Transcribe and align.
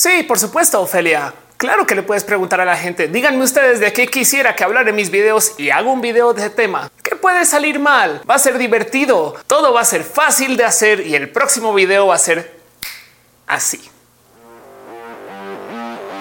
Sí, 0.00 0.22
por 0.22 0.38
supuesto, 0.38 0.80
Ofelia. 0.80 1.34
Claro 1.58 1.86
que 1.86 1.94
le 1.94 2.02
puedes 2.02 2.24
preguntar 2.24 2.58
a 2.58 2.64
la 2.64 2.74
gente. 2.74 3.08
Díganme 3.08 3.44
ustedes 3.44 3.80
de 3.80 3.92
qué 3.92 4.06
quisiera 4.06 4.56
que 4.56 4.64
hablar 4.64 4.88
en 4.88 4.96
mis 4.96 5.10
videos 5.10 5.52
y 5.58 5.68
hago 5.68 5.92
un 5.92 6.00
video 6.00 6.32
de 6.32 6.40
ese 6.40 6.48
tema. 6.48 6.90
¿Qué 7.02 7.16
puede 7.16 7.44
salir 7.44 7.78
mal? 7.78 8.22
Va 8.28 8.36
a 8.36 8.38
ser 8.38 8.56
divertido. 8.56 9.36
Todo 9.46 9.74
va 9.74 9.82
a 9.82 9.84
ser 9.84 10.02
fácil 10.02 10.56
de 10.56 10.64
hacer 10.64 11.06
y 11.06 11.14
el 11.14 11.28
próximo 11.28 11.74
video 11.74 12.06
va 12.06 12.14
a 12.14 12.18
ser 12.18 12.50
así. 13.46 13.78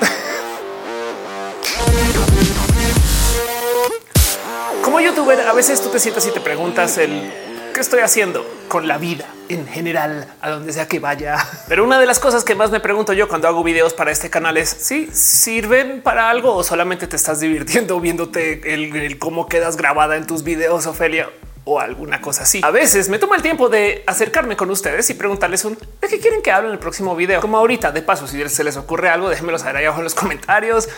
Como 4.83 4.99
youtuber, 4.99 5.39
a 5.39 5.53
veces 5.53 5.81
tú 5.81 5.87
te 5.87 5.99
sientas 5.99 6.27
y 6.27 6.31
te 6.31 6.41
preguntas 6.41 6.97
el 6.97 7.48
qué 7.79 7.83
estoy 7.83 8.01
haciendo 8.01 8.45
con 8.67 8.89
la 8.89 8.97
vida 8.97 9.25
en 9.47 9.65
general, 9.65 10.27
a 10.41 10.49
donde 10.49 10.73
sea 10.73 10.89
que 10.89 10.99
vaya. 10.99 11.37
Pero 11.69 11.85
una 11.85 11.97
de 11.97 12.05
las 12.05 12.19
cosas 12.19 12.43
que 12.43 12.53
más 12.53 12.71
me 12.71 12.81
pregunto 12.81 13.13
yo 13.13 13.29
cuando 13.29 13.47
hago 13.47 13.63
videos 13.63 13.93
para 13.93 14.11
este 14.11 14.29
canal 14.29 14.57
es 14.57 14.67
si 14.67 15.07
sirven 15.13 16.01
para 16.01 16.29
algo 16.29 16.53
o 16.55 16.61
solamente 16.61 17.07
te 17.07 17.15
estás 17.15 17.39
divirtiendo 17.39 17.97
viéndote 18.01 18.73
el, 18.73 19.17
cómo 19.17 19.47
quedas 19.47 19.77
grabada 19.77 20.17
en 20.17 20.27
tus 20.27 20.43
videos, 20.43 20.87
Ofelia 20.87 21.29
o 21.63 21.79
alguna 21.79 22.19
cosa 22.19 22.43
así. 22.43 22.59
A 22.65 22.71
veces 22.71 23.07
me 23.07 23.17
tomo 23.17 23.33
el 23.33 23.41
tiempo 23.41 23.69
de 23.69 24.03
acercarme 24.07 24.57
con 24.57 24.69
ustedes 24.71 25.09
y 25.09 25.13
preguntarles 25.13 25.63
un 25.63 25.77
de 26.01 26.07
qué 26.09 26.19
quieren 26.19 26.41
que 26.41 26.51
hable 26.51 26.67
en 26.67 26.73
el 26.73 26.79
próximo 26.79 27.15
video. 27.15 27.39
Como 27.39 27.57
ahorita, 27.57 27.93
de 27.93 28.01
paso, 28.01 28.27
si 28.27 28.49
se 28.49 28.63
les 28.65 28.75
ocurre 28.75 29.07
algo, 29.07 29.29
déjenmelo 29.29 29.57
saber 29.57 29.77
ahí 29.77 29.85
abajo 29.85 30.01
en 30.01 30.03
los 30.03 30.15
comentarios. 30.15 30.89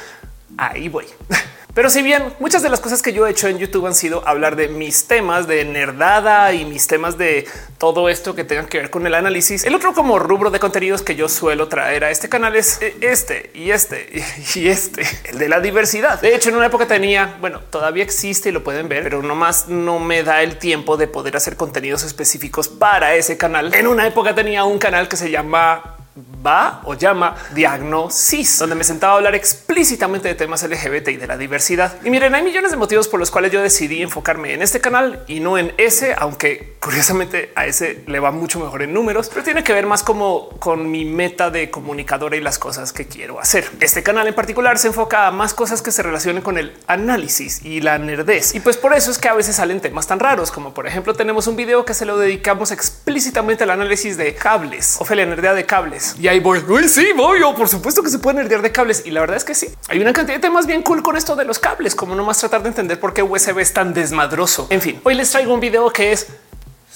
Ahí 0.58 0.90
voy. 0.90 1.06
Pero 1.74 1.90
si 1.90 2.02
bien 2.02 2.34
muchas 2.40 2.62
de 2.64 2.70
las 2.70 2.82
cosas 2.82 3.02
que 3.02 3.14
yo 3.14 3.26
he 3.26 3.32
hecho 3.32 3.48
en 3.48 3.58
YouTube 3.58 3.86
han 3.86 3.96
sido 3.96 4.28
hablar 4.28 4.58
de 4.58 4.68
mis 4.68 5.08
temas 5.08 5.48
de 5.48 5.64
nerdada 5.64 6.54
y 6.54 6.66
mis 6.66 6.86
temas 6.88 7.18
de 7.18 7.48
todo 7.78 8.10
esto 8.10 8.36
que 8.36 8.44
tengan 8.44 8.66
que 8.66 8.80
ver 8.80 8.90
con 8.90 9.08
el 9.08 9.14
análisis, 9.14 9.64
el 9.64 9.74
otro 9.74 9.94
como 9.94 10.20
rubro 10.20 10.52
de 10.52 10.60
contenidos 10.60 11.02
que 11.02 11.16
yo 11.16 11.30
suelo 11.30 11.70
traer 11.70 12.04
a 12.04 12.12
este 12.12 12.28
canal 12.28 12.58
es 12.58 12.82
eh, 12.82 12.98
este 13.00 13.52
y 13.54 13.72
este 13.72 14.10
y 14.56 14.68
este, 14.68 15.04
el 15.30 15.38
de 15.38 15.48
la 15.48 15.62
diversidad. 15.62 16.20
De 16.20 16.36
hecho, 16.36 16.50
en 16.50 16.56
una 16.56 16.66
época 16.66 16.88
tenía, 16.88 17.38
bueno, 17.40 17.62
todavía 17.62 18.04
existe 18.04 18.50
y 18.50 18.52
lo 18.52 18.64
pueden 18.64 18.90
ver, 18.90 19.04
pero 19.04 19.22
nomás 19.22 19.70
no 19.70 20.00
me 20.00 20.24
da 20.24 20.44
el 20.44 20.58
tiempo 20.58 20.98
de 20.98 21.08
poder 21.08 21.38
hacer 21.38 21.56
contenidos 21.56 22.04
específicos 22.04 22.68
para 22.68 23.16
ese 23.16 23.38
canal. 23.38 23.74
En 23.74 23.88
una 23.88 24.06
época 24.06 24.36
tenía 24.36 24.66
un 24.66 24.78
canal 24.78 25.08
que 25.08 25.16
se 25.16 25.32
llama 25.32 26.01
va 26.46 26.82
o 26.84 26.94
llama 26.94 27.36
Diagnosis, 27.54 28.60
donde 28.60 28.76
me 28.76 28.84
sentaba 28.84 29.14
a 29.14 29.16
hablar 29.18 29.36
explícitamente 29.36 30.28
de 30.28 30.36
temas 30.36 30.64
LGBT 30.64 31.10
y 31.10 31.18
de 31.18 31.28
la 31.28 31.38
diversidad. 31.38 31.96
Y 32.04 32.10
miren, 32.10 32.36
hay 32.36 32.44
millones 32.44 32.72
de 32.72 32.78
motivos 32.78 33.08
por 33.08 33.20
los 33.20 33.32
cuales 33.32 33.52
yo 33.52 33.62
decidí 33.62 34.02
enfocarme 34.02 34.54
en 34.54 34.62
este 34.62 34.82
canal 34.82 35.24
y 35.28 35.40
no 35.40 35.58
en 35.58 35.74
ese, 35.78 36.14
aunque 36.18 36.76
curiosamente 36.82 37.54
a 37.56 37.66
ese 37.66 38.04
le 38.08 38.20
va 38.20 38.32
mucho 38.32 38.60
mejor 38.60 38.82
en 38.82 38.94
números, 38.94 39.30
pero 39.30 39.44
tiene 39.44 39.64
que 39.64 39.72
ver 39.72 39.86
más 39.86 40.04
como 40.04 40.50
con 40.60 40.92
mi 40.92 41.06
meta 41.06 41.50
de 41.50 41.70
comunicadora 41.70 42.36
y 42.36 42.42
las 42.42 42.60
cosas 42.60 42.92
que 42.92 43.08
quiero 43.08 43.40
hacer. 43.40 43.70
Este 43.80 44.04
canal 44.04 44.28
en 44.28 44.36
particular 44.36 44.78
se 44.78 44.88
enfoca 44.88 45.28
a 45.28 45.32
más 45.32 45.54
cosas 45.54 45.82
que 45.82 45.92
se 45.92 46.04
relacionen 46.04 46.42
con 46.42 46.58
el 46.58 46.74
análisis 46.88 47.64
y 47.64 47.80
la 47.80 47.98
nerdez. 47.98 48.54
Y 48.54 48.60
pues 48.60 48.76
por 48.76 48.94
eso 48.94 49.12
es 49.12 49.18
que 49.18 49.30
a 49.30 49.34
veces 49.34 49.56
salen 49.56 49.80
temas 49.80 50.08
tan 50.08 50.20
raros, 50.20 50.52
como 50.52 50.74
por 50.74 50.88
ejemplo 50.88 51.14
tenemos 51.14 51.48
un 51.48 51.56
video 51.56 51.86
que 51.86 51.94
se 51.94 52.06
lo 52.06 52.18
dedicamos 52.18 52.72
explícitamente 52.72 53.64
al 53.64 53.70
análisis 53.70 54.18
de 54.18 54.36
cables, 54.36 54.98
Ofelia 55.00 55.26
Nerdea 55.26 55.54
de 55.54 55.66
cables 55.66 56.01
y 56.20 56.28
ahí 56.28 56.40
voy. 56.40 56.60
Uy, 56.68 56.88
sí, 56.88 57.08
voy. 57.16 57.40
Por 57.56 57.68
supuesto 57.68 58.04
que 58.04 58.10
se 58.10 58.20
pueden 58.20 58.40
herdear 58.40 58.62
de 58.62 58.72
cables. 58.72 59.04
Y 59.06 59.12
la 59.12 59.22
verdad 59.22 59.38
es 59.38 59.44
que 59.44 59.56
sí. 59.56 59.68
Hay 59.88 60.00
una 60.00 60.14
cantidad 60.14 60.38
de 60.38 60.42
temas 60.42 60.66
bien 60.66 60.84
cool 60.84 61.02
con 61.04 61.18
esto 61.18 61.36
de 61.36 61.46
los 61.46 61.60
cables, 61.60 61.96
como 61.96 62.16
nomás 62.16 62.40
tratar 62.40 62.64
de 62.64 62.70
entender 62.70 63.00
por 63.00 63.14
qué 63.14 63.24
USB 63.24 63.60
es 63.60 63.74
tan 63.74 63.94
desmadroso. 63.94 64.68
En 64.70 64.82
fin, 64.82 65.00
hoy 65.04 65.16
les 65.16 65.30
traigo 65.32 65.54
un 65.54 65.60
video 65.60 65.90
que 65.92 66.12
es 66.12 66.28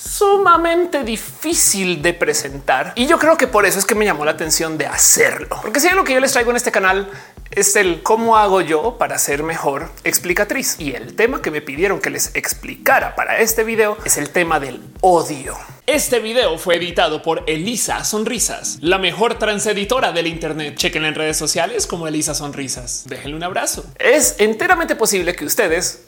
sumamente 0.06 1.04
difícil 1.04 2.02
de 2.02 2.14
presentar 2.14 2.94
y 2.96 3.08
yo 3.08 3.18
creo 3.18 3.38
que 3.38 3.48
por 3.48 3.66
eso 3.66 3.80
es 3.80 3.86
que 3.86 3.96
me 3.96 4.06
llamó 4.06 4.24
la 4.24 4.32
atención 4.32 4.78
de 4.78 4.86
hacerlo, 4.86 5.60
porque 5.62 5.80
si 5.80 5.88
hay 5.88 5.96
lo 5.96 6.04
que 6.04 6.14
yo 6.14 6.20
les 6.20 6.32
traigo 6.32 6.52
en 6.52 6.58
este 6.58 6.72
canal 6.72 7.10
es 7.52 7.76
el 7.76 8.04
cómo 8.04 8.38
hago 8.38 8.62
yo 8.62 8.98
para 8.98 9.18
ser 9.18 9.42
mejor 9.42 9.90
explicatriz 10.04 10.76
y 10.80 10.92
el 10.92 11.16
tema 11.16 11.42
que 11.42 11.52
me 11.52 11.62
pidieron 11.62 12.02
que 12.02 12.10
les 12.10 12.36
explicara 12.36 13.16
para 13.16 13.40
este 13.40 13.64
video 13.64 13.98
es 14.04 14.18
el 14.18 14.30
tema 14.30 14.60
del 14.60 14.82
odio. 15.02 15.56
Este 15.88 16.20
video 16.20 16.58
fue 16.58 16.76
editado 16.78 17.22
por 17.22 17.44
Elisa 17.48 18.04
Sonrisas, 18.04 18.80
la 18.82 18.98
mejor 18.98 19.38
transeditora 19.38 20.12
del 20.12 20.28
Internet. 20.28 20.76
Chequen 20.76 21.06
en 21.06 21.14
redes 21.14 21.38
sociales 21.38 21.86
como 21.86 22.08
Elisa 22.08 22.34
Sonrisas. 22.34 23.04
Déjenle 23.08 23.38
un 23.38 23.44
abrazo. 23.44 23.86
Es 24.00 24.36
enteramente 24.40 24.96
posible 24.96 25.36
que 25.36 25.46
ustedes 25.46 26.06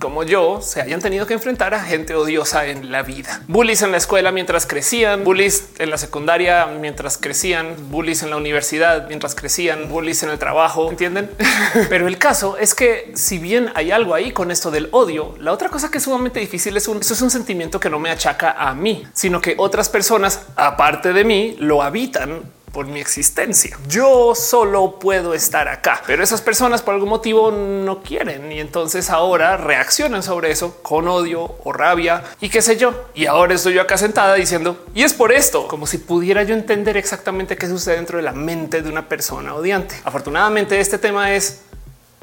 como 0.00 0.22
yo 0.24 0.60
se 0.60 0.80
hayan 0.80 1.00
tenido 1.00 1.26
que 1.26 1.34
enfrentar 1.34 1.74
a 1.74 1.82
gente 1.82 2.14
odiosa 2.14 2.66
en 2.66 2.90
la 2.92 3.02
vida. 3.02 3.42
Bullies 3.48 3.82
en 3.82 3.92
la 3.92 3.98
escuela 3.98 4.32
mientras 4.32 4.66
crecían, 4.66 5.24
bullies 5.24 5.70
en 5.78 5.90
la 5.90 5.98
secundaria 5.98 6.66
mientras 6.66 7.18
crecían, 7.18 7.74
bullies 7.90 8.22
en 8.22 8.30
la 8.30 8.36
universidad 8.36 9.08
mientras 9.08 9.34
crecían, 9.34 9.88
bullies 9.88 10.22
en 10.22 10.30
el 10.30 10.38
trabajo, 10.38 10.90
¿entienden? 10.90 11.30
Pero 11.88 12.08
el 12.08 12.18
caso 12.18 12.56
es 12.58 12.74
que 12.74 13.12
si 13.14 13.38
bien 13.38 13.70
hay 13.74 13.90
algo 13.90 14.14
ahí 14.14 14.32
con 14.32 14.50
esto 14.50 14.70
del 14.70 14.88
odio, 14.92 15.34
la 15.38 15.52
otra 15.52 15.68
cosa 15.68 15.90
que 15.90 15.98
es 15.98 16.04
sumamente 16.04 16.40
difícil 16.40 16.76
es 16.76 16.88
un, 16.88 16.98
eso 16.98 17.14
es 17.14 17.22
un 17.22 17.30
sentimiento 17.30 17.80
que 17.80 17.90
no 17.90 17.98
me 17.98 18.10
achaca 18.10 18.52
a 18.52 18.74
mí, 18.74 19.06
sino 19.12 19.40
que 19.40 19.54
otras 19.58 19.88
personas 19.88 20.42
aparte 20.56 21.12
de 21.12 21.24
mí 21.24 21.56
lo 21.58 21.82
habitan 21.82 22.55
por 22.72 22.86
mi 22.86 23.00
existencia. 23.00 23.76
Yo 23.88 24.34
solo 24.34 24.98
puedo 24.98 25.34
estar 25.34 25.68
acá, 25.68 26.02
pero 26.06 26.22
esas 26.22 26.42
personas 26.42 26.82
por 26.82 26.94
algún 26.94 27.08
motivo 27.08 27.50
no 27.50 28.02
quieren 28.02 28.52
y 28.52 28.60
entonces 28.60 29.10
ahora 29.10 29.56
reaccionan 29.56 30.22
sobre 30.22 30.50
eso 30.50 30.78
con 30.82 31.08
odio 31.08 31.56
o 31.64 31.72
rabia 31.72 32.22
y 32.40 32.48
qué 32.48 32.62
sé 32.62 32.76
yo. 32.76 33.06
Y 33.14 33.26
ahora 33.26 33.54
estoy 33.54 33.74
yo 33.74 33.82
acá 33.82 33.96
sentada 33.96 34.34
diciendo 34.34 34.84
y 34.94 35.02
es 35.02 35.14
por 35.14 35.32
esto, 35.32 35.68
como 35.68 35.86
si 35.86 35.98
pudiera 35.98 36.42
yo 36.42 36.54
entender 36.54 36.96
exactamente 36.96 37.56
qué 37.56 37.66
sucede 37.66 37.96
dentro 37.96 38.18
de 38.18 38.24
la 38.24 38.32
mente 38.32 38.82
de 38.82 38.90
una 38.90 39.08
persona 39.08 39.54
odiante. 39.54 39.96
Afortunadamente 40.04 40.78
este 40.78 40.98
tema 40.98 41.34
es 41.34 41.62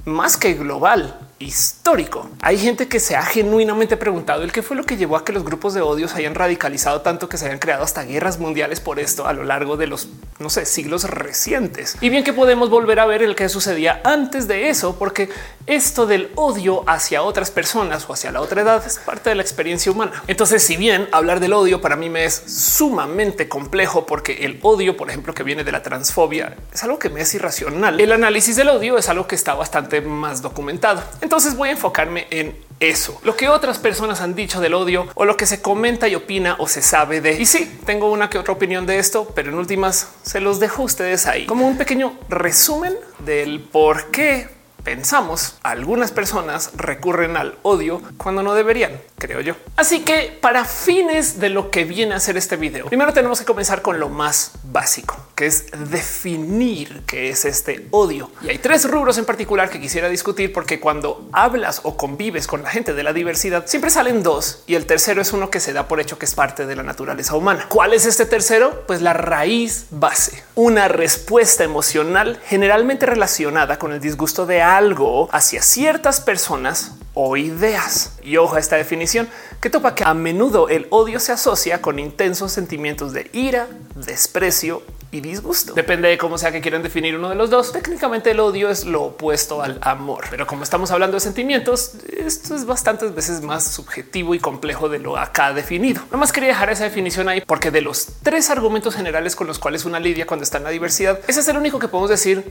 más 0.05 0.37
que 0.37 0.53
global 0.53 1.19
histórico. 1.39 2.29
Hay 2.41 2.57
gente 2.57 2.87
que 2.87 2.99
se 2.99 3.15
ha 3.15 3.23
genuinamente 3.23 3.97
preguntado 3.97 4.43
el 4.43 4.51
qué 4.51 4.61
fue 4.61 4.77
lo 4.77 4.83
que 4.83 4.97
llevó 4.97 5.17
a 5.17 5.25
que 5.25 5.33
los 5.33 5.43
grupos 5.43 5.73
de 5.73 5.81
odio 5.81 6.07
se 6.07 6.17
hayan 6.17 6.35
radicalizado 6.35 7.01
tanto 7.01 7.29
que 7.29 7.37
se 7.37 7.45
hayan 7.45 7.59
creado 7.59 7.83
hasta 7.83 8.03
guerras 8.03 8.39
mundiales 8.39 8.79
por 8.79 8.99
esto 8.99 9.27
a 9.27 9.33
lo 9.33 9.43
largo 9.43 9.77
de 9.77 9.87
los 9.87 10.07
no 10.39 10.49
sé, 10.49 10.65
siglos 10.65 11.03
recientes. 11.05 11.97
Y 12.01 12.09
bien 12.09 12.23
que 12.23 12.33
podemos 12.33 12.69
volver 12.69 12.99
a 12.99 13.05
ver 13.05 13.23
el 13.23 13.35
que 13.35 13.49
sucedía 13.49 14.01
antes 14.03 14.47
de 14.47 14.69
eso, 14.69 14.97
porque 14.97 15.29
esto 15.65 16.05
del 16.05 16.31
odio 16.35 16.83
hacia 16.87 17.23
otras 17.23 17.49
personas 17.51 18.05
o 18.09 18.13
hacia 18.13 18.31
la 18.31 18.41
otra 18.41 18.61
edad 18.61 18.85
es 18.85 18.97
parte 18.99 19.29
de 19.29 19.35
la 19.35 19.41
experiencia 19.41 19.91
humana. 19.91 20.11
Entonces, 20.27 20.63
si 20.63 20.75
bien 20.75 21.07
hablar 21.11 21.39
del 21.39 21.53
odio 21.53 21.81
para 21.81 21.95
mí 21.95 22.09
me 22.09 22.25
es 22.25 22.43
sumamente 22.45 23.47
complejo, 23.47 24.05
porque 24.05 24.45
el 24.45 24.59
odio, 24.61 24.97
por 24.97 25.09
ejemplo, 25.09 25.33
que 25.33 25.43
viene 25.43 25.63
de 25.63 25.71
la 25.71 25.81
transfobia, 25.81 26.55
es 26.73 26.83
algo 26.83 26.99
que 26.99 27.09
me 27.09 27.21
es 27.21 27.33
irracional. 27.33 27.99
El 27.99 28.11
análisis 28.11 28.55
del 28.55 28.69
odio 28.69 28.97
es 28.97 29.07
algo 29.09 29.27
que 29.27 29.35
está 29.35 29.53
bastante 29.53 30.01
más 30.01 30.41
documentado. 30.41 31.01
Entonces 31.23 31.55
voy 31.55 31.69
a 31.69 31.71
enfocarme 31.71 32.27
en 32.31 32.53
eso, 32.81 33.17
lo 33.23 33.37
que 33.37 33.47
otras 33.47 33.79
personas 33.79 34.19
han 34.19 34.35
dicho 34.35 34.59
del 34.59 34.73
odio 34.73 35.07
o 35.15 35.23
lo 35.23 35.37
que 35.37 35.45
se 35.45 35.61
comenta 35.61 36.09
y 36.09 36.15
opina 36.15 36.57
o 36.59 36.67
se 36.67 36.81
sabe 36.81 37.21
de. 37.21 37.39
Y 37.39 37.45
sí, 37.45 37.79
tengo 37.85 38.11
una 38.11 38.29
que 38.29 38.37
otra 38.37 38.53
opinión 38.53 38.85
de 38.85 38.99
esto, 38.99 39.31
pero 39.33 39.49
en 39.49 39.57
últimas 39.57 40.09
se 40.21 40.41
los 40.41 40.59
dejo 40.59 40.81
a 40.81 40.85
ustedes 40.85 41.25
ahí 41.25 41.45
como 41.45 41.65
un 41.65 41.77
pequeño 41.77 42.19
resumen 42.27 42.93
del 43.19 43.61
por 43.61 44.11
qué 44.11 44.49
pensamos, 44.83 45.55
algunas 45.63 46.11
personas 46.11 46.71
recurren 46.75 47.37
al 47.37 47.57
odio 47.63 48.01
cuando 48.17 48.43
no 48.43 48.53
deberían, 48.53 49.01
creo 49.17 49.41
yo. 49.41 49.55
Así 49.75 50.01
que 50.01 50.37
para 50.41 50.65
fines 50.65 51.39
de 51.39 51.49
lo 51.49 51.71
que 51.71 51.85
viene 51.85 52.15
a 52.15 52.19
ser 52.19 52.37
este 52.37 52.55
video, 52.55 52.87
primero 52.87 53.13
tenemos 53.13 53.39
que 53.39 53.45
comenzar 53.45 53.81
con 53.81 53.99
lo 53.99 54.09
más 54.09 54.51
básico, 54.63 55.17
que 55.35 55.45
es 55.45 55.67
definir 55.89 57.03
qué 57.07 57.29
es 57.29 57.45
este 57.45 57.87
odio. 57.91 58.29
Y 58.41 58.49
hay 58.49 58.57
tres 58.57 58.89
rubros 58.89 59.17
en 59.17 59.25
particular 59.25 59.69
que 59.69 59.79
quisiera 59.79 60.09
discutir 60.09 60.51
porque 60.51 60.79
cuando 60.79 61.27
hablas 61.31 61.81
o 61.83 61.95
convives 61.97 62.47
con 62.47 62.63
la 62.63 62.69
gente 62.69 62.93
de 62.93 63.03
la 63.03 63.13
diversidad, 63.13 63.65
siempre 63.67 63.89
salen 63.89 64.23
dos 64.23 64.63
y 64.67 64.75
el 64.75 64.85
tercero 64.85 65.21
es 65.21 65.33
uno 65.33 65.49
que 65.49 65.59
se 65.59 65.73
da 65.73 65.87
por 65.87 65.99
hecho 65.99 66.17
que 66.17 66.25
es 66.25 66.35
parte 66.35 66.65
de 66.65 66.75
la 66.75 66.83
naturaleza 66.83 67.35
humana. 67.35 67.67
¿Cuál 67.69 67.93
es 67.93 68.05
este 68.05 68.25
tercero? 68.25 68.83
Pues 68.87 69.01
la 69.01 69.13
raíz 69.13 69.87
base, 69.91 70.43
una 70.55 70.87
respuesta 70.87 71.63
emocional 71.63 72.39
generalmente 72.45 73.05
relacionada 73.05 73.79
con 73.79 73.91
el 73.91 73.99
disgusto 73.99 74.45
de 74.45 74.61
algo 74.61 75.27
hacia 75.31 75.61
ciertas 75.61 76.21
personas 76.21 76.93
o 77.13 77.37
ideas. 77.37 78.13
Y 78.23 78.37
ojo 78.37 78.55
a 78.55 78.59
esta 78.59 78.75
definición 78.75 79.27
que 79.59 79.69
topa 79.69 79.95
que 79.95 80.03
a 80.03 80.13
menudo 80.13 80.69
el 80.69 80.87
odio 80.89 81.19
se 81.19 81.31
asocia 81.31 81.81
con 81.81 81.99
intensos 81.99 82.51
sentimientos 82.51 83.13
de 83.13 83.29
ira, 83.33 83.67
desprecio 83.95 84.83
y 85.13 85.21
disgusto. 85.21 85.73
Depende 85.73 86.09
de 86.09 86.17
cómo 86.17 86.37
sea 86.37 86.51
que 86.51 86.59
quieran 86.59 86.81
definir 86.81 87.15
uno 87.15 87.29
de 87.29 87.35
los 87.35 87.49
dos. 87.49 87.71
Técnicamente 87.71 88.31
el 88.31 88.39
odio 88.39 88.69
es 88.69 88.83
lo 88.83 89.03
opuesto 89.03 89.61
al 89.61 89.77
amor, 89.81 90.25
pero 90.29 90.47
como 90.47 90.63
estamos 90.63 90.89
hablando 90.91 91.15
de 91.15 91.21
sentimientos, 91.21 91.91
esto 92.17 92.55
es 92.55 92.65
bastantes 92.65 93.13
veces 93.13 93.41
más 93.41 93.71
subjetivo 93.71 94.33
y 94.33 94.39
complejo 94.39 94.89
de 94.89 94.99
lo 94.99 95.17
acá 95.17 95.53
definido. 95.53 96.01
No 96.11 96.17
más 96.17 96.31
quería 96.31 96.49
dejar 96.49 96.71
esa 96.71 96.85
definición 96.85 97.29
ahí 97.29 97.41
porque 97.41 97.69
de 97.69 97.81
los 97.81 98.07
tres 98.23 98.49
argumentos 98.49 98.95
generales 98.95 99.35
con 99.35 99.45
los 99.45 99.59
cuales 99.59 99.85
una 99.85 99.99
lidia 99.99 100.25
cuando 100.25 100.43
está 100.43 100.57
en 100.57 100.63
la 100.63 100.71
diversidad, 100.71 101.19
ese 101.27 101.41
es 101.41 101.47
el 101.47 101.57
único 101.57 101.77
que 101.77 101.87
podemos 101.87 102.09
decir. 102.09 102.43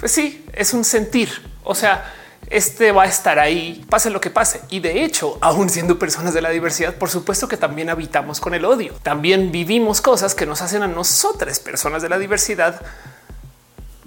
Pues 0.00 0.12
sí, 0.12 0.44
es 0.54 0.72
un 0.72 0.84
sentir. 0.84 1.30
O 1.64 1.74
sea, 1.74 2.12
este 2.48 2.92
va 2.92 3.04
a 3.04 3.06
estar 3.06 3.38
ahí, 3.38 3.84
pase 3.88 4.10
lo 4.10 4.20
que 4.20 4.30
pase. 4.30 4.60
Y 4.70 4.80
de 4.80 5.04
hecho, 5.04 5.38
aún 5.40 5.68
siendo 5.68 5.98
personas 5.98 6.34
de 6.34 6.42
la 6.42 6.50
diversidad, 6.50 6.94
por 6.94 7.10
supuesto 7.10 7.48
que 7.48 7.56
también 7.56 7.90
habitamos 7.90 8.40
con 8.40 8.54
el 8.54 8.64
odio. 8.64 8.94
También 9.02 9.52
vivimos 9.52 10.00
cosas 10.00 10.34
que 10.34 10.46
nos 10.46 10.62
hacen 10.62 10.82
a 10.82 10.88
nosotras, 10.88 11.60
personas 11.60 12.02
de 12.02 12.08
la 12.08 12.18
diversidad, 12.18 12.80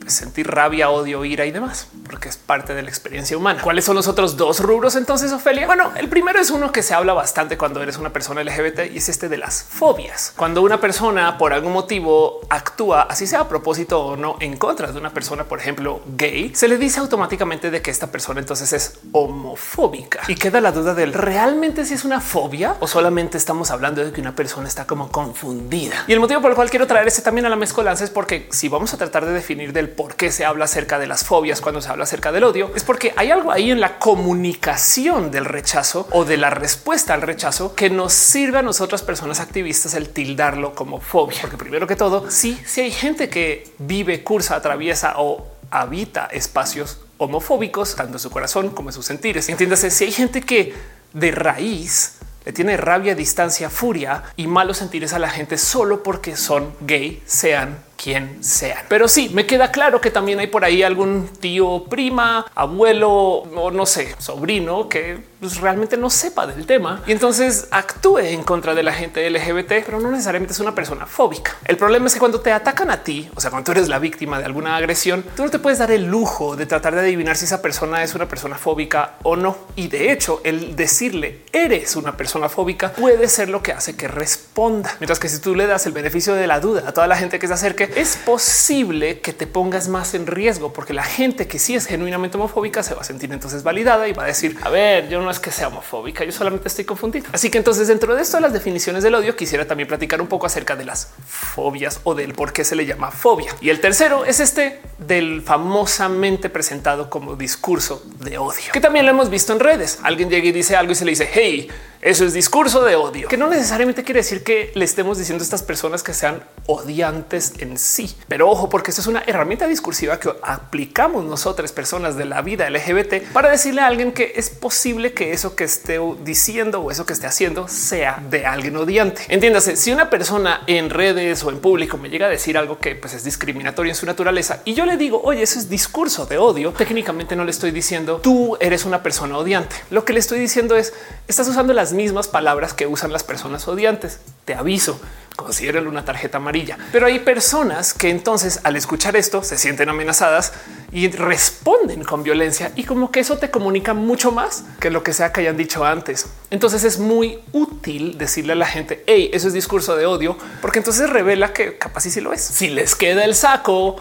sentir 0.10 0.48
rabia, 0.48 0.90
odio, 0.90 1.26
ira 1.26 1.46
y 1.46 1.52
demás, 1.52 1.88
porque 2.06 2.30
es 2.30 2.38
parte 2.38 2.74
de 2.74 2.82
la 2.82 2.90
experiencia 2.90 3.38
humana. 3.38 3.62
¿Cuáles 3.62 3.86
son 3.86 3.96
los 3.96 4.08
otros 4.08 4.38
dos 4.38 4.60
rubros 4.60 4.96
entonces, 4.96 5.32
Ofelia? 5.32 5.66
Bueno, 5.66 5.92
el 5.96 6.10
primero 6.10 6.40
es 6.40 6.50
uno 6.50 6.72
que 6.72 6.84
se 6.84 6.94
habla 6.94 7.14
bastante 7.14 7.58
cuando 7.58 7.82
eres 7.82 7.98
una 7.98 8.12
persona 8.12 8.44
LGBT 8.44 8.92
y 8.92 8.98
es 8.98 9.10
este 9.10 9.30
de 9.30 9.38
las 9.38 9.64
fobias. 9.64 10.34
Cuando 10.36 10.62
una 10.62 10.80
persona 10.80 11.38
por 11.38 11.54
algún 11.54 11.74
motivo 11.74 12.42
actúa, 12.50 13.04
así 13.04 13.28
sea 13.28 13.42
a 13.42 13.50
propósito 13.50 14.00
o 14.04 14.16
no, 14.16 14.38
en 14.40 14.58
contra 14.58 14.92
de 14.92 15.00
una 15.00 15.12
persona, 15.14 15.46
por 15.46 15.60
ejemplo, 15.60 16.02
gay, 16.16 16.54
se 16.56 16.68
le 16.68 16.78
dice 16.78 17.00
automáticamente 17.00 17.72
de 17.72 17.82
que 17.82 17.92
esta 17.92 18.08
persona 18.08 18.40
entonces 18.40 18.74
es 18.74 19.00
homofóbica 19.12 20.22
y 20.28 20.36
queda 20.36 20.62
la 20.62 20.72
duda 20.72 20.94
del 20.94 21.14
realmente 21.14 21.86
si 21.86 21.94
es 21.94 22.06
una 22.06 22.22
fobia 22.22 22.76
o 22.80 22.88
solamente 22.88 23.38
estamos 23.38 23.72
hablando 23.72 24.04
de 24.04 24.12
que 24.12 24.22
una 24.22 24.36
persona 24.36 24.68
está 24.68 24.86
como 24.86 25.10
confundida. 25.12 26.06
Y 26.08 26.14
el 26.14 26.20
motivo 26.20 26.42
por 26.42 26.52
el 26.52 26.56
cual 26.56 26.70
quiero 26.70 26.88
traer 26.88 27.08
este 27.08 27.22
también 27.22 27.46
a 27.46 27.50
la 27.50 27.56
mezcolanza 27.56 28.04
es 28.04 28.10
porque 28.10 28.48
si 28.52 28.70
vamos 28.70 28.94
a 28.94 28.98
tratar 28.98 29.26
de 29.26 29.34
definir 29.34 29.74
del 29.74 29.90
por 30.00 30.16
qué 30.16 30.32
se 30.32 30.46
habla 30.46 30.64
acerca 30.64 30.98
de 30.98 31.08
las 31.08 31.26
fobias 31.26 31.60
cuando 31.60 31.82
se 31.82 31.90
habla 31.90 32.06
acerca 32.06 32.32
del 32.32 32.46
odio, 32.46 32.72
es 32.74 32.86
porque 32.86 33.14
hay 33.18 33.32
algo 33.32 33.52
ahí 33.52 33.70
en 33.70 33.82
la 33.82 34.00
comunicación 34.00 35.30
del 35.30 35.44
rechazo 35.44 36.08
o 36.12 36.24
de 36.24 36.38
la 36.38 36.50
respuesta 36.50 37.14
al 37.14 37.22
rechazo 37.22 37.76
que 37.76 37.90
nos 37.90 38.14
sirve 38.14 38.60
a 38.60 38.62
nosotras 38.62 39.02
personas 39.02 39.42
activistas 39.42 39.96
el 39.96 40.08
tildarlo 40.08 40.74
como 40.74 41.02
fobia. 41.02 41.40
Porque 41.42 41.58
primero 41.58 41.86
que 41.86 41.98
todo, 41.98 42.32
sí, 42.32 42.58
si 42.66 42.80
hay 42.80 42.92
gente 42.92 43.28
que 43.28 43.74
vive, 43.78 44.24
cursa, 44.24 44.56
atraviesa 44.56 45.16
o 45.18 45.46
habita 45.70 46.28
espacios 46.28 47.02
homofóbicos, 47.18 47.98
tanto 47.98 48.14
en 48.14 48.20
su 48.20 48.30
corazón 48.30 48.70
como 48.70 48.88
en 48.88 48.94
sus 48.94 49.06
sentires. 49.06 49.50
Entiéndase, 49.50 49.92
si 49.92 50.06
hay 50.06 50.14
gente 50.14 50.40
que 50.40 50.76
de 51.12 51.32
raíz 51.32 52.20
le 52.46 52.54
tiene 52.54 52.78
rabia, 52.78 53.16
distancia, 53.16 53.70
furia 53.70 54.24
y 54.38 54.48
malos 54.48 54.78
sentires 54.78 55.12
a 55.12 55.20
la 55.20 55.30
gente 55.30 55.58
solo 55.58 56.04
porque 56.04 56.38
son 56.38 56.74
gay, 56.80 57.22
sean 57.26 57.89
quien 58.02 58.44
sean. 58.44 58.86
Pero 58.88 59.08
sí, 59.08 59.30
me 59.34 59.46
queda 59.46 59.72
claro 59.72 60.00
que 60.00 60.10
también 60.10 60.40
hay 60.40 60.48
por 60.48 60.64
ahí 60.64 60.84
algún 60.84 61.28
tío, 61.28 61.84
prima, 61.90 62.46
abuelo 62.56 63.10
o 63.12 63.72
no 63.72 63.86
sé, 63.86 64.16
sobrino 64.20 64.88
que 64.88 65.20
pues, 65.40 65.58
realmente 65.58 65.98
no 65.98 66.10
sepa 66.10 66.48
del 66.48 66.66
tema 66.66 67.04
y 67.06 67.12
entonces 67.12 67.68
actúe 67.72 68.20
en 68.20 68.44
contra 68.44 68.74
de 68.74 68.84
la 68.84 68.94
gente 68.94 69.30
LGBT, 69.30 69.86
pero 69.86 70.00
no 70.00 70.12
necesariamente 70.12 70.54
es 70.54 70.60
una 70.60 70.74
persona 70.74 71.06
fóbica. 71.06 71.56
El 71.66 71.78
problema 71.78 72.08
es 72.08 72.14
que 72.14 72.20
cuando 72.20 72.40
te 72.40 72.52
atacan 72.52 72.90
a 72.90 73.04
ti, 73.04 73.30
o 73.36 73.42
sea, 73.42 73.50
cuando 73.50 73.66
tú 73.66 73.72
eres 73.72 73.90
la 73.90 74.00
víctima 74.00 74.40
de 74.40 74.46
alguna 74.46 74.78
agresión, 74.78 75.24
tú 75.36 75.44
no 75.44 75.50
te 75.50 75.60
puedes 75.60 75.80
dar 75.80 75.92
el 75.92 76.06
lujo 76.06 76.56
de 76.56 76.66
tratar 76.66 76.96
de 76.96 77.02
adivinar 77.02 77.36
si 77.36 77.46
esa 77.46 77.62
persona 77.62 78.04
es 78.04 78.16
una 78.16 78.28
persona 78.28 78.58
fóbica 78.58 79.16
o 79.24 79.36
no. 79.36 79.58
Y 79.76 79.90
de 79.90 80.12
hecho, 80.12 80.42
el 80.44 80.76
decirle 80.76 81.42
eres 81.52 81.96
una 81.96 82.16
persona 82.16 82.48
fóbica 82.48 82.94
puede 82.94 83.28
ser 83.28 83.50
lo 83.50 83.62
que 83.62 83.74
hace 83.74 83.96
que 83.96 84.08
responda. 84.08 84.96
Mientras 85.00 85.20
que 85.20 85.30
si 85.30 85.40
tú 85.40 85.56
le 85.56 85.68
das 85.68 85.86
el 85.86 85.92
beneficio 85.92 86.34
de 86.34 86.48
la 86.48 86.60
duda 86.60 86.84
a 86.88 86.94
toda 86.94 87.08
la 87.08 87.18
gente 87.18 87.40
que 87.40 87.48
se 87.48 87.54
acerque, 87.54 87.89
es 87.96 88.16
posible 88.18 89.20
que 89.20 89.34
te 89.34 89.48
pongas 89.48 89.88
más 89.88 90.14
en 90.14 90.28
riesgo 90.28 90.74
porque 90.74 90.94
la 90.94 91.04
gente 91.04 91.48
que 91.48 91.60
sí 91.60 91.76
es 91.76 91.86
genuinamente 91.86 92.38
homofóbica 92.38 92.84
se 92.84 92.94
va 92.94 93.02
a 93.02 93.04
sentir 93.04 93.32
entonces 93.32 93.64
validada 93.64 94.08
y 94.08 94.14
va 94.14 94.24
a 94.24 94.28
decir, 94.28 94.58
a 94.62 94.70
ver, 94.70 95.10
yo 95.10 95.22
no 95.22 95.30
es 95.30 95.40
que 95.40 95.52
sea 95.52 95.68
homofóbica, 95.68 96.24
yo 96.24 96.32
solamente 96.32 96.68
estoy 96.68 96.86
confundida. 96.86 97.28
Así 97.32 97.50
que 97.50 97.58
entonces 97.58 97.88
dentro 97.88 98.16
de 98.16 98.22
esto 98.22 98.40
las 98.40 98.54
definiciones 98.54 99.04
del 99.04 99.16
odio 99.16 99.36
quisiera 99.36 99.66
también 99.66 99.88
platicar 99.88 100.22
un 100.22 100.28
poco 100.28 100.46
acerca 100.46 100.76
de 100.76 100.86
las 100.86 101.12
fobias 101.26 102.02
o 102.04 102.16
del 102.16 102.34
por 102.34 102.54
qué 102.54 102.64
se 102.64 102.76
le 102.76 102.86
llama 102.86 103.12
fobia. 103.12 103.56
Y 103.62 103.70
el 103.70 103.80
tercero 103.80 104.26
es 104.26 104.40
este 104.40 104.80
del 104.98 105.42
famosamente 105.42 106.50
presentado 106.50 107.10
como 107.10 107.36
discurso 107.36 108.04
de 108.20 108.38
odio, 108.38 108.72
que 108.74 108.82
también 108.82 109.06
lo 109.06 109.12
hemos 109.12 109.30
visto 109.30 109.54
en 109.54 109.60
redes. 109.60 110.00
Alguien 110.04 110.30
llega 110.30 110.48
y 110.48 110.52
dice 110.52 110.76
algo 110.76 110.92
y 110.92 110.96
se 110.96 111.06
le 111.06 111.12
dice, 111.12 111.30
hey, 111.32 111.70
eso 112.02 112.26
es 112.26 112.34
discurso 112.34 112.84
de 112.86 112.96
odio, 112.96 113.28
que 113.28 113.36
no 113.36 113.48
necesariamente 113.48 114.04
quiere 114.04 114.22
decir 114.22 114.44
que 114.44 114.72
le 114.74 114.86
estemos 114.86 115.18
diciendo 115.18 115.42
a 115.42 115.46
estas 115.46 115.64
personas 115.64 116.02
que 116.02 116.14
sean 116.14 116.42
odiantes 116.66 117.54
en 117.60 117.78
sí. 117.78 118.16
Pero 118.30 118.50
ojo, 118.50 118.70
porque 118.70 118.92
esto 118.92 119.02
es 119.02 119.08
una 119.08 119.24
herramienta 119.28 119.68
discursiva 119.68 120.20
que 120.20 120.32
aplicamos 120.42 121.26
nosotras 121.26 121.74
personas 121.74 122.16
de 122.16 122.24
la 122.24 122.42
vida 122.42 122.70
LGBT 122.70 123.32
para 123.34 123.50
decirle 123.50 123.82
a 123.82 123.88
alguien 123.88 124.14
que 124.14 124.34
es 124.36 124.50
posible 124.50 125.14
que 125.14 125.34
eso 125.34 125.56
que 125.56 125.66
esté 125.66 126.00
diciendo 126.24 126.80
o 126.82 126.92
eso 126.92 127.06
que 127.06 127.12
esté 127.12 127.28
haciendo 127.28 127.68
sea 127.68 128.24
de 128.30 128.46
alguien 128.46 128.78
odiante. 128.78 129.24
Entiéndase, 129.28 129.76
si 129.76 129.92
una 129.92 130.10
persona 130.10 130.62
en 130.68 130.90
redes 130.90 131.44
o 131.44 131.50
en 131.50 131.60
público 131.60 131.98
me 131.98 132.10
llega 132.10 132.28
a 132.28 132.30
decir 132.30 132.58
algo 132.58 132.80
que 132.80 132.96
pues, 132.96 133.14
es 133.14 133.26
discriminatorio 133.26 133.92
en 133.92 133.96
su 133.96 134.06
naturaleza 134.06 134.62
y 134.64 134.74
yo 134.74 134.86
le 134.86 134.96
digo, 134.96 135.22
oye, 135.24 135.42
eso 135.42 135.60
es 135.60 135.70
discurso 135.70 136.26
de 136.26 136.38
odio, 136.38 136.72
técnicamente 136.72 137.36
no 137.36 137.44
le 137.44 137.52
estoy 137.52 137.72
diciendo 137.72 138.20
tú 138.24 138.58
eres 138.62 138.86
una 138.86 139.04
persona 139.04 139.38
odiante. 139.38 139.76
Lo 139.90 140.06
que 140.06 140.14
le 140.14 140.20
estoy 140.20 140.40
diciendo 140.40 140.78
es 140.78 140.94
estás 141.28 141.48
usando 141.48 141.74
las 141.74 141.89
mismas 141.94 142.28
palabras 142.28 142.74
que 142.74 142.88
usan 142.88 143.12
las 143.12 143.24
personas 143.24 143.68
odiantes. 143.68 144.20
Te 144.46 144.54
aviso, 144.54 145.00
considéralo 145.36 145.90
una 145.90 146.04
tarjeta 146.04 146.38
amarilla. 146.38 146.78
Pero 146.92 147.06
hay 147.06 147.20
personas 147.20 147.94
que 147.94 148.10
entonces 148.10 148.60
al 148.64 148.76
escuchar 148.76 149.16
esto 149.16 149.44
se 149.44 149.58
sienten 149.58 149.90
amenazadas 149.90 150.52
y 150.92 151.10
responden 151.10 152.04
con 152.04 152.24
violencia 152.24 152.72
y 152.76 152.84
como 152.84 153.12
que 153.12 153.22
eso 153.22 153.38
te 153.38 153.50
comunica 153.50 153.94
mucho 153.94 154.32
más 154.32 154.64
que 154.80 154.90
lo 154.90 155.04
que 155.04 155.14
sea 155.14 155.32
que 155.32 155.42
hayan 155.42 155.58
dicho 155.58 155.86
antes. 155.86 156.28
Entonces 156.50 156.84
es 156.84 157.00
muy 157.00 157.40
útil 157.54 158.18
decirle 158.18 158.54
a 158.54 158.58
la 158.58 158.66
gente, 158.66 159.04
hey, 159.08 159.30
eso 159.34 159.48
es 159.48 159.54
discurso 159.54 159.96
de 159.96 160.06
odio, 160.06 160.38
porque 160.62 160.80
entonces 160.80 161.10
revela 161.10 161.54
que 161.54 161.78
capaz 161.78 162.06
y 162.06 162.12
si 162.12 162.22
lo 162.22 162.34
es. 162.34 162.42
Si 162.42 162.70
les 162.70 162.96
queda 162.96 163.24
el 163.24 163.36
saco, 163.36 163.96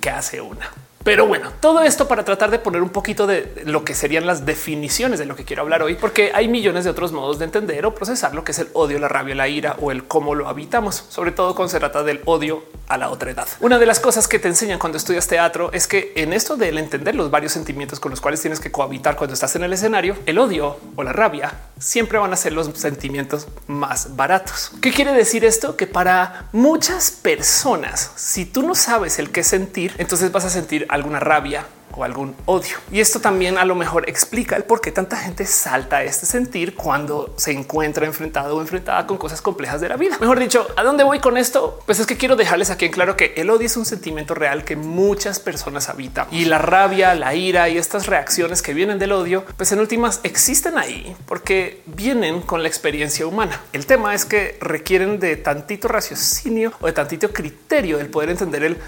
¿qué 0.00 0.10
hace 0.10 0.40
una? 0.40 0.70
Pero 1.04 1.26
bueno, 1.26 1.52
todo 1.60 1.82
esto 1.82 2.08
para 2.08 2.24
tratar 2.24 2.50
de 2.50 2.58
poner 2.58 2.82
un 2.82 2.88
poquito 2.88 3.26
de 3.26 3.62
lo 3.66 3.84
que 3.84 3.94
serían 3.94 4.26
las 4.26 4.46
definiciones 4.46 5.18
de 5.18 5.26
lo 5.26 5.36
que 5.36 5.44
quiero 5.44 5.60
hablar 5.60 5.82
hoy, 5.82 5.96
porque 5.96 6.32
hay 6.34 6.48
millones 6.48 6.84
de 6.84 6.90
otros 6.90 7.12
modos 7.12 7.38
de 7.38 7.44
entender 7.44 7.84
o 7.84 7.94
procesar 7.94 8.34
lo 8.34 8.42
que 8.42 8.52
es 8.52 8.58
el 8.58 8.68
odio, 8.72 8.98
la 8.98 9.08
rabia, 9.08 9.34
la 9.34 9.46
ira 9.46 9.76
o 9.80 9.92
el 9.92 10.04
cómo 10.04 10.34
lo 10.34 10.48
habitamos, 10.48 11.04
sobre 11.10 11.30
todo 11.30 11.54
cuando 11.54 11.70
se 11.70 11.78
trata 11.78 12.02
del 12.02 12.22
odio 12.24 12.64
a 12.88 12.96
la 12.96 13.10
otra 13.10 13.30
edad. 13.30 13.46
Una 13.60 13.78
de 13.78 13.84
las 13.84 14.00
cosas 14.00 14.28
que 14.28 14.38
te 14.38 14.48
enseñan 14.48 14.78
cuando 14.78 14.96
estudias 14.96 15.26
teatro 15.26 15.70
es 15.72 15.86
que 15.86 16.12
en 16.16 16.32
esto 16.32 16.56
del 16.56 16.78
entender 16.78 17.14
los 17.14 17.30
varios 17.30 17.52
sentimientos 17.52 18.00
con 18.00 18.10
los 18.10 18.22
cuales 18.22 18.40
tienes 18.40 18.58
que 18.58 18.72
cohabitar 18.72 19.16
cuando 19.16 19.34
estás 19.34 19.54
en 19.56 19.64
el 19.64 19.74
escenario, 19.74 20.16
el 20.24 20.38
odio 20.38 20.78
o 20.96 21.02
la 21.02 21.12
rabia 21.12 21.52
siempre 21.78 22.18
van 22.18 22.32
a 22.32 22.36
ser 22.36 22.52
los 22.54 22.70
sentimientos 22.78 23.46
más 23.66 24.16
baratos. 24.16 24.70
¿Qué 24.80 24.90
quiere 24.90 25.12
decir 25.12 25.44
esto? 25.44 25.76
Que 25.76 25.86
para 25.86 26.48
muchas 26.52 27.10
personas, 27.10 28.10
si 28.16 28.46
tú 28.46 28.62
no 28.62 28.74
sabes 28.74 29.18
el 29.18 29.30
qué 29.30 29.44
sentir, 29.44 29.94
entonces 29.98 30.32
vas 30.32 30.44
a 30.46 30.50
sentir 30.50 30.86
alguna 30.94 31.20
rabia 31.20 31.66
o 31.96 32.04
algún 32.04 32.34
odio. 32.46 32.76
Y 32.90 33.00
esto 33.00 33.20
también 33.20 33.58
a 33.58 33.64
lo 33.64 33.74
mejor 33.74 34.08
explica 34.08 34.56
el 34.56 34.64
por 34.64 34.80
qué 34.80 34.90
tanta 34.90 35.16
gente 35.16 35.46
salta 35.46 35.98
a 35.98 36.04
este 36.04 36.26
sentir 36.26 36.74
cuando 36.74 37.34
se 37.36 37.52
encuentra 37.52 38.06
enfrentado 38.06 38.56
o 38.56 38.60
enfrentada 38.60 39.06
con 39.06 39.16
cosas 39.16 39.40
complejas 39.40 39.80
de 39.80 39.88
la 39.88 39.96
vida. 39.96 40.16
Mejor 40.20 40.38
dicho, 40.38 40.66
¿a 40.76 40.82
dónde 40.82 41.04
voy 41.04 41.20
con 41.20 41.36
esto? 41.36 41.80
Pues 41.86 42.00
es 42.00 42.06
que 42.06 42.16
quiero 42.16 42.36
dejarles 42.36 42.70
aquí 42.70 42.86
en 42.86 42.92
claro 42.92 43.16
que 43.16 43.34
el 43.36 43.50
odio 43.50 43.66
es 43.66 43.76
un 43.76 43.86
sentimiento 43.86 44.34
real 44.34 44.64
que 44.64 44.76
muchas 44.76 45.40
personas 45.40 45.88
habitan 45.88 46.26
y 46.30 46.44
la 46.46 46.58
rabia, 46.58 47.14
la 47.14 47.34
ira 47.34 47.68
y 47.68 47.78
estas 47.78 48.06
reacciones 48.06 48.62
que 48.62 48.74
vienen 48.74 48.98
del 48.98 49.12
odio, 49.12 49.44
pues 49.56 49.72
en 49.72 49.80
últimas 49.80 50.20
existen 50.22 50.78
ahí 50.78 51.16
porque 51.26 51.82
vienen 51.86 52.40
con 52.42 52.62
la 52.62 52.68
experiencia 52.68 53.26
humana. 53.26 53.60
El 53.72 53.86
tema 53.86 54.14
es 54.14 54.24
que 54.24 54.58
requieren 54.60 55.20
de 55.20 55.36
tantito 55.36 55.88
raciocinio 55.88 56.72
o 56.80 56.86
de 56.86 56.92
tantito 56.92 57.32
criterio 57.32 58.00
el 58.00 58.08
poder 58.08 58.30
entender 58.30 58.64
el 58.64 58.78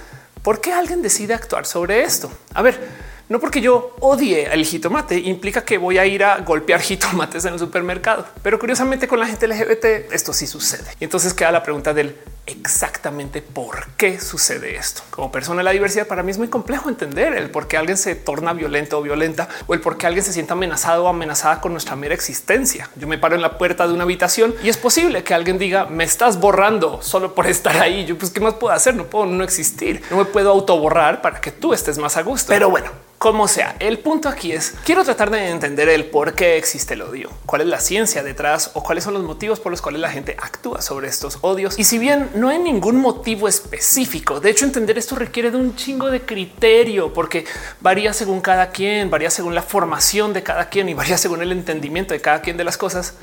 ¿Por 0.46 0.60
qué 0.60 0.72
alguien 0.72 1.02
decide 1.02 1.34
actuar 1.34 1.66
sobre 1.66 2.04
esto? 2.04 2.30
A 2.54 2.62
ver, 2.62 2.78
no 3.28 3.40
porque 3.40 3.60
yo 3.60 3.96
odie 4.00 4.52
el 4.52 4.64
jitomate 4.64 5.18
implica 5.18 5.64
que 5.64 5.78
voy 5.78 5.98
a 5.98 6.06
ir 6.06 6.22
a 6.22 6.38
golpear 6.38 6.80
jitomates 6.82 7.44
en 7.44 7.54
el 7.54 7.58
supermercado, 7.58 8.26
pero 8.42 8.58
curiosamente 8.58 9.08
con 9.08 9.18
la 9.18 9.26
gente 9.26 9.48
LGBT 9.48 10.12
esto 10.12 10.32
sí 10.32 10.46
sucede. 10.46 10.90
Y 11.00 11.04
entonces 11.04 11.34
queda 11.34 11.50
la 11.50 11.62
pregunta 11.62 11.92
del 11.92 12.16
exactamente 12.46 13.42
por 13.42 13.88
qué 13.96 14.20
sucede 14.20 14.76
esto. 14.76 15.02
Como 15.10 15.32
persona 15.32 15.58
de 15.58 15.64
la 15.64 15.72
diversidad, 15.72 16.06
para 16.06 16.22
mí 16.22 16.30
es 16.30 16.38
muy 16.38 16.48
complejo 16.48 16.88
entender 16.88 17.34
el 17.34 17.50
por 17.50 17.66
qué 17.66 17.76
alguien 17.76 17.96
se 17.96 18.14
torna 18.14 18.52
violento 18.52 18.98
o 18.98 19.02
violenta 19.02 19.48
o 19.66 19.74
el 19.74 19.80
por 19.80 19.98
qué 19.98 20.06
alguien 20.06 20.24
se 20.24 20.32
sienta 20.32 20.54
amenazado 20.54 21.04
o 21.04 21.08
amenazada 21.08 21.60
con 21.60 21.72
nuestra 21.72 21.96
mera 21.96 22.14
existencia. 22.14 22.88
Yo 22.96 23.08
me 23.08 23.18
paro 23.18 23.34
en 23.34 23.42
la 23.42 23.58
puerta 23.58 23.86
de 23.86 23.94
una 23.94 24.04
habitación 24.04 24.54
y 24.62 24.68
es 24.68 24.76
posible 24.76 25.24
que 25.24 25.34
alguien 25.34 25.58
diga 25.58 25.86
me 25.86 26.04
estás 26.04 26.38
borrando 26.38 27.02
solo 27.02 27.34
por 27.34 27.46
estar 27.46 27.76
ahí. 27.78 28.04
Yo 28.04 28.16
pues 28.16 28.30
qué 28.30 28.40
más 28.40 28.54
puedo 28.54 28.72
hacer? 28.72 28.94
No 28.94 29.06
puedo 29.06 29.26
no 29.26 29.42
existir. 29.42 30.02
No 30.10 30.18
me 30.18 30.24
puedo 30.24 30.50
autoborrar 30.50 31.20
para 31.22 31.40
que 31.40 31.50
tú 31.50 31.72
estés 31.72 31.98
más 31.98 32.16
a 32.16 32.22
gusto. 32.22 32.48
Pero 32.48 32.70
bueno, 32.70 32.90
como 33.18 33.48
sea, 33.48 33.76
el 33.78 33.98
punto 33.98 34.28
aquí 34.28 34.52
es 34.52 34.74
quiero 34.84 35.02
tratar 35.02 35.30
de 35.30 35.48
entender 35.48 35.88
el 35.88 36.04
por 36.04 36.34
qué 36.34 36.58
existe 36.58 36.94
el 36.94 37.02
odio, 37.02 37.30
cuál 37.46 37.62
es 37.62 37.66
la 37.66 37.80
ciencia 37.80 38.22
detrás 38.22 38.72
o 38.74 38.82
cuáles 38.82 39.04
son 39.04 39.14
los 39.14 39.22
motivos 39.22 39.58
por 39.58 39.72
los 39.72 39.80
cuales 39.80 40.02
la 40.02 40.10
gente 40.10 40.36
actúa 40.38 40.82
sobre 40.82 41.08
estos 41.08 41.38
odios. 41.40 41.78
Y 41.78 41.84
si 41.84 41.98
bien 41.98 42.28
no 42.34 42.50
hay 42.50 42.58
ningún 42.58 42.96
motivo 42.96 43.48
específico, 43.48 44.38
de 44.40 44.50
hecho 44.50 44.66
entender 44.66 44.98
esto 44.98 45.16
requiere 45.16 45.50
de 45.50 45.56
un 45.56 45.74
chingo 45.76 46.10
de 46.10 46.20
criterio 46.20 47.12
porque 47.14 47.46
varía 47.80 48.12
según 48.12 48.42
cada 48.42 48.70
quien, 48.70 49.10
varía 49.10 49.30
según 49.30 49.54
la 49.54 49.62
formación 49.62 50.34
de 50.34 50.42
cada 50.42 50.68
quien 50.68 50.88
y 50.88 50.94
varía 50.94 51.16
según 51.16 51.40
el 51.40 51.52
entendimiento 51.52 52.12
de 52.12 52.20
cada 52.20 52.42
quien 52.42 52.58
de 52.58 52.64
las 52.64 52.76
cosas. 52.76 53.14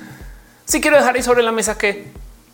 Si 0.65 0.81
quiero 0.81 0.97
dejar 0.97 1.15
ahí 1.15 1.21
sobre 1.21 1.43
la 1.43 1.51
mesa 1.51 1.77
que 1.77 2.07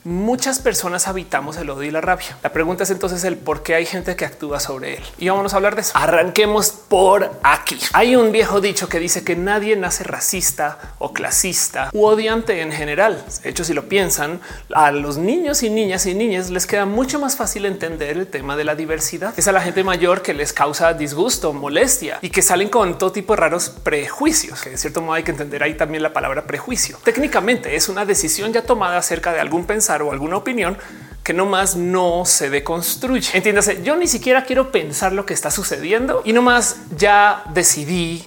muchas 0.04 0.60
personas 0.60 1.08
habitamos 1.08 1.58
el 1.58 1.70
odio 1.70 1.90
y 1.90 1.92
la 1.92 2.02
rabia. 2.02 2.38
La 2.42 2.54
pregunta 2.54 2.84
es 2.84 2.90
entonces 2.90 3.24
el 3.24 3.38
por 3.38 3.64
qué 3.64 3.76
hay 3.76 3.86
gente 3.86 4.16
que 4.16 4.26
actúa 4.26 4.60
sobre 4.60 4.98
él. 4.98 5.04
Y 5.18 5.30
vámonos 5.30 5.54
a 5.54 5.58
hablar 5.58 5.76
de 5.76 5.82
eso. 5.82 5.92
Arranquemos 5.96 6.70
por 6.70 7.32
aquí. 7.44 7.78
Hay 7.94 8.16
un 8.16 8.32
viejo 8.32 8.62
dicho 8.62 8.88
que 8.88 9.00
dice 9.00 9.24
que 9.24 9.36
nadie 9.36 9.76
nace 9.76 10.04
racista 10.04 10.96
o 11.00 11.14
clasista 11.14 11.90
u 11.94 12.06
odiante 12.06 12.62
en 12.62 12.72
general. 12.72 13.24
De 13.44 13.50
hecho, 13.50 13.64
si 13.64 13.74
lo 13.74 13.90
piensan, 13.90 14.40
a 14.74 14.92
los 14.92 15.18
niños 15.18 15.64
y 15.64 15.70
niñas 15.70 16.06
y 16.06 16.14
niñas 16.14 16.50
les 16.50 16.66
queda 16.66 16.86
mucho 16.86 17.20
más 17.20 17.36
fácil 17.36 17.66
entender 17.66 18.18
el 18.18 18.28
tema 18.28 18.56
de 18.56 18.64
la 18.64 18.76
diversidad. 18.76 19.34
Es 19.38 19.48
a 19.48 19.52
la 19.52 19.62
gente 19.62 19.84
mayor 19.84 20.22
que 20.22 20.34
les 20.34 20.54
causa 20.54 20.94
disgusto, 20.94 21.54
molestia 21.54 22.20
y 22.22 22.30
que 22.30 22.42
salen 22.42 22.70
con 22.70 22.98
todo 22.98 23.12
tipo 23.12 23.34
de 23.34 23.42
raros 23.42 23.70
prejuicios, 23.70 24.62
que 24.62 24.72
de 24.72 24.78
cierto 24.78 25.02
modo 25.02 25.14
hay 25.14 25.24
que 25.24 25.32
entender 25.32 25.64
ahí 25.64 25.76
también 25.76 26.04
la 26.04 26.14
palabra 26.14 26.46
prejuicio. 26.46 26.98
Técnicamente 27.04 27.76
es 27.76 27.90
una 27.90 28.06
decisión 28.06 28.54
ya 28.54 28.64
tomada 28.64 28.98
acerca 28.98 29.34
de 29.34 29.40
algún 29.40 29.66
pensamiento 29.66 29.89
o 29.98 30.12
alguna 30.12 30.38
opinión 30.38 30.78
que 31.24 31.34
nomás 31.34 31.76
no 31.76 32.24
se 32.26 32.50
deconstruye. 32.50 33.32
Entiéndase, 33.34 33.84
yo 33.84 33.96
ni 33.96 34.08
siquiera 34.08 34.46
quiero 34.46 34.72
pensar 34.72 35.12
lo 35.14 35.26
que 35.26 35.34
está 35.34 35.52
sucediendo 35.52 36.22
y 36.26 36.34
nomás 36.34 36.78
ya 36.96 37.44
decidí 37.54 38.26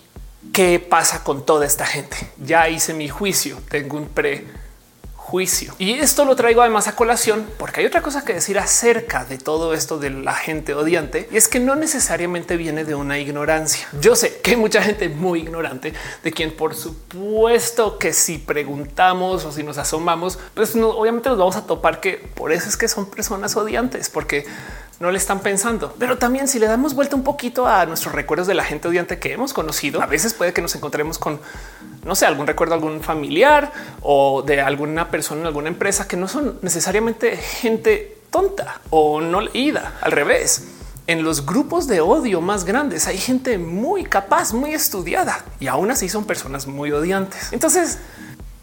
qué 0.52 0.78
pasa 0.78 1.24
con 1.24 1.44
toda 1.44 1.66
esta 1.66 1.86
gente. 1.86 2.16
Ya 2.44 2.68
hice 2.68 2.94
mi 2.94 3.08
juicio, 3.08 3.58
tengo 3.68 3.96
un 3.96 4.08
pre 4.08 4.46
juicio. 5.32 5.74
Y 5.78 5.92
esto 5.92 6.26
lo 6.26 6.36
traigo 6.36 6.60
además 6.60 6.88
a 6.88 6.94
colación 6.94 7.46
porque 7.58 7.80
hay 7.80 7.86
otra 7.86 8.02
cosa 8.02 8.22
que 8.22 8.34
decir 8.34 8.58
acerca 8.58 9.24
de 9.24 9.38
todo 9.38 9.72
esto 9.72 9.98
de 9.98 10.10
la 10.10 10.34
gente 10.34 10.74
odiante 10.74 11.26
y 11.32 11.38
es 11.38 11.48
que 11.48 11.58
no 11.58 11.74
necesariamente 11.74 12.58
viene 12.58 12.84
de 12.84 12.94
una 12.94 13.18
ignorancia. 13.18 13.88
Yo 13.98 14.14
sé 14.14 14.42
que 14.42 14.50
hay 14.50 14.56
mucha 14.58 14.82
gente 14.82 15.08
muy 15.08 15.40
ignorante 15.40 15.94
de 16.22 16.32
quien 16.32 16.54
por 16.54 16.74
supuesto 16.74 17.96
que 17.96 18.12
si 18.12 18.36
preguntamos 18.36 19.46
o 19.46 19.52
si 19.52 19.62
nos 19.62 19.78
asomamos, 19.78 20.38
pues 20.52 20.76
no, 20.76 20.90
obviamente 20.90 21.30
nos 21.30 21.38
vamos 21.38 21.56
a 21.56 21.64
topar 21.64 22.00
que 22.00 22.16
por 22.34 22.52
eso 22.52 22.68
es 22.68 22.76
que 22.76 22.86
son 22.86 23.06
personas 23.06 23.56
odiantes, 23.56 24.10
porque 24.10 24.44
no 25.02 25.10
le 25.10 25.18
están 25.18 25.40
pensando. 25.40 25.92
Pero 25.98 26.16
también 26.16 26.46
si 26.46 26.60
le 26.60 26.68
damos 26.68 26.94
vuelta 26.94 27.16
un 27.16 27.24
poquito 27.24 27.66
a 27.66 27.84
nuestros 27.86 28.14
recuerdos 28.14 28.46
de 28.46 28.54
la 28.54 28.62
gente 28.62 28.86
odiante 28.86 29.18
que 29.18 29.32
hemos 29.32 29.52
conocido, 29.52 30.00
a 30.00 30.06
veces 30.06 30.32
puede 30.32 30.52
que 30.52 30.62
nos 30.62 30.76
encontremos 30.76 31.18
con, 31.18 31.40
no 32.04 32.14
sé, 32.14 32.24
algún 32.24 32.46
recuerdo, 32.46 32.74
algún 32.74 33.00
familiar 33.00 33.72
o 34.00 34.42
de 34.42 34.60
alguna 34.60 35.10
persona 35.10 35.40
en 35.40 35.46
alguna 35.48 35.66
empresa 35.66 36.06
que 36.06 36.16
no 36.16 36.28
son 36.28 36.60
necesariamente 36.62 37.36
gente 37.36 38.18
tonta 38.30 38.80
o 38.90 39.20
no 39.20 39.40
leída. 39.40 39.94
Al 40.02 40.12
revés, 40.12 40.68
en 41.08 41.24
los 41.24 41.44
grupos 41.46 41.88
de 41.88 42.00
odio 42.00 42.40
más 42.40 42.64
grandes 42.64 43.08
hay 43.08 43.18
gente 43.18 43.58
muy 43.58 44.04
capaz, 44.04 44.52
muy 44.52 44.72
estudiada 44.72 45.44
y 45.58 45.66
aún 45.66 45.90
así 45.90 46.08
son 46.08 46.26
personas 46.26 46.68
muy 46.68 46.92
odiantes. 46.92 47.52
Entonces, 47.52 47.98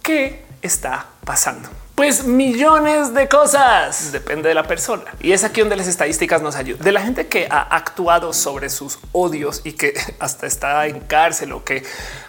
¿qué 0.01 0.46
está 0.62 1.08
pasando? 1.29 1.69
Pues 1.93 2.24
millones 2.24 3.13
de 3.13 3.27
cosas. 3.27 4.13
Depende 4.13 4.48
de 4.48 4.55
la 4.55 4.63
persona. 4.63 5.03
Y 5.19 5.33
es 5.33 5.43
aquí 5.43 5.59
donde 5.59 5.75
las 5.75 5.86
estadísticas 5.86 6.41
nos 6.41 6.55
ayudan. 6.55 6.81
De 6.81 6.93
la 6.93 7.01
gente 7.01 7.27
que 7.27 7.48
ha 7.51 7.59
actuado 7.59 8.31
sobre 8.31 8.69
sus 8.69 8.98
odios 9.12 9.62
y 9.65 9.74
que 9.74 9.93
hasta 10.19 10.48
está 10.48 10.88
en 10.88 11.01
cárcel 11.01 11.51
o 11.51 11.63
que 11.63 11.83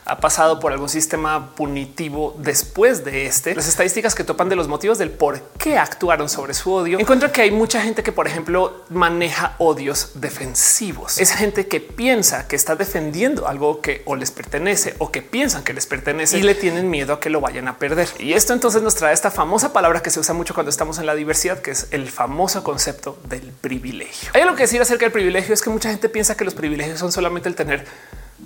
ha 0.04 0.18
pasado 0.18 0.58
por 0.58 0.72
algún 0.72 0.88
sistema 0.88 1.54
punitivo 1.54 2.34
después 2.38 3.04
de 3.04 3.26
este, 3.26 3.54
las 3.54 3.68
estadísticas 3.68 4.16
que 4.16 4.24
topan 4.24 4.48
de 4.48 4.56
los 4.56 4.66
motivos 4.66 4.98
del 4.98 5.10
por 5.10 5.40
qué 5.56 5.78
actuaron 5.78 6.28
sobre 6.28 6.52
su 6.52 6.72
odio, 6.72 6.98
encuentro 6.98 7.30
que 7.30 7.42
hay 7.42 7.52
mucha 7.52 7.80
gente 7.80 8.02
que, 8.02 8.10
por 8.10 8.26
ejemplo, 8.26 8.84
maneja 8.88 9.54
odios 9.58 10.12
defensivos. 10.14 11.18
Es 11.18 11.32
gente 11.32 11.68
que 11.68 11.78
piensa 11.78 12.48
que 12.48 12.56
está 12.56 12.74
defendiendo 12.74 13.46
algo 13.46 13.80
que 13.80 14.02
o 14.04 14.16
les 14.16 14.32
pertenece 14.32 14.96
o 14.98 15.12
que 15.12 15.22
piensan 15.22 15.62
que 15.62 15.74
les 15.74 15.86
pertenece 15.86 16.38
y 16.38 16.42
le 16.42 16.56
tienen 16.56 16.90
miedo 16.90 17.12
a 17.12 17.20
que 17.20 17.30
lo 17.30 17.40
vayan 17.40 17.68
a 17.68 17.78
perder. 17.78 18.08
Y 18.18 18.32
esto 18.32 18.52
entonces 18.52 18.82
nos 18.82 18.89
trae 18.94 19.12
esta 19.12 19.30
famosa 19.30 19.72
palabra 19.72 20.02
que 20.02 20.10
se 20.10 20.20
usa 20.20 20.34
mucho 20.34 20.54
cuando 20.54 20.70
estamos 20.70 20.98
en 20.98 21.06
la 21.06 21.14
diversidad, 21.14 21.60
que 21.60 21.70
es 21.70 21.88
el 21.90 22.10
famoso 22.10 22.62
concepto 22.64 23.18
del 23.28 23.52
privilegio. 23.60 24.30
Hay 24.34 24.42
algo 24.42 24.56
que 24.56 24.62
decir 24.62 24.80
acerca 24.80 25.04
del 25.04 25.12
privilegio 25.12 25.54
es 25.54 25.62
que 25.62 25.70
mucha 25.70 25.90
gente 25.90 26.08
piensa 26.08 26.36
que 26.36 26.44
los 26.44 26.54
privilegios 26.54 26.98
son 26.98 27.12
solamente 27.12 27.48
el 27.48 27.54
tener 27.54 27.86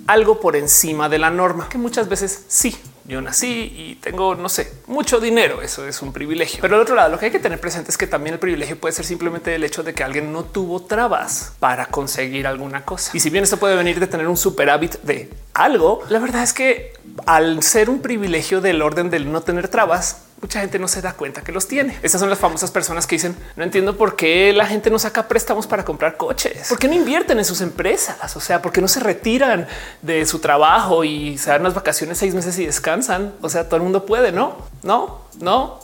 algo 0.07 0.39
por 0.39 0.55
encima 0.55 1.09
de 1.09 1.19
la 1.19 1.29
norma, 1.29 1.69
que 1.69 1.77
muchas 1.77 2.09
veces 2.09 2.45
sí. 2.47 2.77
Yo 3.07 3.21
nací 3.21 3.71
y 3.75 3.95
tengo, 4.01 4.35
no 4.35 4.49
sé, 4.49 4.71
mucho 4.87 5.19
dinero. 5.19 5.61
Eso 5.61 5.87
es 5.87 6.01
un 6.01 6.11
privilegio. 6.11 6.59
Pero 6.61 6.75
al 6.75 6.81
otro 6.81 6.95
lado, 6.95 7.09
lo 7.09 7.19
que 7.19 7.25
hay 7.25 7.31
que 7.31 7.39
tener 7.39 7.59
presente 7.59 7.91
es 7.91 7.97
que 7.97 8.07
también 8.07 8.33
el 8.33 8.39
privilegio 8.39 8.79
puede 8.79 8.93
ser 8.93 9.05
simplemente 9.05 9.53
el 9.53 9.63
hecho 9.63 9.83
de 9.83 9.93
que 9.93 10.03
alguien 10.03 10.33
no 10.33 10.43
tuvo 10.43 10.81
trabas 10.81 11.53
para 11.59 11.85
conseguir 11.85 12.47
alguna 12.47 12.83
cosa. 12.83 13.11
Y 13.13 13.19
si 13.19 13.29
bien 13.29 13.43
esto 13.43 13.57
puede 13.57 13.75
venir 13.75 13.99
de 13.99 14.07
tener 14.07 14.27
un 14.27 14.37
superávit 14.37 14.95
de 15.03 15.29
algo, 15.53 16.01
la 16.09 16.19
verdad 16.19 16.43
es 16.43 16.53
que 16.53 16.93
al 17.25 17.61
ser 17.63 17.89
un 17.89 18.01
privilegio 18.01 18.61
del 18.61 18.81
orden 18.81 19.09
del 19.09 19.31
no 19.31 19.41
tener 19.41 19.67
trabas, 19.67 20.23
mucha 20.41 20.59
gente 20.59 20.77
no 20.79 20.87
se 20.87 21.01
da 21.01 21.13
cuenta 21.13 21.41
que 21.41 21.51
los 21.51 21.67
tiene. 21.67 21.97
Estas 22.03 22.21
son 22.21 22.29
las 22.29 22.39
famosas 22.39 22.69
personas 22.69 23.07
que 23.07 23.15
dicen 23.15 23.35
no 23.55 23.63
entiendo 23.63 23.97
por 23.97 24.15
qué 24.15 24.53
la 24.53 24.65
gente 24.65 24.89
no 24.89 24.99
saca 24.99 25.27
préstamos 25.27 25.65
para 25.65 25.85
comprar 25.85 26.17
coches, 26.17 26.67
por 26.69 26.77
qué 26.77 26.87
no 26.87 26.93
invierten 26.93 27.39
en 27.39 27.45
sus 27.45 27.61
empresas, 27.61 28.35
o 28.35 28.39
sea, 28.39 28.61
por 28.61 28.71
qué 28.71 28.81
no 28.81 28.87
se 28.87 28.99
retiran 28.99 29.67
de 30.01 30.25
su 30.25 30.39
trabajo 30.39 31.03
y 31.03 31.37
se 31.37 31.49
dan 31.49 31.63
las 31.63 31.73
vacaciones 31.73 32.17
seis 32.17 32.33
meses 32.33 32.57
y 32.59 32.65
descansan. 32.65 32.94
O 33.41 33.49
sea, 33.49 33.67
todo 33.67 33.77
el 33.77 33.83
mundo 33.83 34.05
puede, 34.05 34.31
no, 34.31 34.53
no, 34.83 35.24
no. 35.39 35.79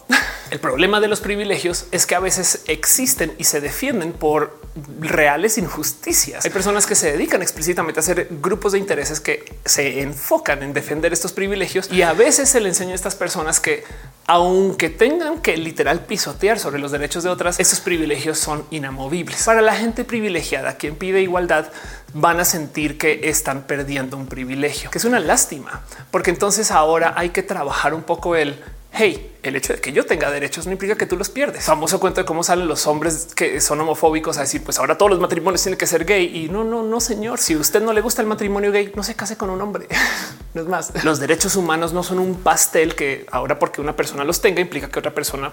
El 0.49 0.59
problema 0.59 0.99
de 0.99 1.07
los 1.07 1.21
privilegios 1.21 1.85
es 1.91 2.05
que 2.05 2.13
a 2.13 2.19
veces 2.19 2.63
existen 2.67 3.33
y 3.37 3.45
se 3.45 3.61
defienden 3.61 4.11
por 4.11 4.59
reales 4.99 5.57
injusticias. 5.57 6.43
Hay 6.43 6.51
personas 6.51 6.85
que 6.85 6.95
se 6.95 7.11
dedican 7.11 7.41
explícitamente 7.41 7.99
a 7.99 8.01
hacer 8.01 8.27
grupos 8.29 8.73
de 8.73 8.79
intereses 8.79 9.21
que 9.21 9.45
se 9.63 10.01
enfocan 10.01 10.61
en 10.61 10.73
defender 10.73 11.13
estos 11.13 11.31
privilegios 11.31 11.89
y 11.89 12.01
a 12.01 12.11
veces 12.11 12.49
se 12.49 12.59
le 12.59 12.67
enseña 12.67 12.91
a 12.91 12.95
estas 12.95 13.15
personas 13.15 13.61
que 13.61 13.85
aunque 14.27 14.89
tengan 14.89 15.41
que 15.41 15.57
literal 15.57 16.05
pisotear 16.05 16.59
sobre 16.59 16.79
los 16.79 16.91
derechos 16.91 17.23
de 17.23 17.29
otras, 17.29 17.59
esos 17.59 17.79
privilegios 17.79 18.37
son 18.37 18.65
inamovibles. 18.71 19.43
Para 19.43 19.61
la 19.61 19.75
gente 19.75 20.03
privilegiada, 20.03 20.77
quien 20.77 20.95
pide 20.95 21.21
igualdad, 21.21 21.69
van 22.13 22.39
a 22.39 22.45
sentir 22.45 22.97
que 22.97 23.29
están 23.29 23.63
perdiendo 23.63 24.17
un 24.17 24.27
privilegio, 24.27 24.91
que 24.91 24.97
es 24.97 25.05
una 25.05 25.19
lástima, 25.19 25.83
porque 26.11 26.29
entonces 26.29 26.71
ahora 26.71 27.13
hay 27.15 27.29
que 27.29 27.41
trabajar 27.41 27.93
un 27.93 28.03
poco 28.03 28.35
el 28.35 28.61
hey, 28.93 29.35
el 29.43 29.55
hecho 29.55 29.73
de 29.73 29.81
que 29.81 29.91
yo 29.91 30.05
tenga 30.05 30.29
derechos 30.29 30.65
no 30.65 30.71
implica 30.71 30.95
que 30.95 31.05
tú 31.05 31.17
los 31.17 31.29
pierdes. 31.29 31.65
Famoso 31.65 31.99
cuento 31.99 32.21
de 32.21 32.25
cómo 32.25 32.43
salen 32.43 32.67
los 32.67 32.85
hombres 32.87 33.29
que 33.35 33.59
son 33.61 33.79
homofóbicos 33.81 34.37
a 34.37 34.41
decir, 34.41 34.63
pues 34.63 34.79
ahora 34.79 34.97
todos 34.97 35.11
los 35.11 35.19
matrimonios 35.19 35.63
tienen 35.63 35.77
que 35.77 35.87
ser 35.87 36.05
gay. 36.05 36.43
Y 36.43 36.49
no, 36.49 36.63
no, 36.63 36.83
no, 36.83 36.99
señor. 36.99 37.39
Si 37.39 37.55
usted 37.55 37.81
no 37.81 37.93
le 37.93 38.01
gusta 38.01 38.21
el 38.21 38.27
matrimonio 38.27 38.71
gay, 38.71 38.91
no 38.95 39.03
se 39.03 39.15
case 39.15 39.37
con 39.37 39.49
un 39.49 39.61
hombre. 39.61 39.87
no 40.53 40.61
es 40.61 40.67
más. 40.67 41.03
Los 41.03 41.19
derechos 41.19 41.55
humanos 41.55 41.93
no 41.93 42.03
son 42.03 42.19
un 42.19 42.35
pastel 42.35 42.95
que 42.95 43.25
ahora 43.31 43.57
porque 43.59 43.81
una 43.81 43.95
persona 43.95 44.23
los 44.23 44.41
tenga 44.41 44.61
implica 44.61 44.89
que 44.89 44.99
otra 44.99 45.13
persona 45.13 45.51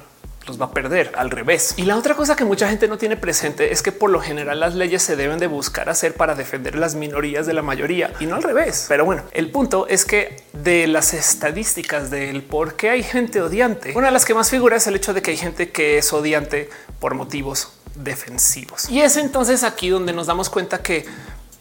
los 0.48 0.60
va 0.60 0.66
a 0.66 0.70
perder 0.70 1.12
al 1.16 1.30
revés. 1.30 1.74
Y 1.76 1.82
la 1.82 1.96
otra 1.96 2.14
cosa 2.14 2.36
que 2.36 2.44
mucha 2.44 2.68
gente 2.68 2.88
no 2.88 2.98
tiene 2.98 3.16
presente 3.16 3.72
es 3.72 3.82
que 3.82 3.92
por 3.92 4.10
lo 4.10 4.20
general 4.20 4.60
las 4.60 4.74
leyes 4.74 5.02
se 5.02 5.16
deben 5.16 5.38
de 5.38 5.46
buscar 5.46 5.88
hacer 5.88 6.14
para 6.14 6.34
defender 6.34 6.74
las 6.76 6.94
minorías 6.94 7.46
de 7.46 7.54
la 7.54 7.62
mayoría 7.62 8.12
y 8.20 8.26
no 8.26 8.36
al 8.36 8.42
revés. 8.42 8.86
Pero 8.88 9.04
bueno, 9.04 9.22
el 9.32 9.50
punto 9.50 9.86
es 9.88 10.04
que 10.04 10.42
de 10.52 10.86
las 10.86 11.14
estadísticas 11.14 12.10
del 12.10 12.42
por 12.42 12.74
qué 12.74 12.90
hay 12.90 13.02
gente 13.02 13.40
odiante, 13.40 13.92
una 13.94 14.06
de 14.06 14.12
las 14.12 14.24
que 14.24 14.34
más 14.34 14.50
figura 14.50 14.76
es 14.76 14.86
el 14.86 14.96
hecho 14.96 15.14
de 15.14 15.22
que 15.22 15.30
hay 15.30 15.36
gente 15.36 15.70
que 15.70 15.98
es 15.98 16.12
odiante 16.12 16.70
por 16.98 17.14
motivos 17.14 17.72
defensivos. 17.94 18.88
Y 18.88 19.00
es 19.00 19.16
entonces 19.16 19.64
aquí 19.64 19.88
donde 19.88 20.12
nos 20.12 20.26
damos 20.26 20.50
cuenta 20.50 20.82
que 20.82 21.04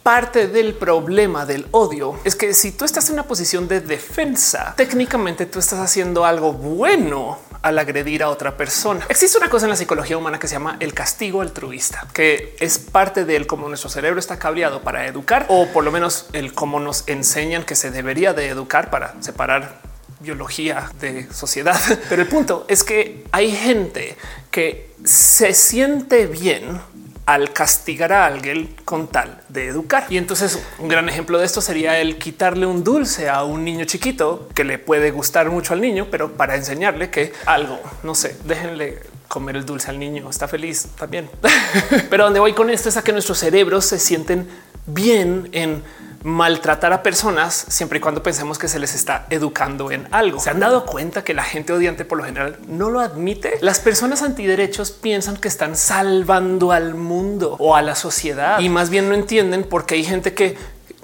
parte 0.02 0.48
del 0.48 0.74
problema 0.74 1.44
del 1.44 1.66
odio 1.72 2.18
es 2.24 2.34
que 2.34 2.54
si 2.54 2.72
tú 2.72 2.84
estás 2.84 3.08
en 3.08 3.14
una 3.14 3.24
posición 3.24 3.68
de 3.68 3.80
defensa, 3.80 4.74
técnicamente 4.76 5.44
tú 5.44 5.58
estás 5.58 5.80
haciendo 5.80 6.24
algo 6.24 6.52
bueno 6.52 7.38
al 7.62 7.78
agredir 7.78 8.22
a 8.22 8.28
otra 8.28 8.56
persona. 8.56 9.04
Existe 9.08 9.38
una 9.38 9.48
cosa 9.48 9.66
en 9.66 9.70
la 9.70 9.76
psicología 9.76 10.16
humana 10.16 10.38
que 10.38 10.48
se 10.48 10.54
llama 10.54 10.76
el 10.80 10.94
castigo 10.94 11.40
altruista, 11.40 12.06
que 12.12 12.56
es 12.60 12.78
parte 12.78 13.24
del 13.24 13.46
cómo 13.46 13.68
nuestro 13.68 13.90
cerebro 13.90 14.20
está 14.20 14.38
cableado 14.38 14.82
para 14.82 15.06
educar 15.06 15.46
o 15.48 15.66
por 15.68 15.84
lo 15.84 15.92
menos 15.92 16.26
el 16.32 16.52
cómo 16.54 16.80
nos 16.80 17.04
enseñan 17.08 17.64
que 17.64 17.74
se 17.74 17.90
debería 17.90 18.32
de 18.32 18.48
educar 18.48 18.90
para 18.90 19.14
separar 19.22 19.80
biología 20.20 20.90
de 21.00 21.32
sociedad. 21.32 21.78
Pero 22.08 22.22
el 22.22 22.28
punto 22.28 22.64
es 22.68 22.84
que 22.84 23.24
hay 23.32 23.50
gente 23.50 24.16
que 24.50 24.90
se 25.04 25.54
siente 25.54 26.26
bien 26.26 26.80
al 27.28 27.52
castigar 27.52 28.10
a 28.14 28.24
alguien 28.24 28.74
con 28.86 29.06
tal 29.06 29.42
de 29.50 29.66
educar. 29.66 30.06
Y 30.08 30.16
entonces 30.16 30.58
un 30.78 30.88
gran 30.88 31.10
ejemplo 31.10 31.38
de 31.38 31.44
esto 31.44 31.60
sería 31.60 32.00
el 32.00 32.16
quitarle 32.16 32.64
un 32.64 32.82
dulce 32.82 33.28
a 33.28 33.44
un 33.44 33.64
niño 33.64 33.84
chiquito 33.84 34.48
que 34.54 34.64
le 34.64 34.78
puede 34.78 35.10
gustar 35.10 35.50
mucho 35.50 35.74
al 35.74 35.82
niño, 35.82 36.06
pero 36.10 36.32
para 36.38 36.56
enseñarle 36.56 37.10
que 37.10 37.34
algo, 37.44 37.78
no 38.02 38.14
sé, 38.14 38.34
déjenle 38.44 39.00
comer 39.28 39.56
el 39.56 39.66
dulce 39.66 39.90
al 39.90 39.98
niño, 39.98 40.30
está 40.30 40.48
feliz 40.48 40.88
también. 40.98 41.28
pero 42.08 42.24
donde 42.24 42.40
voy 42.40 42.54
con 42.54 42.70
esto 42.70 42.88
es 42.88 42.96
a 42.96 43.04
que 43.04 43.12
nuestros 43.12 43.36
cerebros 43.36 43.84
se 43.84 43.98
sienten 43.98 44.48
bien 44.88 45.48
en 45.52 45.82
maltratar 46.22 46.92
a 46.92 47.02
personas 47.02 47.66
siempre 47.68 47.98
y 47.98 48.00
cuando 48.00 48.22
pensemos 48.22 48.58
que 48.58 48.68
se 48.68 48.78
les 48.78 48.94
está 48.94 49.26
educando 49.30 49.90
en 49.90 50.08
algo. 50.10 50.40
Se 50.40 50.50
han 50.50 50.60
dado 50.60 50.84
cuenta 50.84 51.22
que 51.22 51.34
la 51.34 51.44
gente 51.44 51.72
odiante 51.72 52.04
por 52.04 52.18
lo 52.18 52.24
general 52.24 52.58
no 52.66 52.90
lo 52.90 53.00
admite. 53.00 53.58
Las 53.60 53.78
personas 53.80 54.22
antiderechos 54.22 54.90
piensan 54.90 55.36
que 55.36 55.48
están 55.48 55.76
salvando 55.76 56.72
al 56.72 56.94
mundo 56.94 57.56
o 57.58 57.76
a 57.76 57.82
la 57.82 57.94
sociedad 57.94 58.58
y 58.60 58.68
más 58.68 58.90
bien 58.90 59.08
no 59.08 59.14
entienden 59.14 59.64
porque 59.64 59.94
hay 59.94 60.04
gente 60.04 60.34
que 60.34 60.56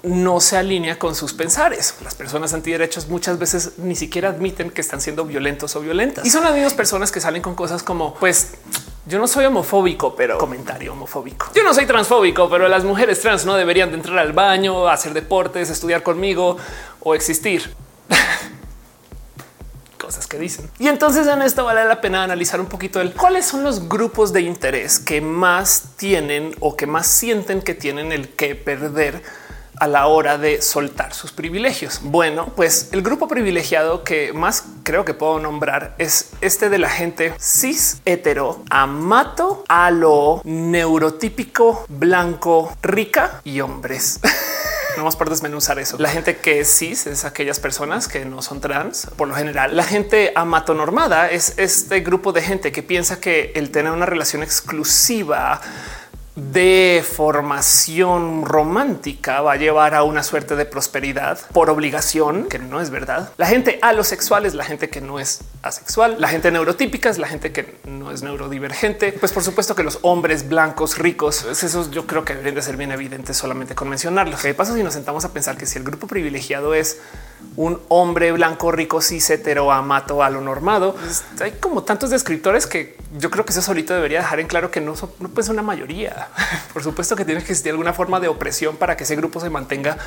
no 0.03 0.39
se 0.39 0.57
alinea 0.57 0.99
con 0.99 1.15
sus 1.15 1.33
pensares. 1.33 1.95
Las 2.03 2.13
personas 2.13 2.53
antiderechos 2.53 3.07
muchas 3.07 3.39
veces 3.39 3.73
ni 3.77 3.95
siquiera 3.95 4.29
admiten 4.29 4.69
que 4.69 4.81
están 4.81 5.01
siendo 5.01 5.25
violentos 5.25 5.75
o 5.75 5.81
violentas 5.81 6.25
y 6.25 6.29
son 6.29 6.43
las 6.43 6.53
mismas 6.53 6.73
personas 6.73 7.11
que 7.11 7.19
salen 7.19 7.41
con 7.41 7.55
cosas 7.55 7.81
como 7.81 8.13
pues 8.15 8.51
yo 9.07 9.19
no 9.19 9.27
soy 9.27 9.45
homofóbico, 9.45 10.15
pero 10.15 10.37
comentario 10.37 10.93
homofóbico. 10.93 11.47
Yo 11.53 11.63
no 11.63 11.73
soy 11.73 11.85
transfóbico, 11.85 12.49
pero 12.49 12.67
las 12.67 12.83
mujeres 12.83 13.21
trans 13.21 13.45
no 13.45 13.55
deberían 13.55 13.89
de 13.89 13.97
entrar 13.97 14.17
al 14.17 14.33
baño, 14.33 14.87
hacer 14.87 15.13
deportes, 15.13 15.69
estudiar 15.69 16.01
conmigo 16.01 16.57
o 17.01 17.13
existir. 17.13 17.73
cosas 19.99 20.27
que 20.27 20.37
dicen. 20.37 20.69
Y 20.77 20.87
entonces 20.87 21.25
en 21.27 21.41
esto 21.41 21.65
vale 21.65 21.83
la 21.85 21.99
pena 21.99 22.23
analizar 22.23 22.59
un 22.59 22.67
poquito 22.67 23.01
el 23.01 23.13
cuáles 23.13 23.45
son 23.45 23.63
los 23.63 23.89
grupos 23.89 24.33
de 24.33 24.41
interés 24.41 24.99
que 24.99 25.19
más 25.19 25.95
tienen 25.97 26.55
o 26.59 26.75
que 26.75 26.85
más 26.85 27.07
sienten 27.07 27.61
que 27.61 27.73
tienen 27.73 28.11
el 28.11 28.29
que 28.29 28.55
perder 28.55 29.23
a 29.77 29.87
la 29.87 30.07
hora 30.07 30.37
de 30.37 30.61
soltar 30.61 31.13
sus 31.13 31.31
privilegios. 31.31 31.99
Bueno, 32.03 32.51
pues 32.55 32.89
el 32.91 33.01
grupo 33.01 33.27
privilegiado 33.27 34.03
que 34.03 34.33
más 34.33 34.65
creo 34.83 35.05
que 35.05 35.13
puedo 35.13 35.39
nombrar 35.39 35.95
es 35.97 36.31
este 36.41 36.69
de 36.69 36.77
la 36.77 36.89
gente 36.89 37.33
cis, 37.39 38.01
hetero, 38.05 38.63
amato, 38.69 39.63
a 39.67 39.91
lo 39.91 40.41
neurotípico, 40.43 41.85
blanco, 41.89 42.75
rica 42.81 43.41
y 43.43 43.61
hombres. 43.61 44.19
no 44.95 45.03
vamos 45.03 45.15
por 45.15 45.29
desmenuzar 45.29 45.79
eso. 45.79 45.97
La 45.99 46.09
gente 46.09 46.37
que 46.37 46.61
es 46.61 46.69
cis 46.69 47.07
es 47.07 47.25
aquellas 47.25 47.59
personas 47.59 48.07
que 48.07 48.25
no 48.25 48.41
son 48.41 48.61
trans. 48.61 49.07
Por 49.17 49.27
lo 49.27 49.35
general, 49.35 49.75
la 49.75 49.83
gente 49.83 50.31
amatonormada 50.35 51.29
es 51.29 51.53
este 51.57 51.99
grupo 51.99 52.31
de 52.31 52.41
gente 52.41 52.71
que 52.71 52.83
piensa 52.83 53.19
que 53.19 53.51
el 53.55 53.71
tener 53.71 53.91
una 53.91 54.05
relación 54.05 54.43
exclusiva 54.43 55.61
de 56.35 57.03
formación 57.09 58.43
romántica 58.45 59.41
va 59.41 59.53
a 59.53 59.55
llevar 59.55 59.95
a 59.95 60.03
una 60.03 60.21
suerte 60.21 60.55
de 60.55 60.65
prosperidad 60.65 61.39
por 61.53 61.69
obligación, 61.69 62.49
que 62.49 62.59
no 62.59 62.81
es 62.81 62.89
verdad. 62.89 63.31
La 63.37 63.47
gente 63.47 63.79
alosexual 63.81 64.45
es 64.45 64.53
la 64.53 64.65
gente 64.65 64.89
que 64.89 64.99
no 64.99 65.19
es 65.19 65.41
asexual. 65.61 66.17
La 66.19 66.27
gente 66.27 66.51
neurotípica 66.51 67.09
es 67.09 67.17
la 67.17 67.27
gente 67.27 67.51
que 67.51 67.77
no 67.85 68.11
es 68.11 68.21
neurodivergente. 68.21 69.13
Pues 69.13 69.31
por 69.31 69.43
supuesto 69.43 69.75
que 69.75 69.83
los 69.83 69.99
hombres 70.01 70.49
blancos 70.49 70.97
ricos, 70.97 71.43
pues 71.43 71.63
esos 71.63 71.91
yo 71.91 72.05
creo 72.05 72.25
que 72.25 72.33
deberían 72.33 72.55
de 72.55 72.61
ser 72.61 72.77
bien 72.77 72.91
evidentes 72.91 73.37
solamente 73.37 73.75
con 73.75 73.87
mencionarlos. 73.87 74.41
¿Qué 74.41 74.53
pasa 74.53 74.75
si 74.75 74.83
nos 74.83 74.93
sentamos 74.93 75.23
a 75.25 75.31
pensar 75.31 75.57
que 75.57 75.65
si 75.65 75.77
el 75.77 75.85
grupo 75.85 76.07
privilegiado 76.07 76.73
es 76.73 76.99
un 77.55 77.79
hombre 77.87 78.31
blanco, 78.31 78.71
rico, 78.71 79.01
cis, 79.01 79.29
hetero, 79.29 79.71
amato, 79.71 80.23
a 80.23 80.29
lo 80.29 80.41
normado. 80.41 80.93
Pues, 80.93 81.23
hay 81.39 81.51
como 81.53 81.83
tantos 81.83 82.09
descriptores 82.09 82.67
que 82.67 82.97
yo 83.17 83.31
creo 83.31 83.45
que 83.45 83.51
eso 83.51 83.61
solito 83.61 83.93
debería 83.93 84.19
dejar 84.19 84.39
en 84.39 84.47
claro 84.47 84.71
que 84.71 84.81
no, 84.81 84.93
no 85.19 85.29
puede 85.29 85.45
ser 85.45 85.53
una 85.53 85.61
mayoría. 85.61 86.29
Por 86.73 86.83
supuesto 86.83 87.15
que 87.15 87.25
tiene 87.25 87.39
que 87.41 87.51
existir 87.51 87.71
alguna 87.71 87.93
forma 87.93 88.19
de 88.19 88.27
opresión 88.27 88.75
para 88.75 88.97
que 88.97 89.03
ese 89.03 89.15
grupo 89.15 89.39
se 89.39 89.49
mantenga 89.49 89.97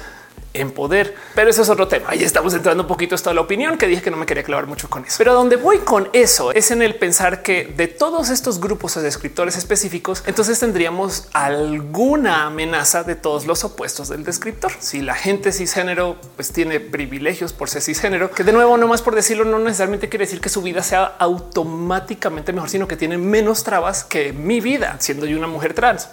en 0.54 0.70
poder. 0.70 1.14
Pero 1.34 1.50
eso 1.50 1.62
es 1.62 1.68
otro 1.68 1.88
tema. 1.88 2.10
Ahí 2.10 2.22
estamos 2.22 2.54
entrando 2.54 2.82
un 2.82 2.88
poquito 2.88 3.16
de 3.16 3.34
la 3.34 3.40
opinión 3.40 3.78
que 3.78 3.86
dije 3.86 4.02
que 4.02 4.10
no 4.10 4.16
me 4.16 4.26
quería 4.26 4.42
clavar 4.42 4.66
mucho 4.66 4.88
con 4.88 5.04
eso. 5.04 5.16
Pero 5.18 5.34
donde 5.34 5.56
voy 5.56 5.78
con 5.78 6.08
eso 6.12 6.52
es 6.52 6.70
en 6.70 6.82
el 6.82 6.94
pensar 6.96 7.42
que 7.42 7.72
de 7.76 7.86
todos 7.88 8.30
estos 8.30 8.60
grupos 8.60 8.94
de 8.94 9.02
descriptores 9.02 9.56
específicos, 9.56 10.22
entonces 10.26 10.58
tendríamos 10.58 11.28
alguna 11.32 12.46
amenaza 12.46 13.04
de 13.04 13.14
todos 13.14 13.46
los 13.46 13.64
opuestos 13.64 14.08
del 14.08 14.24
descriptor. 14.24 14.72
Si 14.78 15.00
la 15.00 15.14
gente 15.14 15.52
cisgénero 15.52 16.16
pues 16.36 16.52
tiene 16.52 16.80
privilegios 16.80 17.52
por 17.52 17.68
ser 17.68 17.82
cisgénero, 17.82 18.30
que 18.30 18.44
de 18.44 18.52
nuevo, 18.52 18.76
no 18.76 18.88
más 18.88 19.02
por 19.02 19.14
decirlo, 19.14 19.44
no 19.44 19.58
necesariamente 19.58 20.08
quiere 20.08 20.26
decir 20.26 20.40
que 20.40 20.48
su 20.48 20.62
vida 20.62 20.82
sea 20.82 21.16
automáticamente 21.18 22.52
mejor, 22.52 22.68
sino 22.68 22.88
que 22.88 22.96
tiene 22.96 23.18
menos 23.18 23.64
trabas 23.64 24.04
que 24.04 24.32
mi 24.32 24.60
vida 24.60 24.96
siendo 25.00 25.26
yo 25.26 25.36
una 25.36 25.46
mujer 25.46 25.74
trans. 25.74 26.08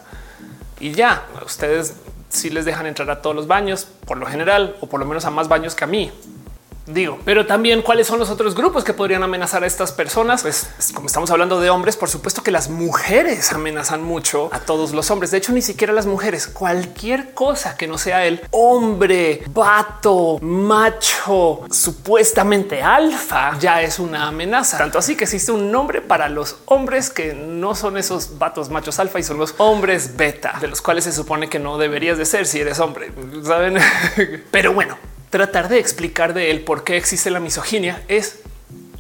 Y 0.79 0.91
ya 0.91 1.25
ustedes 1.46 1.94
si 2.29 2.50
les 2.50 2.65
dejan 2.65 2.86
entrar 2.86 3.10
a 3.10 3.22
todos 3.22 3.36
los 3.36 3.48
baños 3.48 3.88
por 4.05 4.17
lo 4.17 4.25
general, 4.25 4.75
o 4.82 4.88
por 4.88 5.00
lo 5.00 5.05
menos 5.05 5.25
a 5.25 5.32
más 5.32 5.48
baños 5.48 5.75
que 5.75 5.84
a 5.84 5.88
mí. 5.88 6.12
Digo, 6.88 7.20
pero 7.25 7.46
también 7.46 7.82
cuáles 7.82 8.08
son 8.08 8.20
los 8.20 8.30
otros 8.30 8.54
grupos 8.54 8.84
que 8.84 8.94
podrían 8.94 9.24
amenazar 9.24 9.63
a 9.63 9.68
estas 9.68 9.92
personas. 9.92 10.44
Pues 10.44 10.70
como 10.94 11.08
estamos 11.08 11.32
hablando 11.32 11.60
de 11.60 11.70
hombres, 11.70 11.98
por 11.98 12.10
supuesto 12.10 12.44
que 12.44 12.51
las 12.51 12.70
mujeres 12.70 13.51
amenazan 13.51 14.04
mucho 14.04 14.50
a 14.51 14.60
todos 14.60 14.92
los 14.92 15.10
hombres. 15.10 15.32
De 15.32 15.38
hecho, 15.38 15.51
ni 15.51 15.62
siquiera 15.62 15.94
las 15.94 16.06
mujeres, 16.06 16.48
cualquier 16.48 17.34
cosa 17.34 17.75
que 17.75 17.88
no 17.88 17.98
sea 17.98 18.25
el 18.25 18.42
hombre, 18.51 19.44
vato, 19.48 20.38
macho, 20.42 21.62
supuestamente 21.72 22.84
alfa, 22.84 23.58
ya 23.60 23.82
es 23.82 24.00
una 24.00 24.27
amenaza. 24.27 24.77
Tanto 24.77 25.00
así 25.00 25.15
que 25.15 25.24
existe 25.24 25.51
un 25.51 25.72
nombre 25.72 26.01
para 26.01 26.30
los 26.30 26.58
hombres 26.65 27.10
que 27.10 27.34
no 27.34 27.74
son 27.75 27.98
esos 27.98 28.38
vatos 28.38 28.70
machos 28.70 29.00
alfa 29.00 29.20
y 29.20 29.24
son 29.24 29.38
los 29.38 29.56
hombres 29.58 30.15
beta, 30.15 30.58
de 30.62 30.68
los 30.68 30.82
cuales 30.82 31.06
se 31.06 31.12
supone 31.12 31.50
que 31.50 31.60
no 31.60 31.77
deberías 31.77 32.18
de 32.18 32.25
ser 32.25 32.46
si 32.46 32.60
eres 32.60 32.80
hombre. 32.80 33.12
Saben, 33.44 33.77
pero 34.51 34.74
bueno, 34.74 34.98
tratar 35.35 35.67
de 35.67 35.79
explicar 35.79 36.33
de 36.33 36.50
él 36.50 36.61
por 36.61 36.85
qué 36.85 36.95
existe 36.95 37.29
la 37.29 37.41
misoginia 37.41 38.01
es 38.07 38.39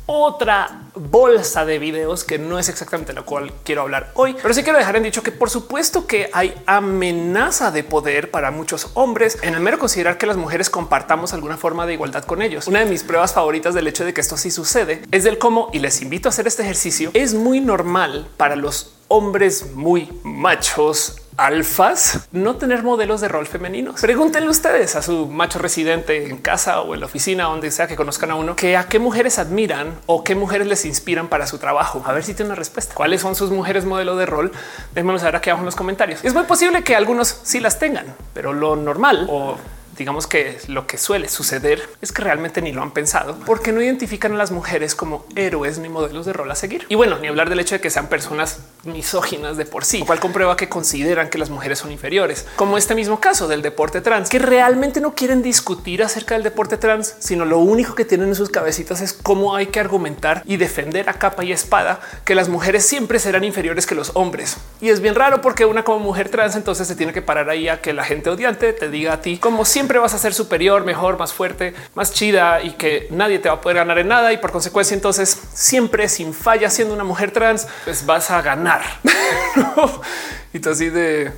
otra 0.05 0.81
bolsa 0.95 1.65
de 1.65 1.79
videos 1.79 2.23
que 2.23 2.39
no 2.39 2.59
es 2.59 2.69
exactamente 2.69 3.13
lo 3.13 3.25
cual 3.25 3.51
quiero 3.63 3.81
hablar 3.81 4.11
hoy, 4.15 4.35
pero 4.41 4.53
sí 4.53 4.63
quiero 4.63 4.79
dejar 4.79 4.95
en 4.95 5.03
dicho 5.03 5.23
que 5.23 5.31
por 5.31 5.49
supuesto 5.49 6.07
que 6.07 6.29
hay 6.33 6.53
amenaza 6.65 7.71
de 7.71 7.83
poder 7.83 8.31
para 8.31 8.51
muchos 8.51 8.89
hombres 8.93 9.37
en 9.41 9.53
el 9.53 9.59
mero 9.59 9.79
considerar 9.79 10.17
que 10.17 10.25
las 10.25 10.37
mujeres 10.37 10.69
compartamos 10.69 11.33
alguna 11.33 11.57
forma 11.57 11.85
de 11.85 11.93
igualdad 11.93 12.23
con 12.23 12.41
ellos. 12.41 12.67
Una 12.67 12.79
de 12.79 12.85
mis 12.85 13.03
pruebas 13.03 13.33
favoritas 13.33 13.73
del 13.73 13.87
hecho 13.87 14.05
de 14.05 14.13
que 14.13 14.21
esto 14.21 14.37
sí 14.37 14.51
sucede 14.51 15.01
es 15.11 15.23
del 15.23 15.37
cómo, 15.37 15.69
y 15.73 15.79
les 15.79 16.01
invito 16.01 16.29
a 16.29 16.31
hacer 16.31 16.47
este 16.47 16.63
ejercicio, 16.63 17.11
es 17.13 17.33
muy 17.33 17.59
normal 17.59 18.27
para 18.37 18.55
los 18.55 18.95
hombres 19.07 19.71
muy 19.73 20.09
machos 20.23 21.21
alfas 21.37 22.27
no 22.31 22.55
tener 22.55 22.83
modelos 22.83 23.21
de 23.21 23.27
rol 23.27 23.45
femeninos. 23.45 24.01
Pregúntenle 24.01 24.49
ustedes 24.49 24.95
a 24.95 25.01
su 25.01 25.27
macho 25.27 25.59
residente 25.59 26.27
en 26.29 26.37
casa 26.37 26.81
o 26.81 26.93
en 26.93 27.01
la 27.01 27.05
oficina, 27.07 27.45
donde 27.45 27.71
sea 27.71 27.87
que 27.87 27.95
conozcan 27.95 28.31
a 28.31 28.35
uno, 28.35 28.55
que 28.55 28.77
a 28.77 28.87
qué 28.87 28.99
mujeres 28.99 29.39
admiran 29.39 29.99
o 30.05 30.23
qué 30.23 30.35
mujeres 30.35 30.67
les 30.67 30.84
inspiran 30.87 31.27
para 31.27 31.47
su 31.47 31.57
trabajo. 31.57 32.03
A 32.05 32.13
ver 32.13 32.23
si 32.23 32.33
tiene 32.33 32.49
una 32.49 32.55
respuesta. 32.55 32.93
¿Cuáles 32.93 33.21
son 33.21 33.35
sus 33.35 33.51
mujeres 33.51 33.85
modelo 33.85 34.15
de 34.15 34.25
rol? 34.25 34.51
Déjenmelo 34.93 35.19
saber 35.19 35.35
aquí 35.35 35.49
abajo 35.49 35.61
en 35.61 35.65
los 35.65 35.75
comentarios. 35.75 36.23
Es 36.23 36.33
muy 36.33 36.43
posible 36.43 36.83
que 36.83 36.95
algunos 36.95 37.39
sí 37.43 37.59
las 37.59 37.79
tengan, 37.79 38.15
pero 38.33 38.53
lo 38.53 38.75
normal 38.75 39.27
o 39.29 39.57
digamos 39.97 40.27
que 40.27 40.57
lo 40.67 40.87
que 40.87 40.97
suele 40.97 41.29
suceder 41.29 41.89
es 42.01 42.11
que 42.11 42.21
realmente 42.21 42.61
ni 42.61 42.71
lo 42.71 42.81
han 42.81 42.91
pensado 42.91 43.37
porque 43.45 43.71
no 43.71 43.81
identifican 43.81 44.33
a 44.33 44.37
las 44.37 44.51
mujeres 44.51 44.95
como 44.95 45.25
héroes 45.35 45.79
ni 45.79 45.89
modelos 45.89 46.25
de 46.25 46.33
rol 46.33 46.51
a 46.51 46.55
seguir. 46.55 46.85
Y 46.89 46.95
bueno, 46.95 47.17
ni 47.19 47.27
hablar 47.27 47.49
del 47.49 47.59
hecho 47.59 47.75
de 47.75 47.81
que 47.81 47.89
sean 47.89 48.07
personas 48.07 48.59
misóginas 48.83 49.57
de 49.57 49.65
por 49.65 49.85
sí, 49.85 49.99
lo 49.99 50.05
cual 50.05 50.19
comprueba 50.19 50.57
que 50.57 50.69
consideran 50.69 51.29
que 51.29 51.37
las 51.37 51.49
mujeres 51.49 51.79
son 51.79 51.91
inferiores, 51.91 52.45
como 52.55 52.77
este 52.77 52.95
mismo 52.95 53.19
caso 53.19 53.47
del 53.47 53.61
deporte 53.61 54.01
trans, 54.01 54.29
que 54.29 54.39
realmente 54.39 55.01
no 55.01 55.15
quieren 55.15 55.41
discutir 55.41 56.03
acerca 56.03 56.35
del 56.35 56.43
deporte 56.43 56.77
trans, 56.77 57.15
sino 57.19 57.45
lo 57.45 57.59
único 57.59 57.95
que 57.95 58.05
tienen 58.05 58.29
en 58.29 58.35
sus 58.35 58.49
cabecitas 58.49 59.01
es 59.01 59.13
cómo 59.13 59.55
hay 59.55 59.67
que 59.67 59.79
argumentar 59.79 60.43
y 60.45 60.57
defender 60.57 61.09
a 61.09 61.13
capa 61.13 61.43
y 61.43 61.51
espada 61.51 61.99
que 62.23 62.35
las 62.35 62.49
mujeres 62.49 62.85
siempre 62.85 63.19
serán 63.19 63.43
inferiores 63.43 63.85
que 63.85 63.95
los 63.95 64.11
hombres. 64.13 64.57
Y 64.81 64.89
es 64.89 64.99
bien 64.99 65.15
raro 65.15 65.41
porque 65.41 65.65
una 65.65 65.83
como 65.83 65.99
mujer 65.99 66.29
trans 66.29 66.55
entonces 66.55 66.87
se 66.87 66.95
tiene 66.95 67.13
que 67.13 67.21
parar 67.21 67.49
ahí 67.49 67.67
a 67.67 67.81
que 67.81 67.93
la 67.93 68.03
gente 68.03 68.29
odiante 68.29 68.73
te 68.73 68.89
diga 68.89 69.13
a 69.13 69.21
ti 69.21 69.37
como 69.37 69.65
siempre 69.65 69.84
siempre 69.85 69.99
vas 69.99 70.15
a 70.15 70.17
ser 70.17 70.33
superior, 70.33 70.83
mejor, 70.83 71.19
más 71.19 71.31
fuerte, 71.31 71.75
más 71.93 72.11
chida 72.11 72.59
y 72.63 72.71
que 72.71 73.07
nadie 73.11 73.37
te 73.37 73.49
va 73.49 73.55
a 73.55 73.61
poder 73.61 73.77
ganar 73.77 73.99
en 73.99 74.07
nada. 74.07 74.33
Y 74.33 74.37
por 74.37 74.51
consecuencia, 74.51 74.95
entonces 74.95 75.39
siempre 75.53 76.09
sin 76.09 76.33
falla, 76.33 76.71
siendo 76.71 76.95
una 76.95 77.03
mujer 77.03 77.29
trans, 77.29 77.67
pues 77.83 78.03
vas 78.03 78.31
a 78.31 78.41
ganar. 78.41 78.81
y 80.53 80.57
tú 80.57 80.71
así 80.71 80.89
de 80.89 81.31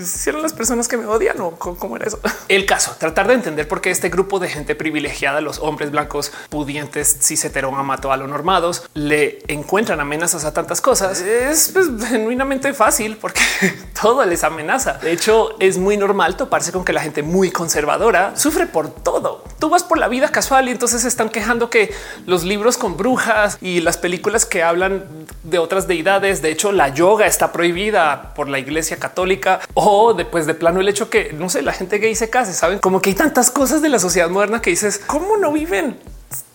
si 0.00 0.30
eran 0.30 0.42
las 0.42 0.52
personas 0.52 0.88
que 0.88 0.96
me 0.96 1.06
odian 1.06 1.40
o 1.40 1.52
cómo 1.52 1.96
era 1.96 2.06
eso. 2.06 2.18
El 2.48 2.66
caso, 2.66 2.96
tratar 2.98 3.28
de 3.28 3.34
entender 3.34 3.68
por 3.68 3.80
qué 3.80 3.90
este 3.90 4.08
grupo 4.08 4.38
de 4.38 4.48
gente 4.48 4.74
privilegiada, 4.74 5.40
los 5.40 5.58
hombres 5.58 5.90
blancos 5.90 6.32
pudientes, 6.48 7.18
cis 7.20 7.44
hetero, 7.44 7.74
amato, 7.74 8.12
a 8.12 8.16
lo 8.16 8.26
normados, 8.26 8.88
le 8.94 9.38
encuentran 9.48 10.00
amenazas 10.00 10.44
a 10.44 10.52
tantas 10.52 10.80
cosas. 10.80 11.20
Es 11.20 11.70
pues, 11.72 11.88
genuinamente 12.08 12.72
fácil 12.74 13.16
porque 13.16 13.40
todo 14.00 14.24
les 14.24 14.44
amenaza. 14.44 14.94
De 14.94 15.12
hecho, 15.12 15.56
es 15.60 15.78
muy 15.78 15.96
normal 15.96 16.36
toparse 16.36 16.72
con 16.72 16.84
que 16.84 16.92
la 16.92 17.00
gente 17.00 17.22
muy 17.22 17.50
conservadora 17.50 18.36
sufre 18.36 18.66
por 18.66 18.90
todo. 18.90 19.44
Tú 19.58 19.70
vas 19.70 19.82
por 19.84 19.98
la 19.98 20.08
vida 20.08 20.30
casual 20.30 20.68
y 20.68 20.72
entonces 20.72 21.04
están 21.04 21.28
quejando 21.28 21.70
que 21.70 21.94
los 22.26 22.44
libros 22.44 22.76
con 22.76 22.96
brujas 22.96 23.58
y 23.60 23.80
las 23.80 23.96
películas 23.96 24.46
que 24.46 24.62
hablan 24.62 25.04
de 25.42 25.58
otras 25.58 25.86
deidades, 25.86 26.42
de 26.42 26.50
hecho, 26.50 26.72
la 26.72 26.88
yoga 26.88 27.26
está 27.26 27.52
prohibida 27.52 28.34
por 28.34 28.48
la 28.48 28.58
iglesia 28.58 28.98
católica 28.98 29.60
después 30.16 30.46
de 30.46 30.54
plano 30.54 30.80
el 30.80 30.88
hecho 30.88 31.10
que 31.10 31.32
no 31.32 31.48
sé, 31.48 31.62
la 31.62 31.72
gente 31.72 31.98
gay 31.98 32.14
se 32.14 32.30
case, 32.30 32.52
saben 32.52 32.78
como 32.78 33.02
que 33.02 33.10
hay 33.10 33.16
tantas 33.16 33.50
cosas 33.50 33.82
de 33.82 33.88
la 33.88 33.98
sociedad 33.98 34.30
moderna 34.30 34.62
que 34.62 34.70
dices 34.70 34.98
cómo 35.06 35.36
no 35.36 35.52
viven 35.52 35.98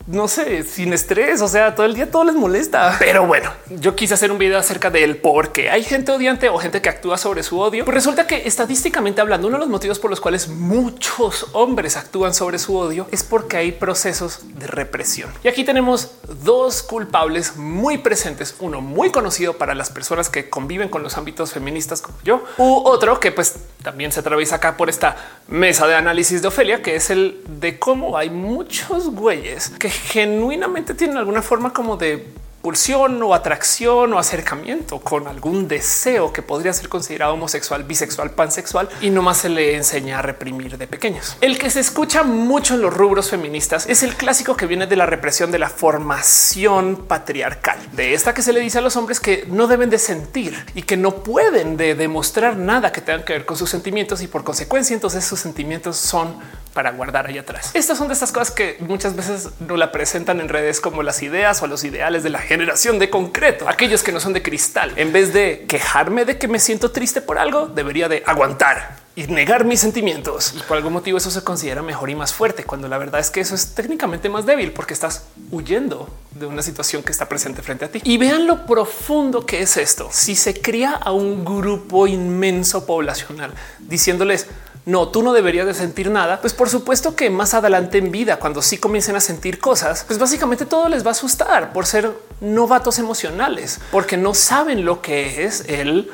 no 0.10 0.28
sé, 0.28 0.64
sin 0.64 0.92
estrés. 0.92 1.42
O 1.42 1.48
sea, 1.48 1.76
todo 1.76 1.86
el 1.86 1.94
día 1.94 2.10
todo 2.10 2.24
les 2.24 2.36
molesta. 2.36 2.96
Pero 3.00 3.26
bueno, 3.28 3.52
yo 3.70 3.96
quise 3.96 4.16
hacer 4.16 4.32
un 4.32 4.38
video 4.38 4.58
acerca 4.58 4.90
del 4.90 5.18
por 5.18 5.52
qué 5.52 5.70
hay 5.70 5.84
gente 5.84 6.12
odiante 6.12 6.50
o 6.50 6.58
gente 6.58 6.82
que 6.82 6.90
actúa 6.90 7.18
sobre 7.18 7.44
su 7.44 7.60
odio. 7.60 7.86
Pues 7.86 7.96
resulta 7.96 8.26
que 8.26 8.48
estadísticamente 8.48 9.22
hablando, 9.22 9.48
uno 9.48 9.58
de 9.58 9.62
los 9.62 9.70
motivos 9.70 10.00
por 10.00 10.10
los 10.10 10.20
cuales 10.20 10.48
muchos 10.48 11.48
hombres 11.54 11.96
actúan 11.96 12.34
sobre 12.34 12.58
su 12.58 12.76
odio 12.76 13.08
es 13.12 13.24
porque 13.24 13.58
hay 13.58 13.72
procesos 13.72 14.42
de 14.56 14.68
represión. 14.68 15.32
Y 15.44 15.48
aquí 15.48 15.64
tenemos 15.64 16.12
dos 16.44 16.82
culpables 16.82 17.56
muy 17.56 18.00
presentes. 18.00 18.56
Uno 18.60 18.82
muy 18.82 19.12
conocido 19.12 19.58
para 19.58 19.76
las 19.76 19.90
personas 19.92 20.30
que 20.30 20.50
conviven 20.50 20.90
con 20.90 21.04
los 21.04 21.18
ámbitos 21.18 21.54
feministas 21.54 22.02
como 22.02 22.18
yo, 22.24 22.44
u 22.58 22.82
otro 22.86 23.20
que 23.20 23.32
pues 23.32 23.56
también 23.84 24.12
se 24.12 24.22
atraviesa 24.22 24.56
acá 24.56 24.76
por 24.76 24.90
esta 24.90 25.16
mesa 25.48 25.88
de 25.88 25.96
análisis 25.96 26.42
de 26.42 26.48
Ofelia, 26.48 26.82
que 26.82 26.96
es 26.96 27.10
el 27.10 27.42
de 27.48 27.78
cómo 27.78 28.18
hay 28.18 28.30
muchos 28.30 29.10
güeyes 29.12 29.70
que 29.80 29.92
genuinamente 30.08 30.94
tienen 30.94 31.18
alguna 31.18 31.42
forma 31.42 31.74
como 31.74 31.98
de 31.98 32.28
pulsión 32.62 33.22
o 33.24 33.34
atracción 33.34 34.14
o 34.14 34.20
acercamiento 34.20 35.00
con 35.00 35.28
algún 35.28 35.68
deseo 35.68 36.34
que 36.34 36.42
podría 36.42 36.74
ser 36.74 36.90
considerado 36.90 37.34
homosexual, 37.34 37.84
bisexual, 37.84 38.32
pansexual 38.32 38.90
y 39.02 39.10
no 39.10 39.22
más 39.22 39.38
se 39.38 39.50
le 39.50 39.76
enseña 39.76 40.20
a 40.20 40.22
reprimir 40.22 40.78
de 40.78 40.88
pequeños. 40.88 41.38
El 41.42 41.58
que 41.58 41.70
se 41.70 41.80
escucha 41.80 42.24
mucho 42.24 42.76
en 42.76 42.82
los 42.82 42.94
rubros 42.94 43.30
feministas 43.30 43.88
es 43.88 44.04
el 44.04 44.16
clásico 44.16 44.58
que 44.58 44.66
viene 44.66 44.88
de 44.88 44.96
la 44.96 45.06
represión 45.06 45.52
de 45.52 45.60
la 45.60 45.70
formación 45.70 47.06
patriarcal, 47.08 47.80
de 47.94 48.14
esta 48.14 48.34
que 48.34 48.42
se 48.42 48.54
le 48.54 48.60
dice 48.60 48.80
a 48.80 48.82
los 48.82 48.96
hombres 48.96 49.20
que 49.20 49.46
no 49.48 49.68
deben 49.68 49.90
de 49.90 50.00
sentir 50.00 50.66
y 50.76 50.84
que 50.84 50.98
no 50.98 51.24
pueden 51.24 51.78
de 51.78 51.96
demostrar 51.96 52.58
nada 52.58 52.92
que 52.92 53.02
tengan 53.02 53.24
que 53.24 53.34
ver 53.34 53.46
con 53.46 53.58
sus 53.58 53.70
sentimientos 53.70 54.22
y 54.22 54.28
por 54.28 54.44
consecuencia 54.44 54.94
entonces 54.94 55.24
sus 55.24 55.40
sentimientos 55.40 55.98
son 55.98 56.36
para 56.74 56.92
guardar 56.92 57.28
ahí 57.28 57.38
atrás. 57.38 57.72
Estas 57.74 57.98
son 57.98 58.08
de 58.08 58.14
estas 58.14 58.32
cosas 58.32 58.52
que 58.52 58.78
muchas 58.80 59.16
veces 59.16 59.50
no 59.60 59.76
la 59.76 59.92
presentan 59.92 60.40
en 60.40 60.50
redes 60.50 60.80
como 60.80 61.04
las 61.04 61.22
ideas 61.24 61.62
o 61.62 61.68
los 61.68 61.84
ideales 61.84 62.24
de 62.24 62.30
la 62.30 62.40
generación 62.50 62.98
de 62.98 63.12
concreto, 63.12 63.70
aquellos 63.70 64.02
que 64.02 64.12
no 64.12 64.20
son 64.20 64.34
de 64.34 64.42
cristal. 64.42 64.92
En 64.96 65.14
vez 65.14 65.32
de 65.34 65.66
quejarme 65.68 66.26
de 66.26 66.40
que 66.40 66.48
me 66.48 66.58
siento 66.58 66.90
triste 66.90 67.22
por 67.22 67.38
algo, 67.38 67.68
debería 67.68 68.10
de 68.10 68.24
aguantar 68.26 68.98
y 69.16 69.28
negar 69.28 69.66
mis 69.66 69.80
sentimientos. 69.80 70.56
Y 70.58 70.64
por 70.64 70.78
algún 70.78 70.94
motivo 70.94 71.20
eso 71.20 71.30
se 71.30 71.44
considera 71.44 71.84
mejor 71.84 72.10
y 72.10 72.16
más 72.16 72.34
fuerte, 72.34 72.64
cuando 72.64 72.88
la 72.88 72.98
verdad 72.98 73.22
es 73.22 73.30
que 73.30 73.40
eso 73.40 73.54
es 73.54 73.76
técnicamente 73.76 74.30
más 74.30 74.48
débil 74.48 74.72
porque 74.72 74.96
estás 74.96 75.26
huyendo 75.52 76.10
de 76.32 76.48
una 76.48 76.64
situación 76.64 77.04
que 77.04 77.12
está 77.12 77.30
presente 77.30 77.62
frente 77.62 77.86
a 77.86 77.92
ti. 77.92 78.02
Y 78.04 78.18
vean 78.18 78.48
lo 78.48 78.66
profundo 78.66 79.46
que 79.46 79.62
es 79.62 79.78
esto. 79.78 80.10
Si 80.12 80.36
se 80.36 80.60
cría 80.60 80.94
a 80.94 81.12
un 81.12 81.46
grupo 81.46 82.08
inmenso 82.08 82.88
poblacional 82.88 83.54
diciéndoles 83.78 84.48
no, 84.90 85.10
tú 85.10 85.22
no 85.22 85.34
deberías 85.34 85.68
de 85.68 85.74
sentir 85.74 86.10
nada, 86.10 86.42
pues 86.42 86.54
por 86.54 86.68
supuesto 86.68 87.16
que 87.16 87.30
más 87.30 87.54
adelante 87.54 88.00
en 88.00 88.12
vida, 88.12 88.38
cuando 88.40 88.62
sí 88.62 88.78
comiencen 88.78 89.16
a 89.16 89.20
sentir 89.20 89.60
cosas, 89.60 90.04
pues 90.08 90.18
básicamente 90.18 90.66
todo 90.66 90.90
les 90.90 91.06
va 91.06 91.10
a 91.10 91.12
asustar 91.12 91.74
por 91.74 91.86
ser 91.86 92.12
novatos 92.42 92.98
emocionales, 92.98 93.80
porque 93.92 94.18
no 94.18 94.34
saben 94.34 94.86
lo 94.86 95.02
que 95.02 95.46
es 95.46 95.66
el 95.68 96.12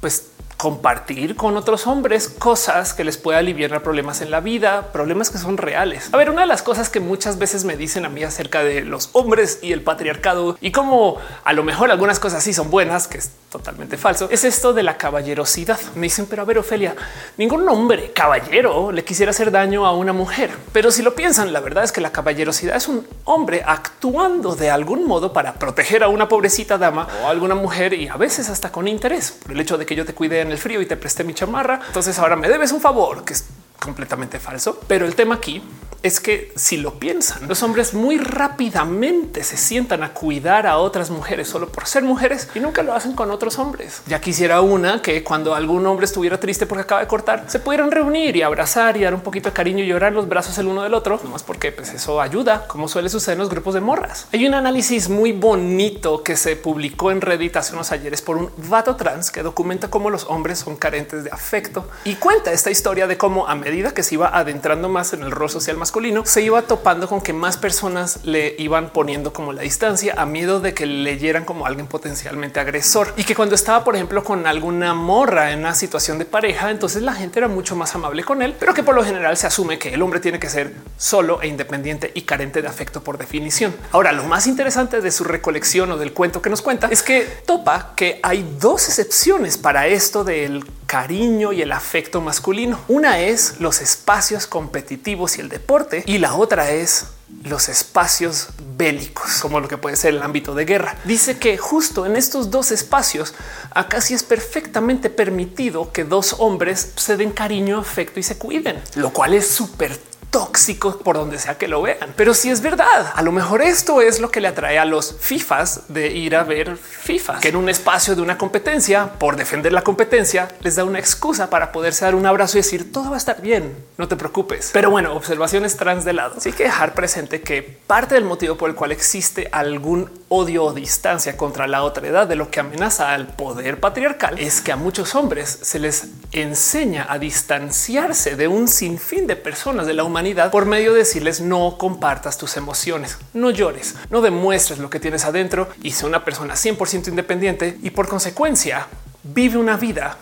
pues 0.00 0.29
compartir 0.60 1.36
con 1.36 1.56
otros 1.56 1.86
hombres 1.86 2.28
cosas 2.28 2.92
que 2.92 3.02
les 3.02 3.16
pueda 3.16 3.38
aliviar 3.38 3.82
problemas 3.82 4.20
en 4.20 4.30
la 4.30 4.40
vida, 4.40 4.92
problemas 4.92 5.30
que 5.30 5.38
son 5.38 5.56
reales. 5.56 6.10
A 6.12 6.18
ver, 6.18 6.28
una 6.28 6.42
de 6.42 6.46
las 6.46 6.62
cosas 6.62 6.90
que 6.90 7.00
muchas 7.00 7.38
veces 7.38 7.64
me 7.64 7.78
dicen 7.78 8.04
a 8.04 8.10
mí 8.10 8.22
acerca 8.24 8.62
de 8.62 8.82
los 8.82 9.08
hombres 9.12 9.60
y 9.62 9.72
el 9.72 9.82
patriarcado 9.82 10.58
y 10.60 10.70
cómo 10.70 11.16
a 11.44 11.54
lo 11.54 11.62
mejor 11.62 11.90
algunas 11.90 12.20
cosas 12.20 12.44
sí 12.44 12.52
son 12.52 12.70
buenas, 12.70 13.08
que 13.08 13.16
es 13.16 13.30
totalmente 13.48 13.96
falso, 13.96 14.28
es 14.30 14.44
esto 14.44 14.74
de 14.74 14.82
la 14.82 14.98
caballerosidad. 14.98 15.80
Me 15.94 16.02
dicen, 16.02 16.26
pero 16.28 16.42
a 16.42 16.44
ver, 16.44 16.58
Ofelia, 16.58 16.94
ningún 17.38 17.66
hombre 17.68 18.12
caballero 18.12 18.92
le 18.92 19.02
quisiera 19.02 19.30
hacer 19.30 19.50
daño 19.50 19.86
a 19.86 19.92
una 19.92 20.12
mujer. 20.12 20.50
Pero 20.72 20.90
si 20.90 21.02
lo 21.02 21.14
piensan, 21.14 21.54
la 21.54 21.60
verdad 21.60 21.84
es 21.84 21.90
que 21.90 22.02
la 22.02 22.12
caballerosidad 22.12 22.76
es 22.76 22.86
un 22.86 23.06
hombre 23.24 23.62
actuando 23.66 24.54
de 24.56 24.70
algún 24.70 25.06
modo 25.06 25.32
para 25.32 25.54
proteger 25.54 26.02
a 26.04 26.08
una 26.08 26.28
pobrecita 26.28 26.76
dama 26.76 27.08
o 27.22 27.26
a 27.26 27.30
alguna 27.30 27.54
mujer 27.54 27.94
y 27.94 28.08
a 28.08 28.16
veces 28.16 28.50
hasta 28.50 28.70
con 28.70 28.86
interés 28.86 29.32
por 29.32 29.52
el 29.52 29.60
hecho 29.60 29.78
de 29.78 29.86
que 29.86 29.96
yo 29.96 30.04
te 30.04 30.14
cuide 30.14 30.49
el 30.50 30.58
frío 30.58 30.80
y 30.80 30.86
te 30.86 30.96
presté 30.96 31.24
mi 31.24 31.34
chamarra. 31.34 31.80
Entonces 31.86 32.18
ahora 32.18 32.36
me 32.36 32.48
debes 32.48 32.72
un 32.72 32.80
favor 32.80 33.24
que 33.24 33.34
es 33.34 33.44
completamente 33.78 34.38
falso. 34.38 34.80
Pero 34.86 35.06
el 35.06 35.14
tema 35.14 35.36
aquí 35.36 35.62
es 36.02 36.20
que 36.20 36.52
si 36.56 36.76
lo 36.76 36.94
piensan, 36.94 37.46
los 37.48 37.62
hombres 37.62 37.94
muy 37.94 38.18
rápidamente 38.18 39.44
se 39.44 39.56
sientan 39.56 40.02
a 40.02 40.14
cuidar 40.14 40.66
a 40.66 40.78
otras 40.78 41.10
mujeres 41.10 41.48
solo 41.48 41.68
por 41.68 41.86
ser 41.86 42.02
mujeres 42.02 42.48
y 42.54 42.60
nunca 42.60 42.82
lo 42.82 42.94
hacen 42.94 43.12
con 43.12 43.30
otros 43.30 43.58
hombres. 43.58 44.02
Ya 44.06 44.20
quisiera 44.20 44.60
una 44.60 45.02
que 45.02 45.22
cuando 45.22 45.54
algún 45.54 45.86
hombre 45.86 46.06
estuviera 46.06 46.40
triste 46.40 46.66
porque 46.66 46.82
acaba 46.82 47.02
de 47.02 47.06
cortar, 47.06 47.44
se 47.48 47.58
pudieran 47.58 47.90
reunir 47.90 48.36
y 48.36 48.42
abrazar 48.42 48.96
y 48.96 49.02
dar 49.02 49.14
un 49.14 49.20
poquito 49.20 49.50
de 49.50 49.52
cariño 49.52 49.84
y 49.84 49.88
llorar 49.88 50.12
los 50.12 50.28
brazos 50.28 50.56
el 50.58 50.66
uno 50.66 50.82
del 50.82 50.94
otro, 50.94 51.20
más 51.30 51.42
porque 51.42 51.72
pues 51.72 51.92
eso 51.92 52.20
ayuda, 52.20 52.66
como 52.66 52.88
suele 52.88 53.08
suceder 53.08 53.36
en 53.36 53.40
los 53.40 53.50
grupos 53.50 53.74
de 53.74 53.80
morras. 53.80 54.26
Hay 54.32 54.46
un 54.46 54.54
análisis 54.54 55.08
muy 55.08 55.32
bonito 55.32 56.22
que 56.22 56.36
se 56.36 56.56
publicó 56.56 57.10
en 57.10 57.20
Reddit 57.20 57.56
hace 57.56 57.74
unos 57.74 57.92
ayeres 57.92 58.22
por 58.22 58.36
un 58.36 58.50
vato 58.56 58.96
trans 58.96 59.30
que 59.30 59.42
documenta 59.42 59.90
cómo 59.90 60.10
los 60.10 60.24
hombres 60.24 60.60
son 60.60 60.76
carentes 60.76 61.24
de 61.24 61.30
afecto 61.30 61.88
y 62.04 62.14
cuenta 62.14 62.52
esta 62.52 62.70
historia 62.70 63.06
de 63.06 63.18
cómo 63.18 63.46
a 63.46 63.54
medida 63.54 63.92
que 63.92 64.02
se 64.02 64.14
iba 64.14 64.36
adentrando 64.36 64.88
más 64.88 65.12
en 65.12 65.22
el 65.22 65.30
rol 65.30 65.50
social 65.50 65.76
más 65.76 65.89
se 66.24 66.42
iba 66.42 66.62
topando 66.62 67.08
con 67.08 67.20
que 67.20 67.32
más 67.32 67.56
personas 67.56 68.20
le 68.24 68.54
iban 68.58 68.90
poniendo 68.90 69.32
como 69.32 69.52
la 69.52 69.62
distancia 69.62 70.14
a 70.16 70.24
miedo 70.26 70.60
de 70.60 70.72
que 70.72 70.86
leyeran 70.86 71.44
como 71.44 71.66
alguien 71.66 71.86
potencialmente 71.86 72.60
agresor 72.60 73.12
y 73.16 73.24
que 73.24 73.34
cuando 73.34 73.54
estaba, 73.54 73.84
por 73.84 73.96
ejemplo, 73.96 74.22
con 74.22 74.46
alguna 74.46 74.94
morra 74.94 75.52
en 75.52 75.60
una 75.60 75.74
situación 75.74 76.18
de 76.18 76.24
pareja, 76.24 76.70
entonces 76.70 77.02
la 77.02 77.12
gente 77.14 77.38
era 77.38 77.48
mucho 77.48 77.76
más 77.76 77.94
amable 77.94 78.24
con 78.24 78.42
él, 78.42 78.54
pero 78.58 78.74
que 78.74 78.82
por 78.82 78.94
lo 78.94 79.04
general 79.04 79.36
se 79.36 79.46
asume 79.46 79.78
que 79.78 79.92
el 79.94 80.02
hombre 80.02 80.20
tiene 80.20 80.38
que 80.38 80.48
ser 80.48 80.74
solo 80.96 81.42
e 81.42 81.48
independiente 81.48 82.10
y 82.14 82.22
carente 82.22 82.62
de 82.62 82.68
afecto 82.68 83.02
por 83.02 83.18
definición. 83.18 83.74
Ahora, 83.92 84.12
lo 84.12 84.24
más 84.24 84.46
interesante 84.46 85.00
de 85.00 85.10
su 85.10 85.24
recolección 85.24 85.90
o 85.92 85.96
del 85.96 86.12
cuento 86.12 86.40
que 86.40 86.50
nos 86.50 86.62
cuenta 86.62 86.88
es 86.90 87.02
que 87.02 87.22
topa 87.46 87.94
que 87.96 88.20
hay 88.22 88.56
dos 88.60 88.88
excepciones 88.88 89.58
para 89.58 89.86
esto 89.86 90.24
del 90.24 90.64
cariño 90.90 91.52
y 91.52 91.62
el 91.62 91.70
afecto 91.70 92.20
masculino. 92.20 92.80
Una 92.88 93.20
es 93.20 93.60
los 93.60 93.80
espacios 93.80 94.48
competitivos 94.48 95.38
y 95.38 95.40
el 95.40 95.48
deporte 95.48 96.02
y 96.04 96.18
la 96.18 96.34
otra 96.34 96.72
es 96.72 97.06
los 97.44 97.68
espacios 97.68 98.48
bélicos, 98.76 99.38
como 99.40 99.60
lo 99.60 99.68
que 99.68 99.78
puede 99.78 99.94
ser 99.94 100.14
el 100.14 100.22
ámbito 100.22 100.52
de 100.56 100.64
guerra. 100.64 100.96
Dice 101.04 101.38
que 101.38 101.56
justo 101.58 102.06
en 102.06 102.16
estos 102.16 102.50
dos 102.50 102.72
espacios, 102.72 103.34
acá 103.70 104.00
sí 104.00 104.14
es 104.14 104.24
perfectamente 104.24 105.10
permitido 105.10 105.92
que 105.92 106.02
dos 106.02 106.34
hombres 106.40 106.92
se 106.96 107.16
den 107.16 107.30
cariño, 107.30 107.78
afecto 107.78 108.18
y 108.18 108.24
se 108.24 108.36
cuiden, 108.36 108.82
lo 108.96 109.12
cual 109.12 109.34
es 109.34 109.46
súper 109.46 109.96
tóxico 110.30 110.98
por 110.98 111.16
donde 111.16 111.38
sea 111.38 111.58
que 111.58 111.68
lo 111.68 111.82
vean. 111.82 112.14
Pero 112.16 112.34
si 112.34 112.50
es 112.50 112.60
verdad, 112.60 113.12
a 113.14 113.22
lo 113.22 113.32
mejor 113.32 113.62
esto 113.62 114.00
es 114.00 114.20
lo 114.20 114.30
que 114.30 114.40
le 114.40 114.48
atrae 114.48 114.78
a 114.78 114.84
los 114.84 115.16
FIFAs 115.18 115.82
de 115.88 116.08
ir 116.08 116.36
a 116.36 116.44
ver 116.44 116.76
FIFA, 116.76 117.40
que 117.40 117.48
en 117.48 117.56
un 117.56 117.68
espacio 117.68 118.14
de 118.14 118.22
una 118.22 118.38
competencia, 118.38 119.12
por 119.18 119.36
defender 119.36 119.72
la 119.72 119.82
competencia, 119.82 120.48
les 120.60 120.76
da 120.76 120.84
una 120.84 120.98
excusa 120.98 121.50
para 121.50 121.72
poderse 121.72 122.04
dar 122.04 122.14
un 122.14 122.26
abrazo 122.26 122.58
y 122.58 122.60
decir 122.60 122.92
todo 122.92 123.10
va 123.10 123.16
a 123.16 123.18
estar 123.18 123.40
bien, 123.40 123.76
no 123.98 124.08
te 124.08 124.16
preocupes. 124.16 124.70
Pero 124.72 124.90
bueno, 124.90 125.14
observaciones 125.14 125.76
trans 125.76 126.04
de 126.04 126.12
lado. 126.12 126.40
Sí 126.40 126.52
que 126.52 126.64
dejar 126.64 126.94
presente 126.94 127.42
que 127.42 127.62
parte 127.62 128.14
del 128.14 128.24
motivo 128.24 128.56
por 128.56 128.70
el 128.70 128.76
cual 128.76 128.92
existe 128.92 129.48
algún 129.52 130.10
odio 130.32 130.64
o 130.64 130.72
distancia 130.72 131.36
contra 131.36 131.66
la 131.66 131.82
otra 131.82 132.06
edad 132.06 132.28
de 132.28 132.36
lo 132.36 132.52
que 132.52 132.60
amenaza 132.60 133.12
al 133.12 133.26
poder 133.26 133.80
patriarcal 133.80 134.38
es 134.38 134.60
que 134.60 134.70
a 134.70 134.76
muchos 134.76 135.16
hombres 135.16 135.58
se 135.62 135.80
les 135.80 136.06
enseña 136.30 137.04
a 137.08 137.18
distanciarse 137.18 138.36
de 138.36 138.46
un 138.46 138.68
sinfín 138.68 139.26
de 139.26 139.34
personas 139.34 139.88
de 139.88 139.94
la 139.94 140.04
humanidad 140.04 140.52
por 140.52 140.66
medio 140.66 140.92
de 140.92 141.00
decirles 141.00 141.40
no 141.40 141.76
compartas 141.78 142.38
tus 142.38 142.56
emociones, 142.56 143.18
no 143.34 143.50
llores, 143.50 143.96
no 144.08 144.20
demuestres 144.20 144.78
lo 144.78 144.88
que 144.88 145.00
tienes 145.00 145.24
adentro 145.24 145.68
y 145.82 145.90
sea 145.90 146.06
una 146.08 146.24
persona 146.24 146.54
100% 146.54 147.08
independiente 147.08 147.76
y 147.82 147.90
por 147.90 148.06
consecuencia 148.06 148.86
vive 149.24 149.58
una 149.58 149.76
vida 149.76 150.16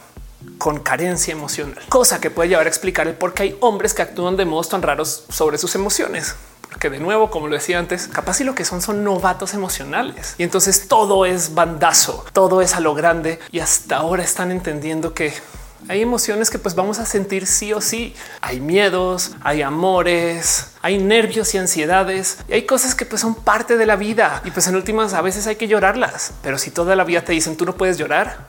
con 0.57 0.81
carencia 0.81 1.33
emocional, 1.33 1.83
cosa 1.91 2.19
que 2.19 2.31
puede 2.31 2.49
llevar 2.49 2.65
a 2.65 2.71
explicar 2.71 3.07
el 3.09 3.15
por 3.15 3.35
qué 3.35 3.43
hay 3.43 3.57
hombres 3.61 3.93
que 3.93 4.01
actúan 4.01 4.39
de 4.39 4.47
modos 4.47 4.71
tan 4.71 4.81
raros 4.81 5.27
sobre 5.29 5.59
sus 5.59 5.75
emociones. 5.75 6.35
Porque 6.79 6.91
de 6.91 7.01
nuevo, 7.01 7.29
como 7.29 7.49
lo 7.49 7.57
decía 7.57 7.81
antes, 7.81 8.07
capaz 8.07 8.41
y 8.41 8.45
lo 8.45 8.55
que 8.55 8.65
son 8.65 8.81
son 8.81 9.03
novatos 9.03 9.53
emocionales. 9.53 10.37
Y 10.39 10.45
entonces 10.45 10.87
todo 10.87 11.27
es 11.27 11.53
bandazo, 11.53 12.25
todo 12.33 12.63
es 12.63 12.77
a 12.77 12.79
lo 12.79 12.95
grande 12.95 13.41
y 13.51 13.59
hasta 13.59 13.97
ahora 13.97 14.23
están 14.23 14.53
entendiendo 14.53 15.13
que 15.13 15.35
hay 15.89 16.03
emociones 16.03 16.51
que 16.51 16.61
pues 16.61 16.77
vamos 16.77 17.01
a 17.01 17.05
sentir 17.05 17.49
sí 17.49 17.73
o 17.73 17.81
sí. 17.81 18.15
Hay 18.43 18.61
miedos, 18.61 19.33
hay 19.41 19.63
amores, 19.63 20.69
hay 20.81 20.99
nervios 20.99 21.53
y 21.53 21.59
ansiedades 21.59 22.39
y 22.47 22.53
hay 22.53 22.63
cosas 22.63 22.95
que 22.95 23.05
pues 23.05 23.23
son 23.23 23.35
parte 23.35 23.77
de 23.77 23.85
la 23.85 23.97
vida 23.97 24.41
y 24.45 24.53
pues 24.53 24.69
en 24.69 24.77
últimas 24.77 25.15
a 25.15 25.21
veces 25.21 25.49
hay 25.49 25.57
que 25.57 25.67
llorarlas. 25.67 26.31
Pero 26.45 26.59
si 26.59 26.71
toda 26.71 26.95
la 26.95 27.03
vida 27.03 27.25
te 27.25 27.33
dicen 27.33 27.57
tú 27.57 27.65
no 27.65 27.75
puedes 27.75 27.99
llorar, 27.99 28.47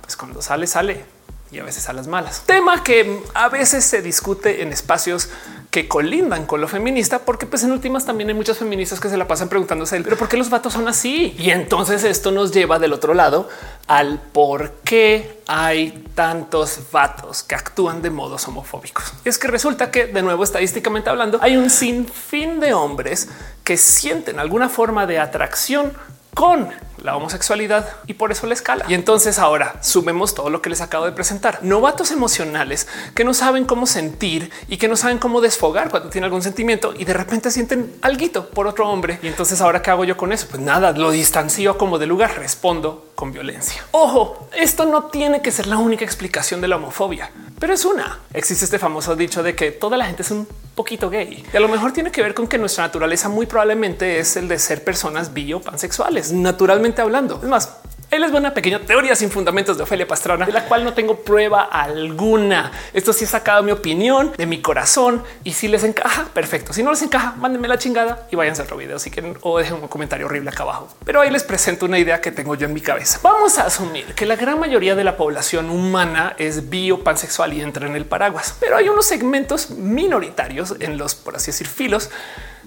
pues 0.00 0.16
cuando 0.16 0.42
sale, 0.42 0.66
sale 0.66 1.17
y 1.50 1.58
a 1.58 1.64
veces 1.64 1.88
a 1.88 1.92
las 1.92 2.06
malas. 2.06 2.42
Tema 2.46 2.82
que 2.82 3.22
a 3.34 3.48
veces 3.48 3.84
se 3.84 4.02
discute 4.02 4.62
en 4.62 4.72
espacios 4.72 5.30
que 5.70 5.86
colindan 5.86 6.46
con 6.46 6.60
lo 6.60 6.68
feminista, 6.68 7.20
porque 7.20 7.44
pues 7.44 7.62
en 7.62 7.72
últimas 7.72 8.06
también 8.06 8.28
hay 8.30 8.34
muchas 8.34 8.58
feministas 8.58 9.00
que 9.00 9.08
se 9.08 9.16
la 9.16 9.28
pasan 9.28 9.48
preguntándose, 9.48 10.00
pero 10.00 10.16
¿por 10.16 10.28
qué 10.28 10.36
los 10.36 10.48
vatos 10.48 10.72
son 10.72 10.88
así? 10.88 11.34
Y 11.38 11.50
entonces 11.50 12.04
esto 12.04 12.30
nos 12.30 12.52
lleva 12.52 12.78
del 12.78 12.94
otro 12.94 13.12
lado 13.12 13.48
al 13.86 14.18
por 14.18 14.72
qué 14.84 15.40
hay 15.46 16.04
tantos 16.14 16.80
vatos 16.90 17.42
que 17.42 17.54
actúan 17.54 18.00
de 18.00 18.10
modos 18.10 18.48
homofóbicos. 18.48 19.12
Es 19.24 19.38
que 19.38 19.48
resulta 19.48 19.90
que, 19.90 20.06
de 20.06 20.22
nuevo, 20.22 20.42
estadísticamente 20.42 21.10
hablando, 21.10 21.38
hay 21.42 21.56
un 21.56 21.68
sinfín 21.68 22.60
de 22.60 22.72
hombres 22.72 23.28
que 23.62 23.76
sienten 23.76 24.38
alguna 24.38 24.70
forma 24.70 25.06
de 25.06 25.18
atracción 25.18 25.92
con 26.34 26.68
la 27.02 27.16
homosexualidad 27.16 27.88
y 28.06 28.14
por 28.14 28.30
eso 28.32 28.46
la 28.46 28.54
escala. 28.54 28.84
Y 28.88 28.94
entonces 28.94 29.38
ahora 29.38 29.76
sumemos 29.82 30.34
todo 30.34 30.50
lo 30.50 30.60
que 30.60 30.70
les 30.70 30.80
acabo 30.80 31.06
de 31.06 31.12
presentar. 31.12 31.60
Novatos 31.62 32.10
emocionales 32.10 32.86
que 33.14 33.24
no 33.24 33.32
saben 33.32 33.64
cómo 33.64 33.86
sentir 33.86 34.50
y 34.68 34.76
que 34.76 34.88
no 34.88 34.96
saben 34.96 35.18
cómo 35.18 35.40
desfogar 35.40 35.90
cuando 35.90 36.10
tienen 36.10 36.26
algún 36.26 36.42
sentimiento 36.42 36.92
y 36.96 37.04
de 37.04 37.14
repente 37.14 37.50
sienten 37.50 37.94
algo 38.02 38.18
por 38.52 38.66
otro 38.66 38.88
hombre. 38.88 39.18
Y 39.22 39.28
entonces 39.28 39.60
ahora 39.60 39.80
qué 39.80 39.90
hago 39.90 40.04
yo 40.04 40.16
con 40.16 40.32
eso? 40.32 40.46
Pues 40.50 40.60
nada, 40.60 40.92
lo 40.92 41.10
distancio 41.10 41.78
como 41.78 41.98
de 41.98 42.06
lugar, 42.06 42.36
respondo 42.38 43.06
con 43.14 43.32
violencia. 43.32 43.84
Ojo, 43.92 44.48
esto 44.56 44.84
no 44.84 45.04
tiene 45.04 45.40
que 45.40 45.50
ser 45.50 45.66
la 45.66 45.78
única 45.78 46.04
explicación 46.04 46.60
de 46.60 46.68
la 46.68 46.76
homofobia, 46.76 47.30
pero 47.58 47.74
es 47.74 47.84
una. 47.84 48.20
Existe 48.32 48.64
este 48.64 48.78
famoso 48.78 49.14
dicho 49.16 49.42
de 49.42 49.54
que 49.54 49.70
toda 49.70 49.96
la 49.96 50.06
gente 50.06 50.22
es 50.22 50.30
un 50.30 50.46
poquito 50.74 51.10
gay 51.10 51.44
y 51.52 51.56
a 51.56 51.58
lo 51.58 51.66
mejor 51.66 51.92
tiene 51.92 52.12
que 52.12 52.22
ver 52.22 52.34
con 52.34 52.46
que 52.46 52.56
nuestra 52.56 52.84
naturaleza 52.84 53.28
muy 53.28 53.46
probablemente 53.46 54.20
es 54.20 54.36
el 54.36 54.46
de 54.46 54.60
ser 54.60 54.84
personas 54.84 55.34
bio 55.34 55.60
pansexuales, 55.60 56.30
naturalmente 56.30 56.87
hablando. 56.96 57.40
Es 57.42 57.48
más, 57.48 57.78
Ahí 58.10 58.18
les 58.18 58.30
voy 58.30 58.40
una 58.40 58.54
pequeña 58.54 58.80
teoría 58.80 59.14
sin 59.14 59.30
fundamentos 59.30 59.76
de 59.76 59.82
Ofelia 59.82 60.08
Pastrana, 60.08 60.46
de 60.46 60.52
la 60.52 60.64
cual 60.64 60.82
no 60.82 60.94
tengo 60.94 61.16
prueba 61.16 61.64
alguna. 61.64 62.72
Esto 62.94 63.12
sí 63.12 63.24
he 63.24 63.26
sacado 63.26 63.62
mi 63.62 63.70
opinión 63.70 64.32
de 64.34 64.46
mi 64.46 64.62
corazón 64.62 65.22
y 65.44 65.52
si 65.52 65.68
les 65.68 65.84
encaja, 65.84 66.24
perfecto. 66.32 66.72
Si 66.72 66.82
no 66.82 66.90
les 66.90 67.02
encaja, 67.02 67.34
mándenme 67.36 67.68
la 67.68 67.76
chingada 67.76 68.26
y 68.30 68.36
váyanse 68.36 68.62
a 68.62 68.64
otro 68.64 68.78
video 68.78 68.98
si 68.98 69.10
quieren 69.10 69.36
o 69.42 69.58
dejen 69.58 69.74
un 69.74 69.88
comentario 69.88 70.24
horrible 70.24 70.48
acá 70.48 70.62
abajo. 70.62 70.88
Pero 71.04 71.20
ahí 71.20 71.30
les 71.30 71.44
presento 71.44 71.84
una 71.84 71.98
idea 71.98 72.22
que 72.22 72.32
tengo 72.32 72.54
yo 72.54 72.66
en 72.66 72.72
mi 72.72 72.80
cabeza. 72.80 73.20
Vamos 73.22 73.58
a 73.58 73.66
asumir 73.66 74.06
que 74.14 74.24
la 74.24 74.36
gran 74.36 74.58
mayoría 74.58 74.94
de 74.94 75.04
la 75.04 75.18
población 75.18 75.68
humana 75.68 76.34
es 76.38 76.70
biopansexual 76.70 77.52
y 77.52 77.60
entra 77.60 77.86
en 77.86 77.94
el 77.94 78.06
paraguas, 78.06 78.56
pero 78.58 78.78
hay 78.78 78.88
unos 78.88 79.04
segmentos 79.04 79.68
minoritarios 79.68 80.76
en 80.80 80.96
los, 80.96 81.14
por 81.14 81.36
así 81.36 81.48
decir, 81.48 81.66
filos 81.66 82.08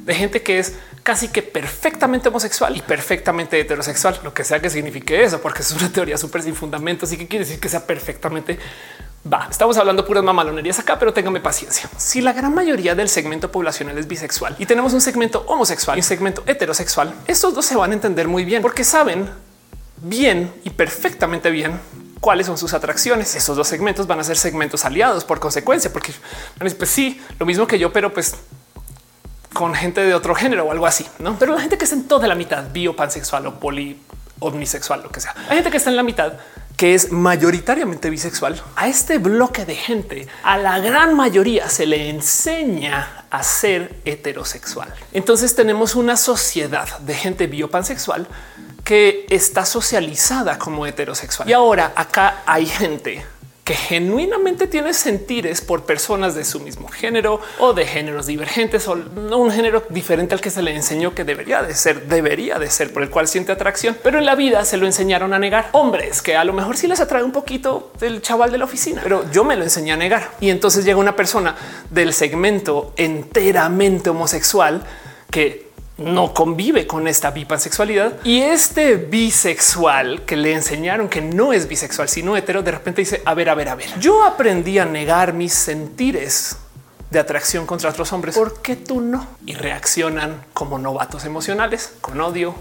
de 0.05 0.15
gente 0.15 0.41
que 0.41 0.59
es 0.59 0.73
casi 1.03 1.27
que 1.29 1.41
perfectamente 1.41 2.29
homosexual 2.29 2.75
y 2.75 2.81
perfectamente 2.81 3.59
heterosexual, 3.59 4.19
lo 4.23 4.33
que 4.33 4.43
sea 4.43 4.59
que 4.59 4.69
signifique 4.69 5.23
eso, 5.23 5.41
porque 5.41 5.61
es 5.61 5.71
una 5.71 5.91
teoría 5.91 6.17
súper 6.17 6.43
sin 6.43 6.55
fundamentos 6.55 7.11
y 7.11 7.17
que 7.17 7.27
quiere 7.27 7.45
decir 7.45 7.59
que 7.59 7.69
sea 7.69 7.85
perfectamente 7.85 8.59
Va, 9.23 9.47
estamos 9.51 9.77
hablando 9.77 10.03
puras 10.03 10.23
mamalonerías 10.23 10.79
acá, 10.79 10.97
pero 10.97 11.13
téngame 11.13 11.39
paciencia. 11.39 11.87
Si 11.95 12.21
la 12.21 12.33
gran 12.33 12.55
mayoría 12.55 12.95
del 12.95 13.07
segmento 13.07 13.51
poblacional 13.51 13.95
es 13.99 14.07
bisexual 14.07 14.55
y 14.57 14.65
tenemos 14.65 14.93
un 14.93 15.01
segmento 15.01 15.43
homosexual 15.47 15.95
y 15.97 16.01
un 16.01 16.03
segmento 16.03 16.43
heterosexual, 16.47 17.13
estos 17.27 17.53
dos 17.53 17.63
se 17.63 17.75
van 17.75 17.91
a 17.91 17.93
entender 17.93 18.27
muy 18.27 18.45
bien 18.45 18.63
porque 18.63 18.83
saben 18.83 19.29
bien 19.97 20.51
y 20.63 20.71
perfectamente 20.71 21.51
bien 21.51 21.79
cuáles 22.19 22.47
son 22.47 22.57
sus 22.57 22.73
atracciones. 22.73 23.35
Esos 23.35 23.55
dos 23.55 23.67
segmentos 23.67 24.07
van 24.07 24.19
a 24.19 24.23
ser 24.23 24.37
segmentos 24.37 24.85
aliados 24.85 25.23
por 25.23 25.39
consecuencia, 25.39 25.93
porque 25.93 26.13
pues 26.57 26.89
sí, 26.89 27.21
lo 27.37 27.45
mismo 27.45 27.67
que 27.67 27.77
yo, 27.77 27.93
pero 27.93 28.11
pues 28.11 28.35
con 29.53 29.75
gente 29.75 30.01
de 30.01 30.13
otro 30.13 30.35
género 30.35 30.65
o 30.65 30.71
algo 30.71 30.85
así, 30.85 31.05
no? 31.19 31.37
Pero 31.37 31.53
la 31.53 31.61
gente 31.61 31.77
que 31.77 31.83
está 31.83 31.95
en 31.95 32.07
toda 32.07 32.27
la 32.27 32.35
mitad, 32.35 32.63
bio, 32.71 32.95
pansexual 32.95 33.47
o 33.47 33.59
poli 33.59 33.99
omnisexual, 34.39 35.03
lo 35.03 35.09
que 35.09 35.19
sea. 35.19 35.35
Hay 35.49 35.55
gente 35.55 35.71
que 35.71 35.77
está 35.77 35.89
en 35.89 35.95
la 35.95 36.03
mitad 36.03 36.33
que 36.81 36.95
es 36.95 37.11
mayoritariamente 37.11 38.09
bisexual. 38.09 38.59
A 38.75 38.87
este 38.87 39.19
bloque 39.19 39.65
de 39.65 39.75
gente, 39.75 40.27
a 40.43 40.57
la 40.57 40.79
gran 40.79 41.15
mayoría 41.15 41.69
se 41.69 41.85
le 41.85 42.09
enseña 42.09 43.25
a 43.29 43.43
ser 43.43 44.01
heterosexual. 44.03 44.91
Entonces 45.13 45.53
tenemos 45.53 45.93
una 45.95 46.17
sociedad 46.17 46.97
de 46.99 47.13
gente 47.13 47.45
biopansexual 47.45 48.27
que 48.83 49.27
está 49.29 49.63
socializada 49.63 50.57
como 50.57 50.87
heterosexual. 50.87 51.47
Y 51.47 51.53
ahora 51.53 51.93
acá 51.95 52.41
hay 52.47 52.65
gente 52.65 53.23
que 53.63 53.75
genuinamente 53.75 54.67
tiene 54.67 54.93
sentires 54.93 55.61
por 55.61 55.83
personas 55.83 56.33
de 56.33 56.43
su 56.43 56.59
mismo 56.59 56.87
género 56.87 57.39
o 57.59 57.73
de 57.73 57.85
géneros 57.85 58.25
divergentes 58.25 58.87
o 58.87 58.95
no 58.95 59.37
un 59.37 59.51
género 59.51 59.83
diferente 59.89 60.33
al 60.33 60.41
que 60.41 60.49
se 60.49 60.61
le 60.61 60.75
enseñó 60.75 61.13
que 61.13 61.23
debería 61.23 61.61
de 61.61 61.75
ser, 61.75 62.07
debería 62.07 62.57
de 62.57 62.69
ser 62.69 62.91
por 62.91 63.03
el 63.03 63.09
cual 63.09 63.27
siente 63.27 63.51
atracción, 63.51 63.95
pero 64.03 64.17
en 64.17 64.25
la 64.25 64.35
vida 64.35 64.65
se 64.65 64.77
lo 64.77 64.85
enseñaron 64.85 65.33
a 65.33 65.39
negar. 65.39 65.69
Hombres 65.73 66.21
que 66.21 66.35
a 66.35 66.43
lo 66.43 66.53
mejor 66.53 66.75
sí 66.75 66.87
les 66.87 66.99
atrae 66.99 67.23
un 67.23 67.31
poquito 67.31 67.91
del 67.99 68.21
chaval 68.21 68.51
de 68.51 68.57
la 68.57 68.65
oficina, 68.65 69.01
pero 69.03 69.29
yo 69.31 69.43
me 69.43 69.55
lo 69.55 69.63
enseñé 69.63 69.91
a 69.91 69.97
negar. 69.97 70.31
Y 70.39 70.49
entonces 70.49 70.83
llega 70.83 70.97
una 70.97 71.15
persona 71.15 71.55
del 71.89 72.13
segmento 72.13 72.93
enteramente 72.97 74.09
homosexual 74.09 74.83
que 75.29 75.70
no 76.01 76.33
convive 76.33 76.87
con 76.87 77.07
esta 77.07 77.31
bipansexualidad 77.31 78.13
y 78.23 78.41
este 78.41 78.95
bisexual 78.95 80.23
que 80.25 80.35
le 80.35 80.53
enseñaron 80.53 81.09
que 81.09 81.21
no 81.21 81.53
es 81.53 81.67
bisexual, 81.67 82.09
sino 82.09 82.35
hetero, 82.35 82.63
de 82.63 82.71
repente 82.71 83.01
dice, 83.01 83.21
a 83.25 83.33
ver, 83.33 83.49
a 83.49 83.55
ver, 83.55 83.69
a 83.69 83.75
ver, 83.75 83.87
yo 83.99 84.23
aprendí 84.23 84.79
a 84.79 84.85
negar 84.85 85.33
mis 85.33 85.53
sentires 85.53 86.57
de 87.09 87.19
atracción 87.19 87.65
contra 87.65 87.89
otros 87.89 88.11
hombres. 88.13 88.35
¿Por 88.35 88.61
qué 88.61 88.75
tú 88.75 89.01
no? 89.01 89.27
Y 89.45 89.53
reaccionan 89.53 90.43
como 90.53 90.79
novatos 90.79 91.25
emocionales, 91.25 91.93
con 92.01 92.19
odio 92.21 92.55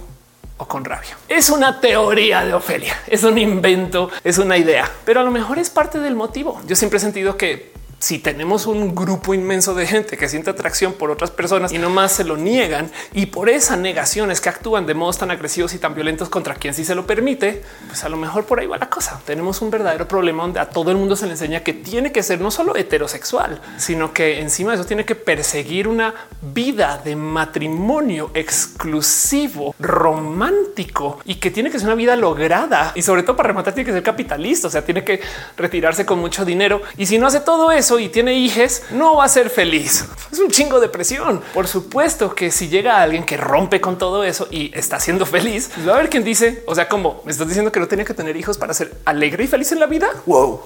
o 0.57 0.67
con 0.67 0.85
rabia. 0.85 1.17
Es 1.29 1.49
una 1.51 1.81
teoría 1.81 2.45
de 2.45 2.53
Ofelia, 2.53 2.95
es 3.07 3.23
un 3.23 3.39
invento, 3.39 4.11
es 4.25 4.39
una 4.39 4.59
idea, 4.59 4.91
pero 5.05 5.21
a 5.21 5.23
lo 5.23 5.31
mejor 5.31 5.59
es 5.59 5.71
parte 5.71 5.99
del 6.01 6.17
motivo. 6.17 6.61
Yo 6.67 6.77
siempre 6.77 6.99
he 6.99 7.01
sentido 7.01 7.37
que 7.37 7.73
si 8.01 8.19
tenemos 8.19 8.67
un 8.67 8.95
grupo 8.95 9.35
inmenso 9.35 9.75
de 9.75 9.87
gente 9.87 10.17
que 10.17 10.27
siente 10.27 10.49
atracción 10.49 10.95
por 10.95 11.11
otras 11.11 11.31
personas 11.31 11.71
y 11.71 11.79
no 11.79 11.91
más 11.91 12.13
se 12.13 12.25
lo 12.25 12.39
niegan 12.39 12.91
y 13.13 13.27
por 13.27 13.51
esa 13.51 13.77
negación 13.77 14.31
es 14.31 14.41
que 14.41 14.49
actúan 14.49 14.87
de 14.87 14.95
modos 14.95 15.19
tan 15.19 15.31
agresivos 15.31 15.75
y 15.75 15.79
tan 15.79 15.95
violentos 15.95 16.31
contra 16.31 16.55
quien 16.55 16.73
sí 16.73 16.87
se 16.87 16.95
lo 16.95 17.07
permite, 17.07 17.63
pues 17.89 18.03
a 18.03 18.09
lo 18.09 18.17
mejor 18.17 18.47
por 18.47 18.59
ahí 18.59 18.67
va 18.67 18.79
la 18.79 18.89
cosa. 18.89 19.21
Tenemos 19.27 19.61
un 19.61 19.71
verdadero 19.71 20.09
problema 20.09 20.45
donde 20.45 20.61
a 20.61 20.71
todo 20.71 20.91
el 20.91 20.97
mundo 20.97 21.15
se 21.15 21.27
le 21.27 21.33
enseña 21.33 21.61
que 21.61 21.75
tiene 21.75 22.11
que 22.11 22.23
ser 22.23 22.41
no 22.41 22.51
solo 22.51 22.75
heterosexual, 22.75 23.61
sino 23.77 24.15
que 24.15 24.41
encima 24.41 24.71
de 24.71 24.79
eso 24.79 24.87
tiene 24.87 25.05
que 25.05 25.15
perseguir 25.15 25.87
una 25.87 26.15
vida 26.41 26.99
de 27.05 27.17
matrimonio 27.17 28.31
exclusivo, 28.33 29.75
romántico 29.79 31.21
y 31.27 31.35
que 31.35 31.51
tiene 31.51 31.71
que 31.71 31.79
ser 31.79 31.89
una 31.89 31.97
vida 31.97 32.17
lograda. 32.17 32.93
Y 32.95 33.03
sobre 33.03 33.25
todo 33.25 33.37
para 33.37 33.49
rematar 33.49 33.75
tiene 33.75 33.87
que 33.87 33.93
ser 33.93 34.03
capitalista, 34.03 34.69
o 34.69 34.71
sea, 34.71 34.83
tiene 34.83 35.05
que 35.05 35.21
retirarse 35.59 36.07
con 36.07 36.19
mucho 36.19 36.47
dinero. 36.47 36.81
Y 36.97 37.05
si 37.05 37.19
no 37.19 37.27
hace 37.27 37.41
todo 37.41 37.71
eso, 37.71 37.90
y 37.99 38.09
tiene 38.09 38.35
hijos, 38.35 38.83
no 38.91 39.17
va 39.17 39.25
a 39.25 39.29
ser 39.29 39.51
feliz. 39.51 40.05
Es 40.31 40.39
un 40.39 40.51
chingo 40.51 40.81
de 40.81 40.89
presión. 40.89 41.43
Por 41.53 41.67
supuesto 41.67 42.35
que 42.35 42.51
si 42.51 42.69
llega 42.69 43.03
alguien 43.03 43.25
que 43.25 43.37
rompe 43.37 43.81
con 43.81 43.99
todo 43.99 44.25
eso 44.25 44.47
y 44.51 44.71
está 44.77 45.01
siendo 45.01 45.27
feliz, 45.27 45.71
pues 45.75 45.87
va 45.87 45.93
a 45.93 45.95
haber 45.97 46.11
quien 46.11 46.25
dice, 46.25 46.63
o 46.67 46.75
sea, 46.75 46.89
como 46.89 47.23
me 47.25 47.33
estás 47.33 47.49
diciendo 47.49 47.73
que 47.73 47.81
no 47.81 47.89
tenía 47.89 48.05
que 48.05 48.15
tener 48.15 48.37
hijos 48.37 48.59
para 48.59 48.75
ser 48.75 48.95
alegre 49.05 49.45
y 49.45 49.47
feliz 49.47 49.73
en 49.73 49.81
la 49.81 49.87
vida. 49.87 50.09
Wow. 50.27 50.61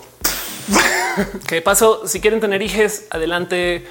¿Qué 1.47 1.63
pasó? 1.63 2.07
Si 2.07 2.21
quieren 2.21 2.41
tener 2.41 2.63
hijos, 2.63 3.03
adelante. 3.11 3.87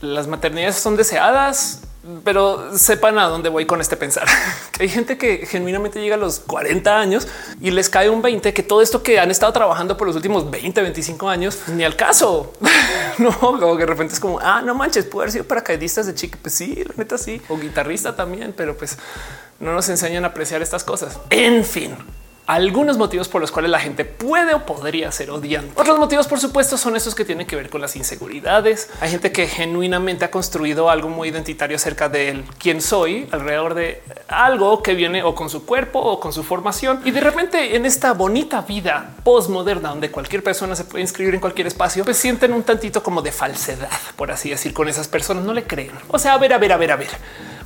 Las 0.00 0.26
maternidades 0.26 0.76
son 0.76 0.96
deseadas 0.96 1.82
pero 2.24 2.76
sepan 2.76 3.18
a 3.18 3.26
dónde 3.26 3.48
voy 3.48 3.66
con 3.66 3.80
este 3.80 3.96
pensar. 3.96 4.26
hay 4.80 4.88
gente 4.88 5.16
que 5.16 5.46
genuinamente 5.46 6.00
llega 6.00 6.16
a 6.16 6.18
los 6.18 6.40
40 6.40 6.98
años 6.98 7.28
y 7.60 7.70
les 7.70 7.88
cae 7.88 8.10
un 8.10 8.22
20 8.22 8.52
que 8.52 8.62
todo 8.62 8.82
esto 8.82 9.02
que 9.02 9.20
han 9.20 9.30
estado 9.30 9.52
trabajando 9.52 9.96
por 9.96 10.06
los 10.06 10.16
últimos 10.16 10.50
20, 10.50 10.82
25 10.82 11.28
años, 11.28 11.58
ni 11.68 11.84
al 11.84 11.96
caso. 11.96 12.52
no, 13.18 13.32
como 13.38 13.76
que 13.76 13.82
de 13.82 13.86
repente 13.86 14.14
es 14.14 14.20
como, 14.20 14.38
ah, 14.40 14.62
no 14.62 14.74
manches, 14.74 15.04
puede 15.04 15.24
haber 15.24 15.32
sido 15.32 15.44
paracaidistas 15.44 16.06
de 16.06 16.14
chica. 16.14 16.38
Pues 16.40 16.54
sí, 16.54 16.82
la 16.84 16.94
neta 16.96 17.18
sí, 17.18 17.40
o 17.48 17.56
guitarrista 17.56 18.16
también, 18.16 18.52
pero 18.56 18.76
pues 18.76 18.98
no 19.60 19.72
nos 19.72 19.88
enseñan 19.88 20.24
a 20.24 20.28
apreciar 20.28 20.60
estas 20.60 20.82
cosas. 20.82 21.18
En 21.30 21.64
fin, 21.64 21.96
algunos 22.46 22.98
motivos 22.98 23.28
por 23.28 23.40
los 23.40 23.52
cuales 23.52 23.70
la 23.70 23.78
gente 23.78 24.04
puede 24.04 24.54
o 24.54 24.66
podría 24.66 25.10
ser 25.12 25.30
odiante. 25.30 25.72
Otros 25.80 25.98
motivos, 25.98 26.26
por 26.26 26.40
supuesto, 26.40 26.76
son 26.76 26.96
esos 26.96 27.14
que 27.14 27.24
tienen 27.24 27.46
que 27.46 27.56
ver 27.56 27.70
con 27.70 27.80
las 27.80 27.94
inseguridades. 27.96 28.90
Hay 29.00 29.10
gente 29.10 29.32
que 29.32 29.46
genuinamente 29.46 30.24
ha 30.24 30.30
construido 30.30 30.90
algo 30.90 31.08
muy 31.08 31.28
identitario 31.28 31.76
acerca 31.76 32.08
de 32.08 32.42
quién 32.58 32.80
soy 32.80 33.28
alrededor 33.30 33.74
de 33.74 34.02
algo 34.28 34.82
que 34.82 34.94
viene 34.94 35.22
o 35.22 35.34
con 35.34 35.50
su 35.50 35.64
cuerpo 35.64 36.00
o 36.00 36.20
con 36.20 36.32
su 36.32 36.42
formación. 36.42 37.00
Y 37.04 37.10
de 37.10 37.20
repente 37.20 37.76
en 37.76 37.86
esta 37.86 38.12
bonita 38.12 38.62
vida 38.62 39.14
postmoderna 39.22 39.90
donde 39.90 40.10
cualquier 40.10 40.42
persona 40.42 40.74
se 40.74 40.84
puede 40.84 41.02
inscribir 41.02 41.34
en 41.34 41.40
cualquier 41.40 41.66
espacio, 41.68 42.04
pues 42.04 42.16
sienten 42.16 42.52
un 42.52 42.62
tantito 42.62 43.02
como 43.02 43.22
de 43.22 43.32
falsedad, 43.32 43.88
por 44.16 44.30
así 44.30 44.50
decir, 44.50 44.72
con 44.74 44.88
esas 44.88 45.08
personas. 45.08 45.44
No 45.44 45.54
le 45.54 45.64
creen. 45.64 45.92
O 46.08 46.18
sea, 46.18 46.34
a 46.34 46.38
ver, 46.38 46.52
a 46.52 46.58
ver, 46.58 46.72
a 46.72 46.76
ver, 46.76 46.92
a 46.92 46.96
ver. 46.96 47.08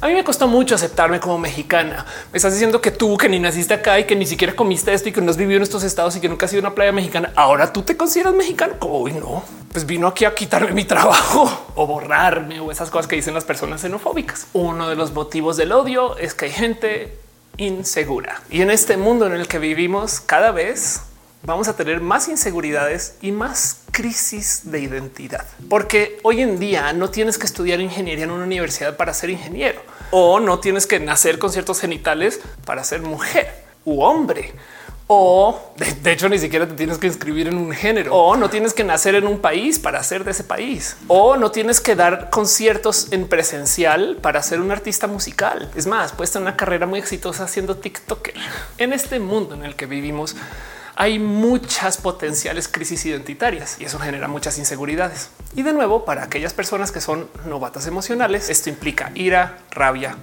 A 0.00 0.09
mí 0.09 0.14
me 0.14 0.24
costó 0.24 0.46
mucho 0.46 0.74
aceptarme 0.74 1.20
como 1.20 1.38
mexicana. 1.38 2.04
Me 2.30 2.37
estás 2.37 2.52
diciendo 2.52 2.80
que 2.82 2.90
tú 2.90 3.16
que 3.16 3.28
ni 3.28 3.38
naciste 3.38 3.72
acá 3.72 3.98
y 3.98 4.04
que 4.04 4.14
ni 4.14 4.26
siquiera 4.26 4.54
comiste 4.54 4.92
esto 4.92 5.09
y 5.09 5.12
que 5.12 5.22
no 5.22 5.30
has 5.30 5.38
vivido 5.38 5.56
en 5.56 5.62
estos 5.62 5.82
estados 5.85 6.14
y 6.16 6.20
que 6.20 6.28
nunca 6.28 6.44
has 6.44 6.50
sido 6.50 6.61
una 6.61 6.74
playa 6.74 6.92
mexicana. 6.92 7.32
Ahora 7.35 7.72
tú 7.72 7.82
te 7.82 7.96
consideras 7.96 8.35
mexicano. 8.35 8.74
Hoy 8.80 9.12
no, 9.12 9.42
pues 9.72 9.87
vino 9.87 10.06
aquí 10.06 10.26
a 10.26 10.35
quitarme 10.35 10.72
mi 10.72 10.85
trabajo 10.85 11.50
o 11.74 11.87
borrarme 11.87 12.61
o 12.61 12.70
esas 12.70 12.90
cosas 12.90 13.06
que 13.06 13.16
dicen 13.16 13.32
las 13.32 13.44
personas 13.44 13.80
xenofóbicas. 13.80 14.48
Uno 14.52 14.88
de 14.88 14.96
los 14.96 15.12
motivos 15.12 15.56
del 15.56 15.72
odio 15.72 16.18
es 16.18 16.35
que 16.35 16.46
hay 16.46 16.52
gente 16.52 17.18
insegura 17.56 18.42
y 18.50 18.61
en 18.61 18.70
este 18.70 18.98
mundo 18.98 19.26
en 19.26 19.32
el 19.32 19.48
que 19.48 19.59
vivimos 19.59 20.20
cada 20.20 20.50
vez 20.50 21.00
vamos 21.46 21.68
a 21.68 21.76
tener 21.76 22.00
más 22.00 22.28
inseguridades 22.28 23.14
y 23.22 23.30
más 23.30 23.82
crisis 23.92 24.62
de 24.64 24.80
identidad, 24.80 25.46
porque 25.70 26.18
hoy 26.24 26.42
en 26.42 26.59
día 26.59 26.92
no 26.92 27.09
tienes 27.09 27.38
que 27.38 27.46
estudiar 27.46 27.80
ingeniería 27.80 28.24
en 28.24 28.32
una 28.32 28.44
universidad 28.44 28.96
para 28.96 29.14
ser 29.14 29.30
ingeniero. 29.30 29.80
O 30.11 30.40
no 30.40 30.59
tienes 30.59 30.87
que 30.87 30.98
nacer 31.00 31.38
con 31.38 31.50
ciertos 31.50 31.80
genitales 31.80 32.40
para 32.64 32.85
ser 32.85 33.00
mujer 33.02 33.64
u 33.85 34.02
hombre. 34.02 34.54
O 35.09 35.72
de, 35.76 36.11
hecho 36.12 36.28
ni 36.28 36.37
siquiera 36.37 36.66
te 36.66 36.74
tienes 36.74 36.98
que 36.98 37.06
inscribir 37.06 37.46
en 37.46 37.56
un 37.56 37.70
género. 37.70 38.12
O 38.12 38.37
no 38.37 38.50
tienes 38.50 38.74
que 38.74 38.82
nacer 38.82 39.14
en 39.14 39.28
un 39.28 39.38
país 39.38 39.78
para 39.78 40.02
ser 40.02 40.24
de 40.24 40.32
ese 40.32 40.42
país. 40.42 40.96
O 41.06 41.37
no 41.37 41.52
tienes 41.52 41.80
que 41.80 41.94
dar 41.94 42.28
conciertos 42.28 43.12
en 43.12 43.28
presencial 43.28 44.18
para 44.20 44.42
ser 44.42 44.61
un 44.61 44.72
artista 44.72 45.06
musical. 45.06 45.70
Es 45.76 45.87
más, 45.87 46.11
puedes 46.11 46.32
tener 46.32 46.48
una 46.48 46.56
carrera 46.56 46.87
muy 46.87 46.98
exitosa 46.98 47.46
siendo 47.46 47.76
TikToker. 47.76 48.35
En 48.78 48.92
este 48.92 49.20
mundo 49.20 49.54
en 49.54 49.64
el 49.64 49.76
que 49.76 49.87
vivimos 49.87 50.35
hay 50.96 51.18
muchas 51.18 51.98
potenciales 51.98 52.68
crisis 52.68 53.04
identitarias 53.06 53.76
y 53.78 53.85
eso 53.85 53.98
genera 53.98 54.28
muchas 54.28 54.59
inseguridades. 54.59 55.30
Y 55.54 55.62
de 55.62 55.72
nuevo, 55.72 56.04
para 56.04 56.24
aquellas 56.24 56.54
personas 56.54 56.90
que 56.90 57.00
son 57.00 57.28
novatas 57.46 57.87
emocionales, 57.87 58.48
esto 58.48 58.70
implica 58.70 59.12
ira, 59.14 59.59
rabia, 59.70 60.16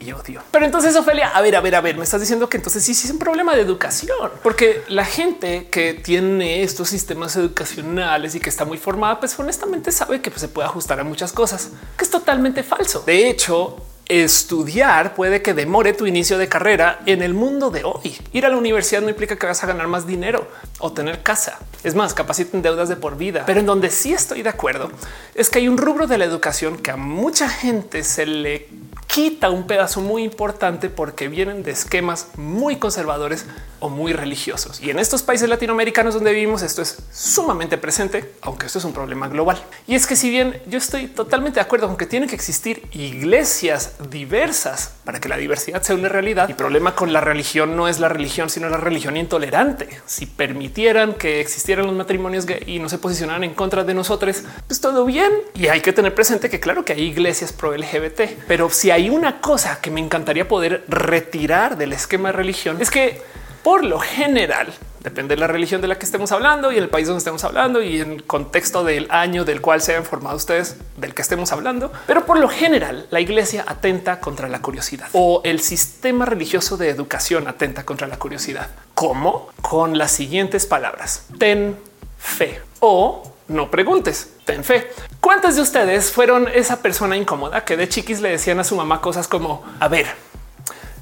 y 0.00 0.12
odio. 0.12 0.42
Pero 0.50 0.64
entonces, 0.64 0.94
Ofelia, 0.96 1.28
a 1.28 1.40
ver, 1.40 1.56
a 1.56 1.60
ver, 1.60 1.74
a 1.74 1.80
ver, 1.80 1.96
me 1.96 2.04
estás 2.04 2.20
diciendo 2.20 2.48
que 2.48 2.56
entonces 2.56 2.84
sí, 2.84 2.94
sí 2.94 3.06
es 3.06 3.12
un 3.12 3.18
problema 3.18 3.54
de 3.54 3.62
educación, 3.62 4.30
porque 4.42 4.82
la 4.88 5.04
gente 5.04 5.68
que 5.70 5.94
tiene 5.94 6.62
estos 6.62 6.88
sistemas 6.88 7.34
educacionales 7.36 8.34
y 8.34 8.40
que 8.40 8.48
está 8.48 8.64
muy 8.64 8.78
formada, 8.78 9.18
pues 9.20 9.38
honestamente 9.38 9.90
sabe 9.92 10.20
que 10.20 10.30
pues, 10.30 10.42
se 10.42 10.48
puede 10.48 10.68
ajustar 10.68 11.00
a 11.00 11.04
muchas 11.04 11.32
cosas, 11.32 11.70
que 11.96 12.04
es 12.04 12.10
totalmente 12.10 12.62
falso. 12.62 13.02
De 13.06 13.28
hecho, 13.28 13.76
estudiar 14.08 15.14
puede 15.14 15.42
que 15.42 15.54
demore 15.54 15.92
tu 15.92 16.06
inicio 16.06 16.38
de 16.38 16.48
carrera 16.48 17.00
en 17.06 17.22
el 17.22 17.34
mundo 17.34 17.70
de 17.70 17.84
hoy. 17.84 18.16
Ir 18.32 18.46
a 18.46 18.48
la 18.48 18.56
universidad 18.56 19.02
no 19.02 19.10
implica 19.10 19.36
que 19.36 19.46
vas 19.46 19.62
a 19.62 19.66
ganar 19.66 19.86
más 19.86 20.06
dinero 20.06 20.48
o 20.78 20.92
tener 20.92 21.22
casa. 21.22 21.58
Es 21.84 21.94
más, 21.94 22.14
capaciten 22.14 22.62
deudas 22.62 22.88
de 22.88 22.96
por 22.96 23.16
vida. 23.16 23.44
Pero 23.46 23.60
en 23.60 23.66
donde 23.66 23.90
sí 23.90 24.12
estoy 24.12 24.42
de 24.42 24.48
acuerdo 24.48 24.90
es 25.34 25.50
que 25.50 25.58
hay 25.58 25.68
un 25.68 25.78
rubro 25.78 26.06
de 26.06 26.18
la 26.18 26.24
educación 26.24 26.78
que 26.78 26.90
a 26.90 26.96
mucha 26.96 27.48
gente 27.48 28.02
se 28.02 28.26
le 28.26 28.68
quita 29.08 29.50
un 29.50 29.66
pedazo 29.66 30.00
muy 30.00 30.22
importante 30.22 30.90
porque 30.90 31.28
vienen 31.28 31.62
de 31.62 31.72
esquemas 31.72 32.28
muy 32.36 32.76
conservadores 32.76 33.46
o 33.80 33.88
muy 33.88 34.12
religiosos. 34.12 34.80
Y 34.80 34.90
en 34.90 34.98
estos 34.98 35.22
países 35.22 35.48
latinoamericanos 35.48 36.14
donde 36.14 36.32
vivimos 36.32 36.62
esto 36.62 36.82
es 36.82 36.98
sumamente 37.12 37.78
presente, 37.78 38.34
aunque 38.42 38.66
esto 38.66 38.78
es 38.78 38.84
un 38.84 38.92
problema 38.92 39.28
global. 39.28 39.60
Y 39.86 39.94
es 39.94 40.06
que 40.06 40.14
si 40.14 40.30
bien 40.30 40.60
yo 40.66 40.78
estoy 40.78 41.06
totalmente 41.06 41.56
de 41.56 41.62
acuerdo 41.62 41.86
con 41.88 41.96
que 41.96 42.06
tienen 42.06 42.28
que 42.28 42.34
existir 42.34 42.86
iglesias 42.92 43.94
diversas 44.10 44.92
para 45.04 45.20
que 45.20 45.28
la 45.28 45.36
diversidad 45.36 45.82
sea 45.82 45.96
una 45.96 46.08
realidad, 46.08 46.50
el 46.50 46.56
problema 46.56 46.94
con 46.94 47.12
la 47.12 47.20
religión 47.20 47.76
no 47.76 47.88
es 47.88 48.00
la 48.00 48.08
religión, 48.08 48.50
sino 48.50 48.68
la 48.68 48.76
religión 48.76 49.16
intolerante. 49.16 49.88
Si 50.06 50.26
permitieran 50.26 51.14
que 51.14 51.40
existieran 51.40 51.86
los 51.86 51.94
matrimonios 51.94 52.46
gay 52.46 52.62
y 52.66 52.78
no 52.78 52.88
se 52.88 52.98
posicionaran 52.98 53.44
en 53.44 53.54
contra 53.54 53.84
de 53.84 53.94
nosotros, 53.94 54.42
pues 54.66 54.80
todo 54.80 55.04
bien. 55.04 55.32
Y 55.54 55.68
hay 55.68 55.80
que 55.80 55.92
tener 55.92 56.14
presente 56.14 56.50
que 56.50 56.60
claro 56.60 56.84
que 56.84 56.92
hay 56.92 57.02
iglesias 57.02 57.52
pro 57.52 57.76
LGBT, 57.76 58.22
pero 58.46 58.68
si 58.70 58.90
hay 58.90 58.97
una 59.06 59.40
cosa 59.40 59.80
que 59.80 59.90
me 59.90 60.00
encantaría 60.00 60.48
poder 60.48 60.84
retirar 60.88 61.76
del 61.76 61.92
esquema 61.92 62.30
de 62.30 62.32
religión 62.32 62.78
es 62.80 62.90
que 62.90 63.22
por 63.62 63.84
lo 63.84 63.98
general, 63.98 64.72
depende 65.00 65.34
de 65.34 65.40
la 65.40 65.46
religión 65.46 65.80
de 65.80 65.88
la 65.88 65.98
que 65.98 66.06
estemos 66.06 66.32
hablando 66.32 66.72
y 66.72 66.78
el 66.78 66.88
país 66.88 67.06
donde 67.06 67.18
estemos 67.18 67.44
hablando 67.44 67.82
y 67.82 68.00
el 68.00 68.24
contexto 68.24 68.82
del 68.82 69.06
año 69.10 69.44
del 69.44 69.60
cual 69.60 69.82
se 69.82 69.94
han 69.94 70.04
formado 70.04 70.36
ustedes 70.36 70.76
del 70.96 71.12
que 71.12 71.22
estemos 71.22 71.52
hablando. 71.52 71.92
Pero 72.06 72.24
por 72.24 72.38
lo 72.38 72.48
general, 72.48 73.06
la 73.10 73.20
iglesia 73.20 73.64
atenta 73.66 74.20
contra 74.20 74.48
la 74.48 74.62
curiosidad 74.62 75.08
o 75.12 75.42
el 75.44 75.60
sistema 75.60 76.24
religioso 76.24 76.76
de 76.76 76.88
educación 76.88 77.46
atenta 77.48 77.84
contra 77.84 78.06
la 78.06 78.16
curiosidad. 78.16 78.70
¿Cómo? 78.94 79.50
Con 79.60 79.98
las 79.98 80.12
siguientes 80.12 80.64
palabras. 80.64 81.26
Ten 81.38 81.76
fe 82.18 82.62
o 82.80 83.34
no 83.48 83.70
preguntes, 83.70 84.30
ten 84.44 84.62
fe. 84.62 84.90
¿Cuántas 85.20 85.56
de 85.56 85.62
ustedes 85.62 86.12
fueron 86.12 86.48
esa 86.48 86.80
persona 86.80 87.16
incómoda 87.16 87.64
que 87.64 87.76
de 87.76 87.88
chiquis 87.88 88.20
le 88.20 88.30
decían 88.30 88.60
a 88.60 88.64
su 88.64 88.76
mamá 88.76 89.00
cosas 89.00 89.26
como, 89.26 89.64
a 89.80 89.88
ver, 89.88 90.06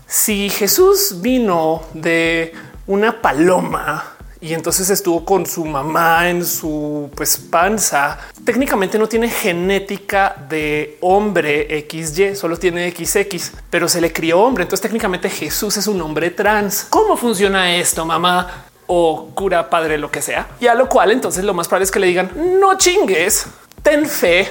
si 0.07 0.49
Jesús 0.51 1.21
vino 1.21 1.83
de 1.93 2.55
una 2.87 3.21
paloma 3.21 4.17
y 4.41 4.55
entonces 4.55 4.91
estuvo 4.91 5.25
con 5.25 5.47
su 5.47 5.65
mamá 5.65 6.29
en 6.29 6.45
su 6.45 7.11
pues, 7.17 7.37
panza, 7.39 8.19
técnicamente 8.45 8.99
no 8.99 9.09
tiene 9.09 9.29
genética 9.29 10.37
de 10.49 10.99
hombre 11.01 11.87
XY, 11.91 12.37
solo 12.37 12.57
tiene 12.57 12.91
XX, 12.91 13.53
pero 13.71 13.89
se 13.89 14.01
le 14.01 14.13
crió 14.13 14.41
hombre. 14.41 14.63
Entonces 14.63 14.83
técnicamente 14.83 15.31
Jesús 15.31 15.77
es 15.77 15.87
un 15.87 16.01
hombre 16.03 16.31
trans. 16.31 16.87
¿Cómo 16.91 17.17
funciona 17.17 17.75
esto, 17.75 18.05
mamá? 18.05 18.66
O 18.87 19.31
cura, 19.35 19.69
padre, 19.69 19.99
lo 19.99 20.11
que 20.11 20.23
sea. 20.23 20.49
Y 20.61 20.67
a 20.67 20.75
lo 20.75 20.89
cual 20.89 21.11
entonces 21.11 21.45
lo 21.45 21.55
más 21.55 21.69
probable 21.69 21.85
es 21.85 21.91
que 21.91 21.99
le 21.99 22.07
digan 22.07 22.31
no 22.61 22.77
chingues, 22.79 23.47
ten 23.83 24.07
fe 24.07 24.49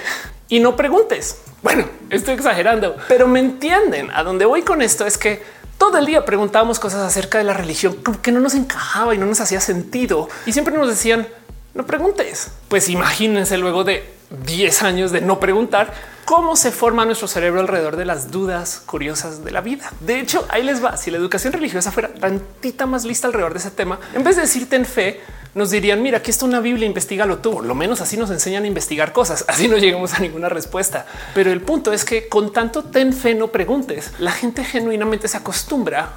y 0.49 0.59
no 0.59 0.75
preguntes. 0.75 1.41
Bueno, 1.61 1.85
estoy 2.09 2.35
exagerando, 2.35 2.95
pero 3.07 3.27
me 3.27 3.39
entienden. 3.39 4.11
A 4.11 4.23
dónde 4.23 4.45
voy 4.45 4.61
con 4.61 4.81
esto 4.81 5.05
es 5.05 5.17
que 5.17 5.41
todo 5.77 5.97
el 5.97 6.05
día 6.05 6.23
preguntábamos 6.25 6.79
cosas 6.79 7.01
acerca 7.01 7.37
de 7.37 7.43
la 7.43 7.53
religión 7.53 7.97
que 8.21 8.31
no 8.31 8.39
nos 8.39 8.55
encajaba 8.55 9.15
y 9.15 9.17
no 9.17 9.25
nos 9.25 9.41
hacía 9.41 9.59
sentido. 9.59 10.29
Y 10.45 10.53
siempre 10.53 10.75
nos 10.75 10.87
decían, 10.87 11.27
no 11.75 11.85
preguntes. 11.85 12.51
Pues 12.69 12.89
imagínense 12.89 13.57
luego 13.57 13.83
de 13.83 14.03
10 14.45 14.81
años 14.81 15.11
de 15.11 15.21
no 15.21 15.39
preguntar 15.39 15.93
cómo 16.23 16.55
se 16.55 16.71
forma 16.71 17.05
nuestro 17.05 17.27
cerebro 17.27 17.59
alrededor 17.59 17.97
de 17.97 18.05
las 18.05 18.31
dudas 18.31 18.81
curiosas 18.85 19.43
de 19.43 19.51
la 19.51 19.61
vida. 19.61 19.91
De 19.99 20.19
hecho, 20.19 20.45
ahí 20.49 20.63
les 20.63 20.83
va. 20.83 20.97
Si 20.97 21.11
la 21.11 21.17
educación 21.17 21.53
religiosa 21.53 21.91
fuera 21.91 22.13
tantita 22.13 22.85
más 22.87 23.05
lista 23.05 23.27
alrededor 23.27 23.53
de 23.53 23.59
ese 23.59 23.71
tema, 23.71 23.99
en 24.13 24.23
vez 24.23 24.37
de 24.37 24.43
decirte 24.43 24.77
en 24.77 24.85
fe, 24.85 25.19
nos 25.53 25.69
dirían, 25.69 26.01
mira, 26.01 26.17
aquí 26.19 26.31
está 26.31 26.45
una 26.45 26.61
Biblia, 26.61 26.87
investigalo 26.87 27.37
tú. 27.37 27.61
Lo 27.61 27.75
menos 27.75 28.01
así 28.01 28.17
nos 28.17 28.31
enseñan 28.31 28.63
a 28.63 28.67
investigar 28.67 29.13
cosas. 29.13 29.45
Así 29.49 29.67
no 29.67 29.77
llegamos 29.77 30.13
a 30.13 30.19
ninguna 30.19 30.49
respuesta. 30.49 31.05
Pero 31.33 31.51
el 31.51 31.61
punto 31.61 31.93
es 31.93 32.03
que 32.03 32.27
con 32.27 32.51
tanto 32.51 32.83
ten 32.83 33.13
fe, 33.13 33.35
no 33.35 33.49
preguntes. 33.49 34.11
La 34.19 34.31
gente 34.31 34.63
genuinamente 34.63 35.27
se 35.27 35.37
acostumbra 35.37 36.09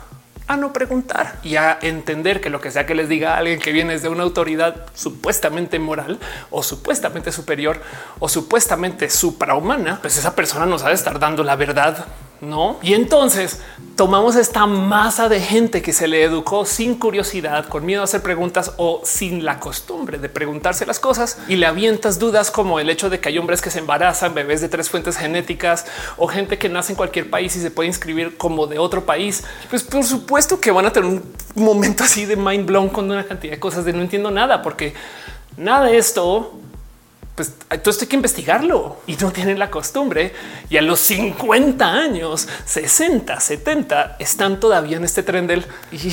a 0.48 0.56
no 0.56 0.72
preguntar. 0.72 1.38
Y 1.44 1.56
a 1.56 1.78
entender 1.80 2.40
que 2.40 2.50
lo 2.50 2.60
que 2.60 2.70
sea 2.70 2.86
que 2.86 2.94
les 2.94 3.08
diga 3.08 3.36
alguien 3.36 3.60
que 3.60 3.70
viene 3.70 3.98
de 3.98 4.08
una 4.08 4.24
autoridad 4.24 4.86
supuestamente 4.94 5.78
moral 5.78 6.18
o 6.50 6.62
supuestamente 6.62 7.30
superior 7.30 7.80
o 8.18 8.28
supuestamente 8.28 9.10
suprahumana, 9.10 10.00
pues 10.00 10.16
esa 10.16 10.34
persona 10.34 10.66
nos 10.66 10.82
ha 10.82 10.88
de 10.88 10.94
estar 10.94 11.18
dando 11.20 11.44
la 11.44 11.54
verdad 11.54 12.06
no? 12.40 12.78
Y 12.82 12.94
entonces 12.94 13.60
tomamos 13.96 14.36
esta 14.36 14.66
masa 14.66 15.28
de 15.28 15.40
gente 15.40 15.82
que 15.82 15.92
se 15.92 16.06
le 16.06 16.22
educó 16.22 16.64
sin 16.64 16.94
curiosidad, 16.94 17.66
con 17.66 17.84
miedo 17.84 18.02
a 18.02 18.04
hacer 18.04 18.22
preguntas 18.22 18.72
o 18.76 19.00
sin 19.04 19.44
la 19.44 19.58
costumbre 19.58 20.18
de 20.18 20.28
preguntarse 20.28 20.86
las 20.86 21.00
cosas 21.00 21.38
y 21.48 21.56
le 21.56 21.66
avientas 21.66 22.20
dudas 22.20 22.52
como 22.52 22.78
el 22.78 22.90
hecho 22.90 23.10
de 23.10 23.18
que 23.18 23.30
hay 23.30 23.38
hombres 23.38 23.60
que 23.60 23.70
se 23.70 23.80
embarazan, 23.80 24.34
bebés 24.34 24.60
de 24.60 24.68
tres 24.68 24.88
fuentes 24.88 25.16
genéticas 25.16 25.86
o 26.16 26.28
gente 26.28 26.58
que 26.58 26.68
nace 26.68 26.92
en 26.92 26.96
cualquier 26.96 27.28
país 27.28 27.56
y 27.56 27.60
se 27.60 27.72
puede 27.72 27.88
inscribir 27.88 28.36
como 28.36 28.68
de 28.68 28.78
otro 28.78 29.04
país. 29.04 29.42
Pues 29.68 29.82
por 29.82 30.04
supuesto 30.04 30.60
que 30.60 30.70
van 30.70 30.86
a 30.86 30.92
tener 30.92 31.10
un 31.10 31.24
momento 31.56 32.04
así 32.04 32.24
de 32.24 32.36
mind 32.36 32.66
blown 32.66 32.88
con 32.88 33.10
una 33.10 33.24
cantidad 33.24 33.54
de 33.54 33.60
cosas 33.60 33.84
de 33.84 33.92
no 33.92 34.02
entiendo 34.02 34.30
nada, 34.30 34.62
porque 34.62 34.94
nada 35.56 35.86
de 35.86 35.98
esto 35.98 36.52
pues 37.38 37.52
todo 37.68 37.90
esto 37.92 38.02
hay 38.02 38.08
que 38.08 38.16
investigarlo 38.16 38.96
y 39.06 39.14
no 39.14 39.30
tienen 39.30 39.60
la 39.60 39.70
costumbre. 39.70 40.32
Y 40.68 40.76
a 40.76 40.82
los 40.82 40.98
50 40.98 41.86
años, 41.86 42.48
60, 42.64 43.38
70 43.38 44.16
están 44.18 44.58
todavía 44.58 44.96
en 44.96 45.04
este 45.04 45.22
tren 45.22 45.46
del 45.46 45.64
y 45.92 46.10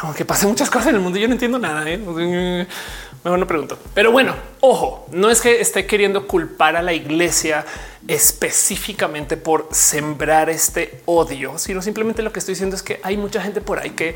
como 0.00 0.14
que 0.14 0.24
pasan 0.24 0.48
muchas 0.50 0.70
cosas 0.70 0.90
en 0.90 0.94
el 0.94 1.00
mundo. 1.00 1.18
Yo 1.18 1.26
no 1.26 1.32
entiendo 1.32 1.58
nada. 1.58 1.82
¿eh? 1.90 1.98
Mejor 1.98 3.38
no 3.40 3.48
pregunto, 3.48 3.80
pero 3.94 4.12
bueno, 4.12 4.36
ojo, 4.60 5.08
no 5.10 5.28
es 5.28 5.40
que 5.40 5.60
esté 5.60 5.86
queriendo 5.86 6.28
culpar 6.28 6.76
a 6.76 6.82
la 6.82 6.92
iglesia 6.92 7.66
específicamente 8.06 9.36
por 9.36 9.70
sembrar 9.72 10.50
este 10.50 11.02
odio, 11.04 11.58
sino 11.58 11.82
simplemente 11.82 12.22
lo 12.22 12.32
que 12.32 12.38
estoy 12.38 12.54
diciendo 12.54 12.76
es 12.76 12.84
que 12.84 13.00
hay 13.02 13.16
mucha 13.16 13.42
gente 13.42 13.60
por 13.60 13.80
ahí 13.80 13.90
que 13.90 14.14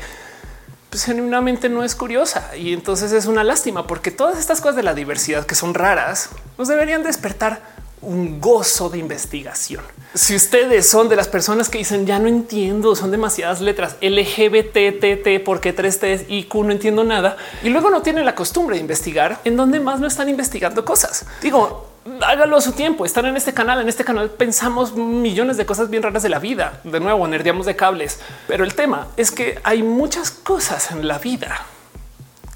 pues, 0.95 1.03
genuinamente 1.03 1.67
no 1.67 1.83
es 1.83 1.93
curiosa 1.93 2.55
y 2.55 2.71
entonces 2.71 3.11
es 3.11 3.25
una 3.25 3.43
lástima 3.43 3.85
porque 3.85 4.11
todas 4.11 4.39
estas 4.39 4.61
cosas 4.61 4.77
de 4.77 4.83
la 4.83 4.93
diversidad 4.93 5.45
que 5.45 5.53
son 5.53 5.73
raras 5.73 6.29
nos 6.57 6.69
deberían 6.69 7.03
despertar 7.03 7.61
un 8.01 8.39
gozo 8.39 8.87
de 8.89 8.99
investigación. 8.99 9.83
Si 10.13 10.33
ustedes 10.37 10.87
son 10.87 11.09
de 11.09 11.17
las 11.17 11.27
personas 11.27 11.67
que 11.67 11.79
dicen 11.79 12.05
ya 12.05 12.17
no 12.17 12.29
entiendo, 12.29 12.95
son 12.95 13.11
demasiadas 13.11 13.59
letras 13.59 13.97
LGBT, 14.01 15.01
TT, 15.01 15.43
porque 15.43 15.73
tres 15.73 15.99
T 15.99 16.27
y 16.29 16.45
Q 16.45 16.63
no 16.63 16.71
entiendo 16.71 17.03
nada 17.03 17.35
y 17.61 17.71
luego 17.71 17.89
no 17.89 18.01
tienen 18.01 18.23
la 18.23 18.33
costumbre 18.33 18.77
de 18.77 18.81
investigar 18.81 19.41
en 19.43 19.57
donde 19.57 19.81
más 19.81 19.99
no 19.99 20.07
están 20.07 20.29
investigando 20.29 20.85
cosas. 20.85 21.25
Digo, 21.41 21.89
hágalo 22.21 22.57
a 22.57 22.61
su 22.61 22.73
tiempo. 22.73 23.05
Están 23.05 23.25
en 23.25 23.37
este 23.37 23.53
canal. 23.53 23.81
En 23.81 23.89
este 23.89 24.03
canal 24.03 24.29
pensamos 24.29 24.95
millones 24.95 25.57
de 25.57 25.65
cosas 25.65 25.89
bien 25.89 26.03
raras 26.03 26.23
de 26.23 26.29
la 26.29 26.39
vida. 26.39 26.79
De 26.83 26.99
nuevo, 26.99 27.27
nerdeamos 27.27 27.65
de 27.65 27.75
cables. 27.75 28.19
Pero 28.47 28.63
el 28.63 28.75
tema 28.75 29.07
es 29.17 29.31
que 29.31 29.59
hay 29.63 29.83
muchas 29.83 30.31
cosas 30.31 30.91
en 30.91 31.07
la 31.07 31.17
vida 31.17 31.65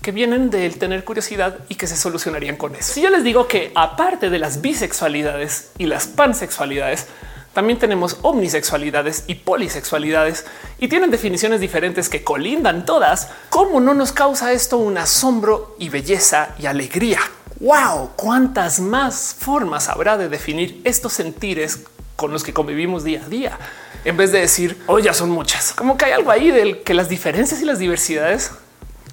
que 0.01 0.11
vienen 0.11 0.49
del 0.49 0.79
tener 0.79 1.03
curiosidad 1.03 1.59
y 1.67 1.75
que 1.75 1.87
se 1.87 1.97
solucionarían 1.97 2.55
con 2.55 2.75
eso. 2.75 2.93
Si 2.93 3.01
yo 3.01 3.09
les 3.09 3.23
digo 3.23 3.47
que 3.47 3.71
aparte 3.75 4.29
de 4.29 4.39
las 4.39 4.61
bisexualidades 4.61 5.71
y 5.77 5.87
las 5.87 6.07
pansexualidades, 6.07 7.07
también 7.53 7.79
tenemos 7.79 8.17
omnisexualidades 8.21 9.25
y 9.27 9.35
polisexualidades 9.35 10.45
y 10.77 10.87
tienen 10.87 11.11
definiciones 11.11 11.59
diferentes 11.59 12.07
que 12.07 12.23
colindan 12.23 12.85
todas. 12.85 13.29
¿Cómo 13.49 13.81
no 13.81 13.93
nos 13.93 14.13
causa 14.13 14.53
esto 14.53 14.77
un 14.77 14.97
asombro 14.97 15.75
y 15.79 15.89
belleza 15.89 16.55
y 16.59 16.67
alegría? 16.67 17.19
Wow, 17.59 18.11
cuántas 18.15 18.79
más 18.79 19.35
formas 19.37 19.89
habrá 19.89 20.17
de 20.17 20.29
definir 20.29 20.81
estos 20.83 21.13
sentires 21.13 21.83
con 22.15 22.31
los 22.31 22.43
que 22.43 22.53
convivimos 22.53 23.03
día 23.03 23.23
a 23.25 23.29
día. 23.29 23.59
En 24.05 24.17
vez 24.17 24.31
de 24.31 24.39
decir, 24.39 24.81
oh, 24.87 24.99
ya 24.99 25.13
son 25.13 25.29
muchas, 25.29 25.73
como 25.73 25.97
que 25.97 26.05
hay 26.05 26.11
algo 26.13 26.31
ahí 26.31 26.51
del 26.51 26.83
que 26.83 26.93
las 26.93 27.09
diferencias 27.09 27.61
y 27.61 27.65
las 27.65 27.79
diversidades 27.79 28.51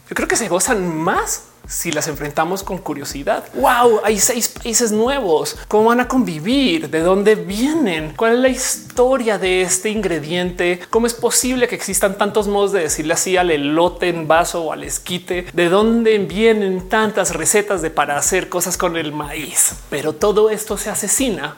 yo 0.09 0.15
creo 0.15 0.29
que 0.29 0.37
se 0.37 0.49
gozan 0.49 0.97
más 0.97 1.45
si 1.69 1.91
las 1.91 2.09
enfrentamos 2.09 2.63
con 2.63 2.79
curiosidad. 2.79 3.45
Wow, 3.55 4.01
hay 4.05 4.19
seis 4.19 4.49
países 4.49 4.93
nuevos. 4.93 5.57
¿Cómo 5.69 5.89
van 5.89 6.01
a 6.01 6.09
convivir? 6.09 6.91
¿De 6.91 7.01
dónde 7.01 7.35
vienen? 7.35 8.15
¿Cuál 8.17 8.35
es 8.35 8.39
la 8.39 8.49
historia 8.49 9.39
de 9.39 9.63
este 9.63 9.91
ingrediente? 9.91 10.81
¿Cómo 10.91 11.07
es 11.07 11.15
posible 11.15 11.69
que 11.69 11.75
existan 11.75 12.17
tantos 12.19 12.49
modos 12.49 12.73
de 12.73 12.81
decirle 12.81 13.15
así 13.15 13.37
al 13.37 13.51
elote 13.51 14.09
en 14.09 14.29
vaso 14.29 14.63
o 14.63 14.73
al 14.73 14.85
esquite? 14.85 15.47
¿De 15.53 15.69
dónde 15.69 16.19
vienen 16.19 16.89
tantas 16.89 17.35
recetas 17.35 17.83
de 17.83 17.91
para 17.91 18.17
hacer 18.17 18.49
cosas 18.49 18.77
con 18.77 18.97
el 18.97 19.13
maíz? 19.13 19.75
Pero 19.91 20.13
todo 20.13 20.51
esto 20.51 20.77
se 20.77 20.91
asesina 20.91 21.57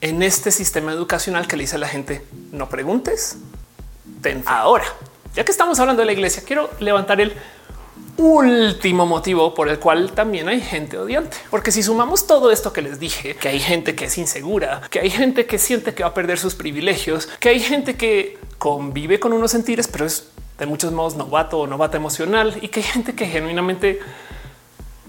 en 0.00 0.22
este 0.22 0.50
sistema 0.50 0.92
educacional 0.92 1.46
que 1.46 1.56
le 1.56 1.62
dice 1.62 1.76
a 1.76 1.78
la 1.78 1.88
gente 1.88 2.24
no 2.52 2.68
preguntes. 2.68 3.36
Ten 4.20 4.42
ahora, 4.46 4.84
ya 5.34 5.44
que 5.44 5.52
estamos 5.52 5.78
hablando 5.80 6.00
de 6.00 6.06
la 6.06 6.12
iglesia, 6.12 6.42
quiero 6.46 6.70
levantar 6.78 7.20
el 7.20 7.34
último 8.16 9.06
motivo 9.06 9.54
por 9.54 9.68
el 9.68 9.78
cual 9.78 10.12
también 10.12 10.48
hay 10.48 10.60
gente 10.60 10.98
odiante. 10.98 11.36
Porque 11.50 11.72
si 11.72 11.82
sumamos 11.82 12.26
todo 12.26 12.50
esto 12.50 12.72
que 12.72 12.82
les 12.82 12.98
dije, 13.00 13.34
que 13.36 13.48
hay 13.48 13.60
gente 13.60 13.94
que 13.94 14.06
es 14.06 14.18
insegura, 14.18 14.82
que 14.90 15.00
hay 15.00 15.10
gente 15.10 15.46
que 15.46 15.58
siente 15.58 15.94
que 15.94 16.02
va 16.02 16.10
a 16.10 16.14
perder 16.14 16.38
sus 16.38 16.54
privilegios, 16.54 17.28
que 17.40 17.48
hay 17.48 17.60
gente 17.60 17.96
que 17.96 18.38
convive 18.58 19.20
con 19.20 19.32
unos 19.32 19.50
sentires, 19.50 19.88
pero 19.88 20.06
es 20.06 20.28
de 20.58 20.66
muchos 20.66 20.92
modos 20.92 21.16
novato 21.16 21.58
o 21.58 21.66
novata 21.66 21.96
emocional 21.96 22.56
y 22.60 22.68
que 22.68 22.80
hay 22.80 22.86
gente 22.86 23.14
que 23.14 23.26
genuinamente 23.26 24.00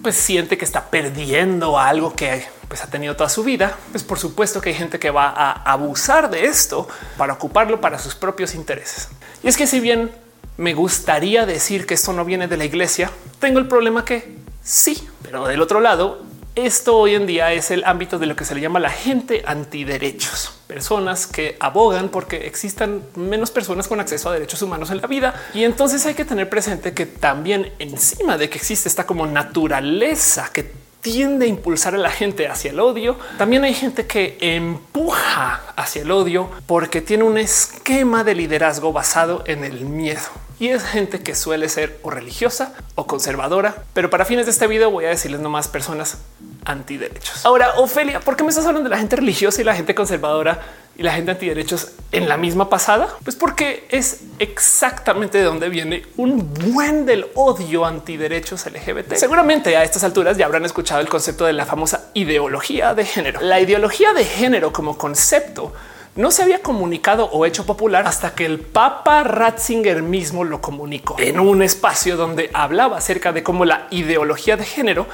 pues 0.02 0.16
siente 0.16 0.58
que 0.58 0.66
está 0.66 0.90
perdiendo 0.90 1.80
algo 1.80 2.14
que 2.14 2.46
pues, 2.68 2.84
ha 2.84 2.88
tenido 2.88 3.16
toda 3.16 3.30
su 3.30 3.44
vida, 3.44 3.76
pues 3.92 4.04
por 4.04 4.20
supuesto 4.20 4.62
que 4.62 4.70
hay 4.70 4.76
gente 4.76 5.00
que 5.00 5.10
va 5.10 5.30
a 5.30 5.72
abusar 5.72 6.30
de 6.30 6.46
esto 6.46 6.88
para 7.18 7.34
ocuparlo 7.34 7.82
para 7.82 7.98
sus 7.98 8.14
propios 8.14 8.54
intereses. 8.54 9.10
Y 9.44 9.48
es 9.48 9.58
que 9.58 9.66
si 9.66 9.80
bien 9.80 10.12
me 10.58 10.74
gustaría 10.74 11.46
decir 11.46 11.86
que 11.86 11.94
esto 11.94 12.14
no 12.14 12.26
viene 12.26 12.48
de 12.48 12.58
la 12.58 12.66
iglesia. 12.66 13.12
Tengo 13.40 13.60
el 13.60 13.68
problema 13.68 14.06
que 14.06 14.38
sí, 14.64 15.08
pero 15.22 15.48
del 15.48 15.62
otro 15.62 15.80
lado, 15.82 16.22
esto 16.56 16.96
hoy 16.96 17.16
en 17.16 17.28
día 17.28 17.52
es 17.52 17.70
el 17.72 17.84
ámbito 17.84 18.18
de 18.18 18.28
lo 18.28 18.36
que 18.38 18.46
se 18.46 18.56
le 18.56 18.62
llama 18.62 18.80
la 18.80 18.90
gente 18.90 19.44
antiderechos, 19.46 20.58
personas 20.68 21.28
que 21.28 21.58
abogan 21.60 22.08
porque 22.08 22.48
existan 22.48 23.04
menos 23.16 23.52
personas 23.52 23.90
con 23.90 24.00
acceso 24.00 24.30
a 24.30 24.34
derechos 24.34 24.62
humanos 24.62 24.90
en 24.90 25.02
la 25.02 25.08
vida. 25.08 25.36
Y 25.54 25.66
entonces 25.66 26.06
hay 26.06 26.14
que 26.14 26.24
tener 26.24 26.50
presente 26.50 26.94
que 26.94 27.06
también 27.06 27.74
encima 27.80 28.38
de 28.38 28.50
que 28.50 28.58
existe 28.58 28.88
esta 28.88 29.06
como 29.06 29.28
naturaleza 29.28 30.50
que 30.54 30.72
tiende 31.02 31.46
a 31.46 31.50
impulsar 31.50 31.94
a 31.94 31.98
la 31.98 32.10
gente 32.10 32.48
hacia 32.48 32.72
el 32.72 32.80
odio. 32.80 33.18
También 33.38 33.66
hay 33.66 33.74
gente 33.74 34.08
que 34.08 34.38
empuja 34.40 35.62
hacia 35.76 36.04
el 36.04 36.12
odio 36.12 36.50
porque 36.66 37.02
tiene 37.02 37.26
un 37.26 37.38
esquema 37.38 38.24
de 38.24 38.34
liderazgo 38.34 38.94
basado 38.94 39.44
en 39.46 39.66
el 39.66 39.82
miedo. 39.82 40.45
Y 40.60 40.70
es 40.70 40.84
gente 40.84 41.22
que 41.22 41.36
suele 41.36 41.68
ser 41.68 42.00
o 42.02 42.10
religiosa 42.10 42.74
o 42.96 43.08
conservadora. 43.08 43.84
Pero 43.94 44.10
para 44.10 44.26
fines 44.26 44.46
de 44.46 44.52
este 44.52 44.68
video 44.68 44.90
voy 44.90 45.06
a 45.06 45.10
decirles 45.10 45.42
nomás 45.42 45.68
personas 45.68 46.20
antiderechos. 46.64 47.46
Ahora, 47.46 47.74
Ofelia, 47.78 48.20
¿por 48.20 48.36
qué 48.36 48.44
me 48.44 48.50
estás 48.50 48.66
hablando 48.66 48.90
de 48.90 48.96
la 48.96 49.00
gente 49.00 49.16
religiosa 49.16 49.62
y 49.62 49.64
la 49.64 49.76
gente 49.76 49.94
conservadora 49.94 50.62
y 50.98 51.04
la 51.04 51.12
gente 51.12 51.32
antiderechos 51.32 51.92
en 52.12 52.30
la 52.30 52.38
misma 52.38 52.70
pasada? 52.70 53.10
Pues 53.24 53.36
porque 53.36 53.86
es 53.90 54.22
exactamente 54.40 55.38
de 55.38 55.44
donde 55.44 55.70
viene 55.70 56.06
un 56.16 56.54
buen 56.54 57.06
del 57.06 57.28
odio 57.36 57.86
antiderechos 57.86 58.66
LGBT. 58.66 59.16
Seguramente 59.16 59.76
a 59.76 59.84
estas 59.84 60.04
alturas 60.04 60.38
ya 60.38 60.46
habrán 60.46 60.66
escuchado 60.66 61.02
el 61.02 61.10
concepto 61.10 61.46
de 61.46 61.54
la 61.54 61.66
famosa 61.66 62.12
ideología 62.14 62.94
de 62.94 63.06
género. 63.06 63.42
La 63.42 63.60
ideología 63.60 64.14
de 64.14 64.24
género 64.24 64.72
como 64.72 64.98
concepto 64.98 65.74
no 66.16 66.32
se 66.32 66.44
había 66.44 66.62
comunicado 66.62 67.26
o 67.26 67.46
hecho 67.46 67.66
popular 67.66 68.08
hasta 68.08 68.36
que 68.36 68.46
el 68.46 68.60
Papa 68.60 69.24
Ratzinger 69.24 70.02
mismo 70.02 70.46
lo 70.46 70.62
comunicó 70.62 71.18
en 71.20 71.40
un 71.40 71.62
espacio 71.62 72.16
donde 72.16 72.50
hablaba 72.54 72.98
acerca 72.98 73.34
de 73.34 73.44
cómo 73.44 73.66
la 73.66 73.88
ideología 73.92 74.56
de 74.56 74.64
género 74.64 75.08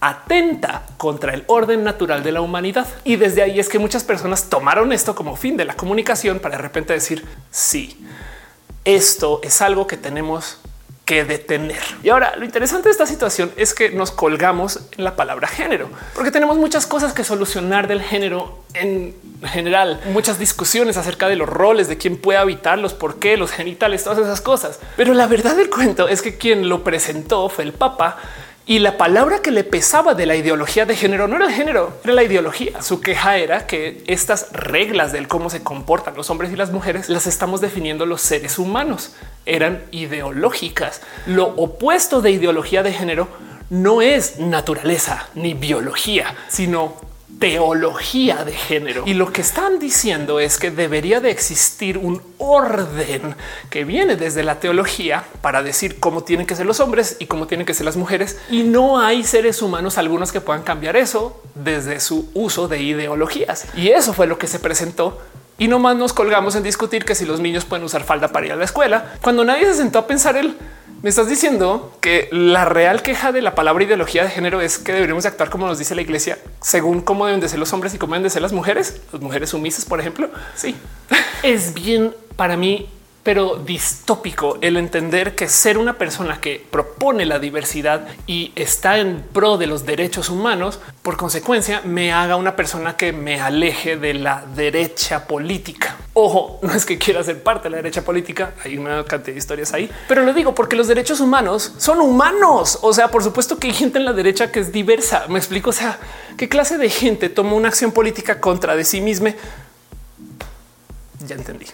atenta 0.00 0.86
contra 0.96 1.34
el 1.34 1.44
orden 1.46 1.84
natural 1.84 2.24
de 2.24 2.32
la 2.32 2.40
humanidad. 2.40 2.88
Y 3.04 3.16
desde 3.16 3.42
ahí 3.42 3.60
es 3.60 3.68
que 3.68 3.78
muchas 3.78 4.02
personas 4.02 4.48
tomaron 4.48 4.92
esto 4.92 5.14
como 5.14 5.36
fin 5.36 5.56
de 5.56 5.66
la 5.66 5.76
comunicación 5.76 6.40
para 6.40 6.56
de 6.56 6.62
repente 6.62 6.94
decir 6.94 7.24
sí, 7.50 8.04
esto 8.84 9.40
es 9.44 9.60
algo 9.62 9.86
que 9.86 9.96
tenemos 9.96 10.58
que 11.10 11.24
detener. 11.24 11.82
Y 12.04 12.10
ahora 12.10 12.36
lo 12.36 12.44
interesante 12.44 12.88
de 12.88 12.92
esta 12.92 13.04
situación 13.04 13.50
es 13.56 13.74
que 13.74 13.90
nos 13.90 14.12
colgamos 14.12 14.78
en 14.96 15.02
la 15.02 15.16
palabra 15.16 15.48
género, 15.48 15.90
porque 16.14 16.30
tenemos 16.30 16.56
muchas 16.56 16.86
cosas 16.86 17.12
que 17.12 17.24
solucionar 17.24 17.88
del 17.88 18.00
género 18.00 18.60
en 18.74 19.16
general, 19.42 20.00
muchas 20.12 20.38
discusiones 20.38 20.96
acerca 20.96 21.28
de 21.28 21.34
los 21.34 21.48
roles, 21.48 21.88
de 21.88 21.98
quién 21.98 22.16
puede 22.16 22.38
habitarlos, 22.38 22.94
por 22.94 23.18
qué, 23.18 23.36
los 23.36 23.50
genitales, 23.50 24.04
todas 24.04 24.20
esas 24.20 24.40
cosas. 24.40 24.78
Pero 24.96 25.12
la 25.12 25.26
verdad 25.26 25.56
del 25.56 25.68
cuento 25.68 26.06
es 26.06 26.22
que 26.22 26.38
quien 26.38 26.68
lo 26.68 26.84
presentó 26.84 27.48
fue 27.48 27.64
el 27.64 27.72
Papa 27.72 28.16
y 28.70 28.78
la 28.78 28.96
palabra 28.96 29.42
que 29.42 29.50
le 29.50 29.64
pesaba 29.64 30.14
de 30.14 30.26
la 30.26 30.36
ideología 30.36 30.86
de 30.86 30.94
género 30.94 31.26
no 31.26 31.34
era 31.34 31.46
el 31.46 31.52
género, 31.52 31.92
era 32.04 32.12
la 32.12 32.22
ideología. 32.22 32.80
Su 32.82 33.00
queja 33.00 33.36
era 33.36 33.66
que 33.66 34.04
estas 34.06 34.52
reglas 34.52 35.10
del 35.10 35.26
cómo 35.26 35.50
se 35.50 35.64
comportan 35.64 36.14
los 36.14 36.30
hombres 36.30 36.52
y 36.52 36.56
las 36.56 36.70
mujeres 36.70 37.08
las 37.08 37.26
estamos 37.26 37.60
definiendo 37.60 38.06
los 38.06 38.20
seres 38.20 38.60
humanos. 38.60 39.16
Eran 39.44 39.82
ideológicas. 39.90 41.02
Lo 41.26 41.46
opuesto 41.48 42.20
de 42.20 42.30
ideología 42.30 42.84
de 42.84 42.92
género 42.92 43.26
no 43.70 44.02
es 44.02 44.38
naturaleza 44.38 45.28
ni 45.34 45.54
biología, 45.54 46.36
sino 46.46 46.94
teología 47.38 48.44
de 48.44 48.52
género. 48.52 49.04
Y 49.06 49.14
lo 49.14 49.32
que 49.32 49.40
están 49.40 49.78
diciendo 49.78 50.40
es 50.40 50.58
que 50.58 50.70
debería 50.70 51.20
de 51.20 51.30
existir 51.30 51.96
un 51.98 52.22
orden 52.38 53.34
que 53.70 53.84
viene 53.84 54.16
desde 54.16 54.42
la 54.42 54.60
teología 54.60 55.24
para 55.40 55.62
decir 55.62 56.00
cómo 56.00 56.22
tienen 56.22 56.46
que 56.46 56.56
ser 56.56 56.66
los 56.66 56.80
hombres 56.80 57.16
y 57.18 57.26
cómo 57.26 57.46
tienen 57.46 57.66
que 57.66 57.74
ser 57.74 57.86
las 57.86 57.96
mujeres. 57.96 58.38
Y 58.50 58.62
no 58.62 59.00
hay 59.00 59.24
seres 59.24 59.62
humanos 59.62 59.98
algunos 59.98 60.32
que 60.32 60.40
puedan 60.40 60.62
cambiar 60.62 60.96
eso 60.96 61.42
desde 61.54 62.00
su 62.00 62.30
uso 62.34 62.68
de 62.68 62.82
ideologías. 62.82 63.66
Y 63.74 63.88
eso 63.88 64.12
fue 64.12 64.26
lo 64.26 64.38
que 64.38 64.46
se 64.46 64.58
presentó 64.58 65.18
y 65.60 65.68
no 65.68 65.78
más 65.78 65.94
nos 65.94 66.14
colgamos 66.14 66.56
en 66.56 66.62
discutir 66.62 67.04
que 67.04 67.14
si 67.14 67.26
los 67.26 67.38
niños 67.38 67.66
pueden 67.66 67.84
usar 67.84 68.02
falda 68.02 68.28
para 68.28 68.46
ir 68.46 68.52
a 68.52 68.56
la 68.56 68.64
escuela, 68.64 69.12
cuando 69.20 69.44
nadie 69.44 69.66
se 69.66 69.74
sentó 69.74 69.98
a 69.98 70.06
pensar 70.06 70.38
el 70.38 70.56
me 71.02 71.08
estás 71.08 71.28
diciendo 71.28 71.96
que 72.00 72.28
la 72.30 72.64
real 72.66 73.02
queja 73.02 73.32
de 73.32 73.40
la 73.40 73.54
palabra 73.54 73.84
ideología 73.84 74.22
de 74.24 74.30
género 74.30 74.60
es 74.60 74.78
que 74.78 74.92
deberíamos 74.92 75.24
actuar 75.24 75.48
como 75.48 75.66
nos 75.66 75.78
dice 75.78 75.94
la 75.94 76.02
iglesia, 76.02 76.38
según 76.60 77.00
cómo 77.00 77.26
deben 77.26 77.40
de 77.40 77.48
ser 77.48 77.58
los 77.58 77.72
hombres 77.72 77.94
y 77.94 77.98
cómo 77.98 78.14
deben 78.14 78.24
de 78.24 78.30
ser 78.30 78.42
las 78.42 78.52
mujeres, 78.52 79.00
las 79.12 79.22
mujeres 79.22 79.50
sumisas, 79.50 79.84
por 79.84 80.00
ejemplo. 80.00 80.28
Sí, 80.54 80.76
es 81.42 81.72
bien 81.72 82.14
para 82.36 82.56
mí 82.56 82.88
pero 83.22 83.56
distópico 83.56 84.58
el 84.60 84.76
entender 84.76 85.34
que 85.34 85.48
ser 85.48 85.78
una 85.78 85.98
persona 85.98 86.40
que 86.40 86.64
propone 86.70 87.26
la 87.26 87.38
diversidad 87.38 88.06
y 88.26 88.52
está 88.56 88.98
en 88.98 89.22
pro 89.32 89.58
de 89.58 89.66
los 89.66 89.84
derechos 89.84 90.28
humanos, 90.28 90.80
por 91.02 91.16
consecuencia, 91.16 91.82
me 91.84 92.12
haga 92.12 92.36
una 92.36 92.56
persona 92.56 92.96
que 92.96 93.12
me 93.12 93.40
aleje 93.40 93.96
de 93.96 94.14
la 94.14 94.44
derecha 94.54 95.26
política. 95.26 95.96
Ojo, 96.14 96.58
no 96.62 96.74
es 96.74 96.84
que 96.84 96.98
quiera 96.98 97.22
ser 97.22 97.42
parte 97.42 97.64
de 97.64 97.70
la 97.70 97.76
derecha 97.76 98.02
política, 98.02 98.54
hay 98.64 98.78
una 98.78 99.04
cantidad 99.04 99.34
de 99.34 99.38
historias 99.38 99.72
ahí, 99.72 99.90
pero 100.08 100.24
lo 100.24 100.32
digo 100.32 100.54
porque 100.54 100.76
los 100.76 100.88
derechos 100.88 101.20
humanos 101.20 101.74
son 101.78 102.00
humanos. 102.00 102.78
O 102.82 102.92
sea, 102.92 103.08
por 103.08 103.22
supuesto 103.22 103.58
que 103.58 103.68
hay 103.68 103.74
gente 103.74 103.98
en 103.98 104.04
la 104.04 104.12
derecha 104.12 104.50
que 104.50 104.60
es 104.60 104.72
diversa. 104.72 105.26
Me 105.28 105.38
explico. 105.38 105.70
O 105.70 105.72
sea, 105.72 105.98
qué 106.36 106.48
clase 106.48 106.78
de 106.78 106.90
gente 106.90 107.28
toma 107.28 107.54
una 107.54 107.68
acción 107.68 107.92
política 107.92 108.40
contra 108.40 108.76
de 108.76 108.84
sí 108.84 109.00
misma. 109.00 109.34
Ya 111.26 111.34
entendí. 111.34 111.66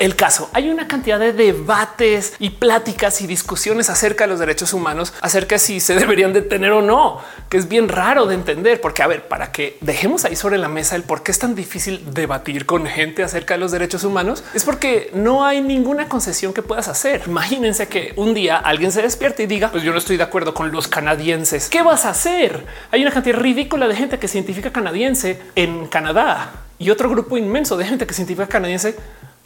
El 0.00 0.16
caso. 0.16 0.48
Hay 0.54 0.70
una 0.70 0.88
cantidad 0.88 1.20
de 1.20 1.32
debates 1.32 2.32
y 2.38 2.50
pláticas 2.50 3.20
y 3.20 3.26
discusiones 3.26 3.90
acerca 3.90 4.24
de 4.24 4.30
los 4.30 4.40
derechos 4.40 4.72
humanos, 4.72 5.12
acerca 5.20 5.56
de 5.56 5.58
si 5.58 5.78
se 5.78 5.94
deberían 5.94 6.32
detener 6.32 6.72
o 6.72 6.80
no, 6.80 7.20
que 7.50 7.58
es 7.58 7.68
bien 7.68 7.88
raro 7.88 8.26
de 8.26 8.34
entender, 8.34 8.80
porque 8.80 9.02
a 9.02 9.06
ver, 9.06 9.28
para 9.28 9.52
que 9.52 9.76
dejemos 9.82 10.24
ahí 10.24 10.36
sobre 10.36 10.56
la 10.56 10.68
mesa 10.68 10.96
el 10.96 11.02
por 11.02 11.22
qué 11.22 11.30
es 11.30 11.38
tan 11.38 11.54
difícil 11.54 12.02
debatir 12.14 12.64
con 12.64 12.86
gente 12.86 13.22
acerca 13.22 13.54
de 13.54 13.60
los 13.60 13.72
derechos 13.72 14.02
humanos, 14.02 14.42
es 14.54 14.64
porque 14.64 15.10
no 15.12 15.44
hay 15.44 15.60
ninguna 15.60 16.08
concesión 16.08 16.54
que 16.54 16.62
puedas 16.62 16.88
hacer. 16.88 17.24
Imagínense 17.26 17.86
que 17.86 18.14
un 18.16 18.32
día 18.32 18.56
alguien 18.56 18.92
se 18.92 19.02
despierte 19.02 19.42
y 19.42 19.46
diga, 19.46 19.70
pues 19.70 19.82
yo 19.82 19.92
no 19.92 19.98
estoy 19.98 20.16
de 20.16 20.22
acuerdo 20.22 20.54
con 20.54 20.72
los 20.72 20.88
canadienses. 20.88 21.68
¿Qué 21.68 21.82
vas 21.82 22.06
a 22.06 22.10
hacer? 22.10 22.64
Hay 22.90 23.02
una 23.02 23.10
cantidad 23.10 23.36
ridícula 23.36 23.86
de 23.86 23.94
gente 23.94 24.18
que 24.18 24.28
se 24.28 24.38
identifica 24.38 24.72
canadiense 24.72 25.42
en 25.54 25.86
Canadá 25.88 26.52
y 26.80 26.90
otro 26.90 27.08
grupo 27.08 27.36
inmenso 27.36 27.76
de 27.76 27.84
gente 27.84 28.06
que 28.06 28.14
se 28.14 28.22
identifica 28.22 28.48
canadiense 28.48 28.96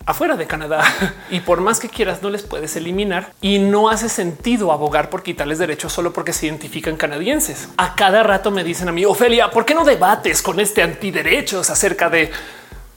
afuera 0.07 0.37
de 0.37 0.47
Canadá 0.47 0.85
y 1.31 1.41
por 1.41 1.61
más 1.61 1.81
que 1.81 1.89
quieras 1.89 2.23
no 2.23 2.31
les 2.31 2.43
puedes 2.43 2.77
eliminar 2.77 3.33
y 3.41 3.59
no 3.59 3.91
hace 3.91 4.09
sentido 4.09 4.73
abogar 4.73 5.11
por 5.11 5.23
quitarles 5.23 5.59
derechos 5.59 5.93
solo 5.93 6.13
porque 6.13 6.33
se 6.33 6.47
identifican 6.47 6.97
canadienses. 6.97 7.69
A 7.77 7.97
cada 7.97 8.23
rato 8.23 8.51
me 8.51 8.65
dicen 8.65 8.89
a 8.89 8.93
mí, 8.93 9.05
Ofelia, 9.05 9.51
¿por 9.51 9.67
qué 9.67 9.75
no 9.75 9.85
debates 9.85 10.43
con 10.43 10.61
este 10.61 10.83
antiderechos 10.83 11.69
acerca 11.71 12.09
de 12.09 12.31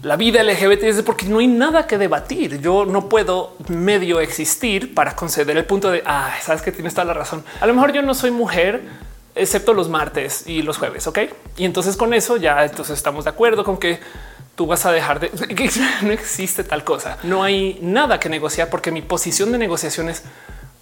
la 0.04 0.16
vida 0.16 0.44
LGBT? 0.44 0.84
Es 0.84 1.02
porque 1.02 1.26
no 1.26 1.40
hay 1.40 1.48
nada 1.48 1.88
que 1.88 1.98
debatir. 1.98 2.62
Yo 2.62 2.86
no 2.86 3.10
puedo 3.10 3.56
medio 3.70 4.20
existir 4.20 4.94
para 4.94 5.16
conceder 5.16 5.58
el 5.58 5.66
punto 5.66 5.90
de, 5.90 6.04
ah, 6.06 6.32
sabes 6.44 6.62
que 6.62 6.72
tienes 6.72 6.94
toda 6.94 7.06
la 7.06 7.14
razón. 7.16 7.44
A 7.60 7.66
lo 7.66 7.74
mejor 7.74 7.92
yo 7.92 8.04
no 8.04 8.14
soy 8.14 8.30
mujer, 8.30 8.84
excepto 9.38 9.74
los 9.74 9.90
martes 9.90 10.44
y 10.48 10.62
los 10.62 10.78
jueves. 10.78 11.08
Ok. 11.08 11.20
Y 11.58 11.66
entonces 11.66 11.96
con 11.96 12.14
eso 12.14 12.38
ya 12.38 12.64
entonces 12.66 12.98
estamos 12.98 13.26
de 13.26 13.30
acuerdo 13.30 13.64
con 13.64 13.78
que 13.78 14.00
tú 14.56 14.66
vas 14.66 14.86
a 14.86 14.92
dejar 14.92 15.20
de 15.20 15.32
no 16.02 16.12
existe 16.12 16.64
tal 16.64 16.84
cosa. 16.84 17.18
No 17.24 17.44
hay 17.44 17.78
nada 17.82 18.20
que 18.20 18.30
negociar 18.30 18.70
porque 18.70 18.92
mi 18.92 19.02
posición 19.02 19.52
de 19.52 19.58
negociación 19.58 20.10
es 20.10 20.24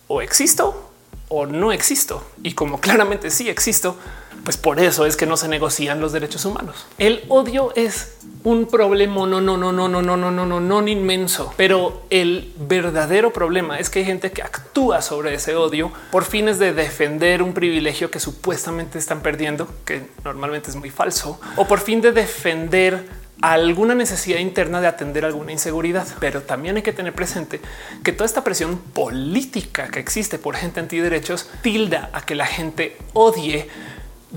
o 0.08 0.22
existo 0.22 0.92
o 1.28 1.46
no 1.46 1.72
existo. 1.72 2.26
Y 2.44 2.54
como 2.54 2.80
claramente 2.80 3.30
sí 3.30 3.50
existo, 3.50 3.98
pues 4.46 4.58
por 4.58 4.80
eso 4.80 5.08
es 5.08 5.18
que 5.18 5.26
no 5.26 5.36
se 5.38 5.48
negocian 5.48 6.00
los 6.00 6.14
derechos 6.14 6.46
humanos. 6.46 6.86
El 7.00 7.24
odio 7.28 7.74
es 7.76 8.16
un 8.44 8.68
problema 8.68 9.26
no, 9.26 9.42
no, 9.42 9.58
no, 9.58 9.72
no, 9.72 9.90
no, 9.90 10.04
no, 10.04 10.16
no, 10.16 10.32
no, 10.32 10.46
no, 10.46 10.60
no 10.62 10.88
inmenso. 10.88 11.52
Pero 11.58 12.04
el 12.12 12.54
verdadero 12.60 13.34
problema 13.34 13.80
es 13.80 13.90
que 13.90 14.00
hay 14.00 14.06
gente 14.06 14.32
que 14.32 14.44
actúa 14.44 15.02
sobre 15.02 15.34
ese 15.34 15.56
odio 15.56 15.92
por 16.12 16.26
fines 16.26 16.60
de 16.60 16.72
defender 16.72 17.42
un 17.42 17.54
privilegio 17.54 18.12
que 18.12 18.20
supuestamente 18.20 19.00
están 19.00 19.22
perdiendo, 19.22 19.68
que 19.84 20.04
normalmente 20.24 20.70
es 20.70 20.76
muy 20.76 20.92
falso, 20.92 21.40
o 21.56 21.68
por 21.68 21.80
fin 21.80 22.02
de 22.02 22.12
defender 22.12 23.26
alguna 23.42 23.96
necesidad 23.96 24.40
interna 24.40 24.80
de 24.80 24.88
atender 24.88 25.26
alguna 25.26 25.52
inseguridad. 25.52 26.08
Pero 26.20 26.44
también 26.44 26.76
hay 26.76 26.84
que 26.84 26.94
tener 26.94 27.14
presente 27.14 27.62
que 28.04 28.12
toda 28.12 28.28
esta 28.28 28.44
presión 28.44 28.78
política 28.78 29.88
que 29.88 30.00
existe 30.00 30.38
por 30.38 30.56
gente 30.56 30.80
antiderechos 30.80 31.50
tilda 31.64 32.12
a 32.14 32.22
que 32.22 32.36
la 32.36 32.46
gente 32.46 32.96
odie 33.14 33.68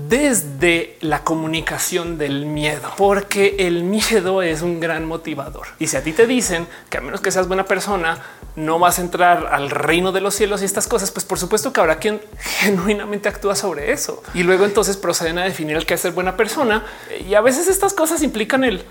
desde 0.07 0.97
la 1.01 1.23
comunicación 1.23 2.17
del 2.17 2.45
miedo, 2.45 2.91
porque 2.97 3.55
el 3.59 3.83
miedo 3.83 4.41
es 4.41 4.61
un 4.61 4.79
gran 4.79 5.05
motivador. 5.05 5.67
Y 5.79 5.87
si 5.87 5.97
a 5.97 6.03
ti 6.03 6.13
te 6.13 6.27
dicen 6.27 6.67
que 6.89 6.97
a 6.97 7.01
menos 7.01 7.21
que 7.21 7.31
seas 7.31 7.47
buena 7.47 7.65
persona, 7.65 8.19
no 8.55 8.79
vas 8.79 8.99
a 8.99 9.01
entrar 9.01 9.47
al 9.47 9.69
reino 9.69 10.11
de 10.11 10.21
los 10.21 10.35
cielos 10.35 10.61
y 10.61 10.65
estas 10.65 10.87
cosas, 10.87 11.11
pues 11.11 11.25
por 11.25 11.39
supuesto 11.39 11.73
que 11.73 11.79
habrá 11.79 11.97
quien 11.97 12.21
genuinamente 12.39 13.29
actúa 13.29 13.55
sobre 13.55 13.91
eso. 13.91 14.23
Y 14.33 14.43
luego 14.43 14.65
entonces 14.65 14.97
proceden 14.97 15.37
a 15.39 15.43
definir 15.43 15.75
el 15.75 15.85
que 15.85 15.95
es 15.95 16.01
ser 16.01 16.11
buena 16.11 16.37
persona. 16.37 16.85
Y 17.27 17.33
a 17.33 17.41
veces 17.41 17.67
estas 17.67 17.93
cosas 17.93 18.21
implican 18.23 18.63
el 18.63 18.83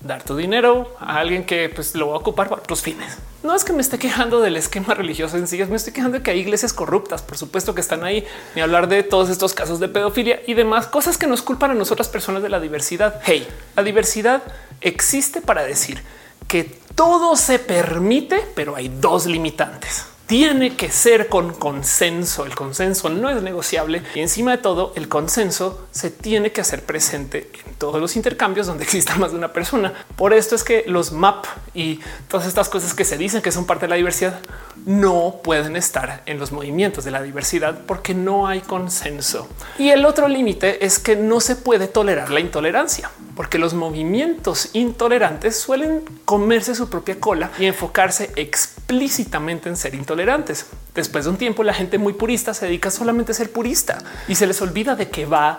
dar 0.00 0.22
tu 0.22 0.36
dinero 0.36 0.94
a 0.98 1.18
alguien 1.18 1.44
que 1.44 1.68
pues, 1.68 1.94
lo 1.94 2.08
va 2.08 2.14
a 2.14 2.18
ocupar 2.18 2.48
para 2.48 2.62
otros 2.62 2.82
fines. 2.82 3.18
No 3.42 3.54
es 3.54 3.64
que 3.64 3.72
me 3.72 3.80
esté 3.80 3.98
quejando 3.98 4.40
del 4.40 4.56
esquema 4.56 4.94
religioso 4.94 5.36
en 5.36 5.46
sí, 5.46 5.62
me 5.64 5.76
estoy 5.76 5.92
quejando 5.92 6.18
de 6.18 6.22
que 6.22 6.30
hay 6.30 6.40
iglesias 6.40 6.72
corruptas, 6.72 7.22
por 7.22 7.38
supuesto 7.38 7.74
que 7.74 7.80
están 7.80 8.04
ahí, 8.04 8.26
ni 8.54 8.60
hablar 8.60 8.88
de 8.88 9.02
todos 9.02 9.30
estos 9.30 9.54
casos 9.54 9.80
de 9.80 9.88
pedofilia 9.88 10.42
y 10.46 10.54
demás 10.54 10.86
cosas 10.86 11.16
que 11.16 11.26
nos 11.26 11.42
culpan 11.42 11.70
a 11.70 11.74
nosotras 11.74 12.08
personas 12.08 12.42
de 12.42 12.48
la 12.48 12.60
diversidad. 12.60 13.20
Hey, 13.24 13.46
la 13.76 13.82
diversidad 13.82 14.42
existe 14.80 15.40
para 15.40 15.62
decir 15.62 16.02
que 16.48 16.64
todo 16.94 17.36
se 17.36 17.58
permite, 17.58 18.44
pero 18.54 18.76
hay 18.76 18.88
dos 18.88 19.26
limitantes 19.26 20.06
tiene 20.30 20.76
que 20.76 20.92
ser 20.92 21.26
con 21.26 21.52
consenso. 21.52 22.46
El 22.46 22.54
consenso 22.54 23.08
no 23.08 23.30
es 23.30 23.42
negociable 23.42 24.00
y 24.14 24.20
encima 24.20 24.52
de 24.52 24.58
todo 24.58 24.92
el 24.94 25.08
consenso 25.08 25.88
se 25.90 26.08
tiene 26.08 26.52
que 26.52 26.60
hacer 26.60 26.84
presente 26.84 27.50
en 27.66 27.74
todos 27.74 28.00
los 28.00 28.14
intercambios 28.14 28.68
donde 28.68 28.84
exista 28.84 29.16
más 29.16 29.32
de 29.32 29.38
una 29.38 29.52
persona. 29.52 29.92
Por 30.14 30.32
esto 30.32 30.54
es 30.54 30.62
que 30.62 30.84
los 30.86 31.10
MAP 31.10 31.46
y 31.74 31.98
todas 32.28 32.46
estas 32.46 32.68
cosas 32.68 32.94
que 32.94 33.04
se 33.04 33.18
dicen 33.18 33.42
que 33.42 33.50
son 33.50 33.66
parte 33.66 33.86
de 33.86 33.90
la 33.90 33.96
diversidad 33.96 34.38
no 34.86 35.40
pueden 35.42 35.74
estar 35.74 36.22
en 36.26 36.38
los 36.38 36.52
movimientos 36.52 37.04
de 37.04 37.10
la 37.10 37.22
diversidad 37.22 37.80
porque 37.84 38.14
no 38.14 38.46
hay 38.46 38.60
consenso. 38.60 39.48
Y 39.80 39.88
el 39.88 40.04
otro 40.04 40.28
límite 40.28 40.84
es 40.86 41.00
que 41.00 41.16
no 41.16 41.40
se 41.40 41.56
puede 41.56 41.88
tolerar 41.88 42.30
la 42.30 42.38
intolerancia 42.38 43.10
porque 43.40 43.56
los 43.56 43.72
movimientos 43.72 44.68
intolerantes 44.74 45.58
suelen 45.58 46.02
comerse 46.26 46.74
su 46.74 46.90
propia 46.90 47.18
cola 47.18 47.50
y 47.58 47.64
enfocarse 47.64 48.30
explícitamente 48.36 49.70
en 49.70 49.78
ser 49.78 49.94
intolerantes. 49.94 50.66
Después 50.94 51.24
de 51.24 51.30
un 51.30 51.38
tiempo, 51.38 51.64
la 51.64 51.72
gente 51.72 51.96
muy 51.96 52.12
purista 52.12 52.52
se 52.52 52.66
dedica 52.66 52.90
solamente 52.90 53.32
a 53.32 53.34
ser 53.34 53.50
purista 53.50 53.96
y 54.28 54.34
se 54.34 54.46
les 54.46 54.60
olvida 54.60 54.94
de 54.94 55.08
que 55.08 55.24
va 55.24 55.58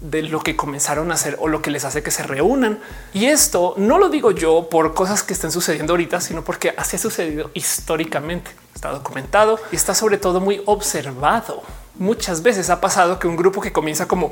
de 0.00 0.22
lo 0.22 0.38
que 0.38 0.54
comenzaron 0.54 1.10
a 1.10 1.14
hacer 1.14 1.36
o 1.40 1.48
lo 1.48 1.62
que 1.62 1.72
les 1.72 1.84
hace 1.84 2.00
que 2.00 2.12
se 2.12 2.22
reúnan. 2.22 2.78
Y 3.12 3.24
esto 3.24 3.74
no 3.76 3.98
lo 3.98 4.08
digo 4.08 4.30
yo 4.30 4.68
por 4.70 4.94
cosas 4.94 5.24
que 5.24 5.32
estén 5.32 5.50
sucediendo 5.50 5.94
ahorita, 5.94 6.20
sino 6.20 6.44
porque 6.44 6.74
así 6.76 6.94
ha 6.94 7.00
sucedido 7.00 7.50
históricamente. 7.54 8.52
Está 8.72 8.90
documentado 8.90 9.58
y 9.72 9.74
está 9.74 9.96
sobre 9.96 10.18
todo 10.18 10.40
muy 10.40 10.62
observado. 10.66 11.64
Muchas 11.96 12.44
veces 12.44 12.70
ha 12.70 12.80
pasado 12.80 13.18
que 13.18 13.26
un 13.26 13.34
grupo 13.34 13.60
que 13.60 13.72
comienza 13.72 14.06
como 14.06 14.30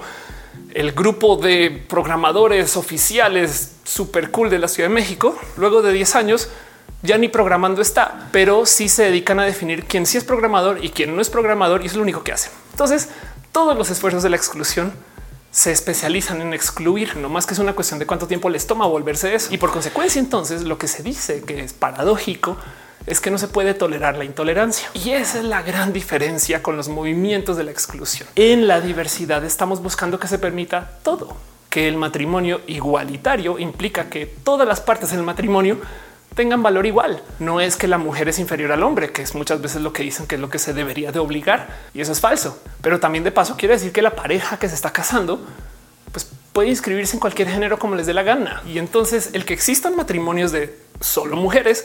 el 0.75 0.93
grupo 0.93 1.37
de 1.37 1.85
programadores 1.89 2.77
oficiales 2.77 3.73
super 3.85 4.31
cool 4.31 4.51
de 4.51 4.59
la 4.59 4.69
Ciudad 4.69 4.89
de 4.89 4.95
México, 4.95 5.39
luego 5.57 5.83
de 5.83 5.93
10 5.93 6.17
años, 6.17 6.49
ya 7.03 7.17
ni 7.17 7.29
programando 7.29 7.81
está, 7.81 8.29
pero 8.33 8.67
sí 8.67 8.89
se 8.89 9.05
dedican 9.05 9.39
a 9.39 9.45
definir 9.45 9.85
quién 9.85 10.05
sí 10.05 10.19
es 10.19 10.25
programador 10.25 10.85
y 10.85 10.91
quién 10.91 11.15
no 11.15 11.23
es 11.23 11.31
programador 11.31 11.83
y 11.83 11.87
es 11.87 11.95
lo 11.95 12.03
único 12.03 12.25
que 12.25 12.33
hacen. 12.33 12.51
Entonces, 12.73 13.09
todos 13.53 13.77
los 13.77 13.91
esfuerzos 13.91 14.23
de 14.23 14.31
la 14.31 14.37
exclusión 14.37 14.93
se 15.53 15.71
especializan 15.71 16.41
en 16.41 16.53
excluir, 16.53 17.17
no 17.17 17.29
más 17.29 17.47
que 17.47 17.55
es 17.55 17.61
una 17.61 17.75
cuestión 17.75 18.01
de 18.01 18.07
cuánto 18.07 18.27
tiempo 18.27 18.51
les 18.51 18.67
toma 18.67 18.87
volverse 18.87 19.33
eso. 19.33 19.55
Y 19.55 19.59
por 19.59 19.71
consecuencia, 19.71 20.19
entonces 20.19 20.63
lo 20.63 20.79
que 20.79 20.89
se 20.89 21.05
dice 21.05 21.43
que 21.43 21.61
es 21.61 21.73
paradójico 21.73 22.57
es 23.07 23.21
que 23.21 23.31
no 23.31 23.39
se 23.39 23.49
puede 23.49 23.75
tolerar 23.75 24.17
la 24.17 24.25
intolerancia. 24.25 24.89
Y 24.95 25.11
esa 25.11 25.39
es 25.39 25.45
la 25.45 25.63
gran 25.63 25.93
diferencia 25.93 26.63
con 26.63 26.77
los 26.77 26.89
movimientos 26.89 27.57
de 27.57 27.65
la 27.65 27.71
exclusión. 27.71 28.29
En 28.35 28.67
la 28.67 28.81
diversidad 28.81 29.45
estamos 29.45 29.83
buscando 29.83 30.19
que 30.19 30.29
se 30.29 30.39
permita 30.39 30.99
todo, 31.03 31.37
que 31.69 31.89
el 31.89 31.97
matrimonio 31.97 32.61
igualitario 32.67 33.59
implica 33.59 34.09
que 34.09 34.27
todas 34.27 34.67
las 34.67 34.81
partes 34.81 35.11
del 35.11 35.23
matrimonio 35.23 35.79
tengan 36.35 36.63
valor 36.63 36.87
igual. 36.87 37.23
No 37.39 37.61
es 37.61 37.77
que 37.77 37.87
la 37.87 37.99
mujer 37.99 38.29
es 38.29 38.39
inferior 38.39 38.73
al 38.73 38.83
hombre, 38.83 39.13
que 39.13 39.23
es 39.23 39.35
muchas 39.35 39.61
veces 39.61 39.83
lo 39.83 39.93
que 39.93 40.03
dicen 40.03 40.27
que 40.27 40.35
es 40.35 40.41
lo 40.41 40.51
que 40.51 40.59
se 40.59 40.73
debería 40.73 41.13
de 41.13 41.19
obligar 41.19 41.69
y 41.93 42.01
eso 42.01 42.13
es 42.13 42.21
falso. 42.21 42.61
Pero 42.81 43.01
también 43.01 43.25
de 43.25 43.33
paso 43.33 43.57
quiere 43.57 43.75
decir 43.75 43.93
que 43.93 44.03
la 44.03 44.17
pareja 44.17 44.59
que 44.59 44.69
se 44.69 44.75
está 44.75 44.93
casando 44.93 45.41
pues 46.11 46.31
puede 46.53 46.69
inscribirse 46.69 47.17
en 47.17 47.21
cualquier 47.21 47.49
género 47.49 47.79
como 47.79 47.97
les 47.97 48.07
dé 48.07 48.15
la 48.15 48.23
gana. 48.23 48.63
Y 48.67 48.79
entonces 48.79 49.31
el 49.33 49.45
que 49.45 49.55
existan 49.55 49.97
matrimonios 49.97 50.53
de 50.53 50.79
solo 51.01 51.37
mujeres 51.37 51.85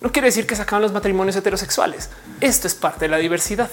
no 0.00 0.12
quiere 0.12 0.28
decir 0.28 0.46
que 0.46 0.56
se 0.56 0.62
acaban 0.62 0.82
los 0.82 0.92
matrimonios 0.92 1.36
heterosexuales. 1.36 2.10
Esto 2.40 2.66
es 2.66 2.74
parte 2.74 3.06
de 3.06 3.08
la 3.08 3.16
diversidad, 3.18 3.70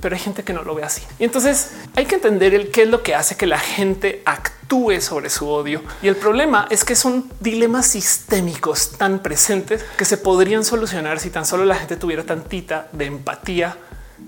pero 0.00 0.14
hay 0.14 0.20
gente 0.20 0.42
que 0.42 0.52
no 0.52 0.62
lo 0.62 0.74
ve 0.74 0.84
así. 0.84 1.02
Y 1.18 1.24
entonces 1.24 1.72
hay 1.94 2.06
que 2.06 2.14
entender 2.16 2.54
el 2.54 2.70
qué 2.70 2.82
es 2.82 2.88
lo 2.88 3.02
que 3.02 3.14
hace 3.14 3.36
que 3.36 3.46
la 3.46 3.58
gente 3.58 4.22
actúe 4.24 5.00
sobre 5.00 5.30
su 5.30 5.48
odio. 5.48 5.82
Y 6.02 6.08
el 6.08 6.16
problema 6.16 6.66
es 6.70 6.84
que 6.84 6.96
son 6.96 7.30
dilemas 7.40 7.86
sistémicos 7.88 8.92
tan 8.92 9.20
presentes 9.20 9.84
que 9.96 10.04
se 10.04 10.16
podrían 10.16 10.64
solucionar 10.64 11.20
si 11.20 11.30
tan 11.30 11.44
solo 11.44 11.64
la 11.64 11.74
gente 11.74 11.96
tuviera 11.96 12.24
tantita 12.24 12.88
de 12.92 13.06
empatía 13.06 13.76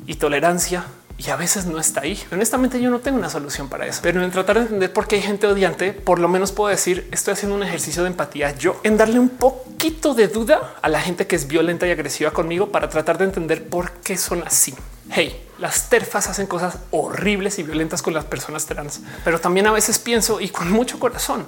y 0.06 0.16
tolerancia 0.16 0.84
y 1.18 1.30
a 1.30 1.36
veces 1.36 1.66
no 1.66 1.78
está 1.78 2.02
ahí. 2.02 2.20
Honestamente, 2.32 2.80
yo 2.80 2.90
no 2.90 2.98
tengo 2.98 3.18
una 3.18 3.30
solución 3.30 3.68
para 3.68 3.86
eso, 3.86 4.00
pero 4.02 4.22
en 4.22 4.30
tratar 4.30 4.56
de 4.56 4.62
entender 4.62 4.92
por 4.92 5.06
qué 5.06 5.16
hay 5.16 5.22
gente 5.22 5.46
odiante, 5.46 5.92
por 5.92 6.18
lo 6.18 6.28
menos 6.28 6.52
puedo 6.52 6.68
decir 6.68 7.08
estoy 7.12 7.32
haciendo 7.32 7.56
un 7.56 7.62
ejercicio 7.62 8.02
de 8.02 8.08
empatía 8.08 8.56
yo 8.56 8.80
en 8.82 8.96
darle 8.96 9.18
un 9.18 9.28
poquito 9.28 10.14
de 10.14 10.28
duda 10.28 10.74
a 10.80 10.88
la 10.88 11.00
gente 11.00 11.26
que 11.26 11.36
es 11.36 11.46
violenta 11.46 11.86
y 11.86 11.90
agresiva 11.90 12.30
conmigo 12.30 12.70
para 12.70 12.88
tratar 12.88 13.18
de 13.18 13.24
entender 13.24 13.68
por 13.68 13.92
qué 13.92 14.16
son 14.16 14.42
así. 14.44 14.74
Hey, 15.10 15.48
las 15.58 15.88
terfas 15.88 16.28
hacen 16.28 16.46
cosas 16.46 16.78
horribles 16.90 17.58
y 17.58 17.62
violentas 17.62 18.02
con 18.02 18.14
las 18.14 18.24
personas 18.24 18.66
trans, 18.66 19.00
pero 19.24 19.40
también 19.40 19.66
a 19.66 19.72
veces 19.72 19.98
pienso 19.98 20.40
y 20.40 20.48
con 20.48 20.70
mucho 20.70 20.98
corazón 20.98 21.46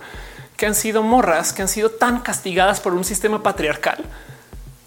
que 0.56 0.66
han 0.66 0.74
sido 0.74 1.02
morras 1.02 1.52
que 1.52 1.62
han 1.62 1.68
sido 1.68 1.90
tan 1.90 2.20
castigadas 2.20 2.80
por 2.80 2.94
un 2.94 3.04
sistema 3.04 3.42
patriarcal 3.42 4.04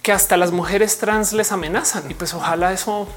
que 0.02 0.14
hasta 0.14 0.38
las 0.38 0.52
mujeres 0.52 0.98
trans 1.00 1.34
les 1.34 1.52
amenazan 1.52 2.10
y 2.10 2.14
pues 2.14 2.34
ojalá 2.34 2.72
eso 2.72 3.08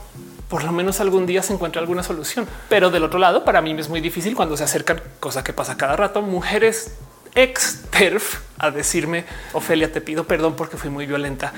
por 0.51 0.65
lo 0.65 0.73
menos 0.73 1.01
algún 1.01 1.27
día 1.27 1.43
se 1.43 1.55
encuentra 1.55 1.81
alguna 1.81 2.03
solución. 2.03 2.47
Pero 2.69 2.91
del 2.91 3.05
otro 3.05 3.21
lado, 3.21 3.45
para 3.45 3.63
mí 3.63 3.71
es 3.79 3.89
muy 3.89 4.01
difícil 4.01 4.35
cuando 4.35 4.57
se 4.57 4.65
acercan, 4.65 5.01
cosa 5.21 5.45
que 5.45 5.53
pasa 5.53 5.77
cada 5.77 5.97
rato, 5.97 6.21
mujeres 6.21 6.97
ex 7.37 7.85
perf 7.91 8.41
a 8.59 8.73
decirme, 8.73 9.25
Ofelia, 9.53 9.93
te 9.93 10.01
pido 10.01 10.25
perdón 10.25 10.57
porque 10.57 10.77
fui 10.77 10.91
muy 10.91 11.07
violenta. 11.07 11.53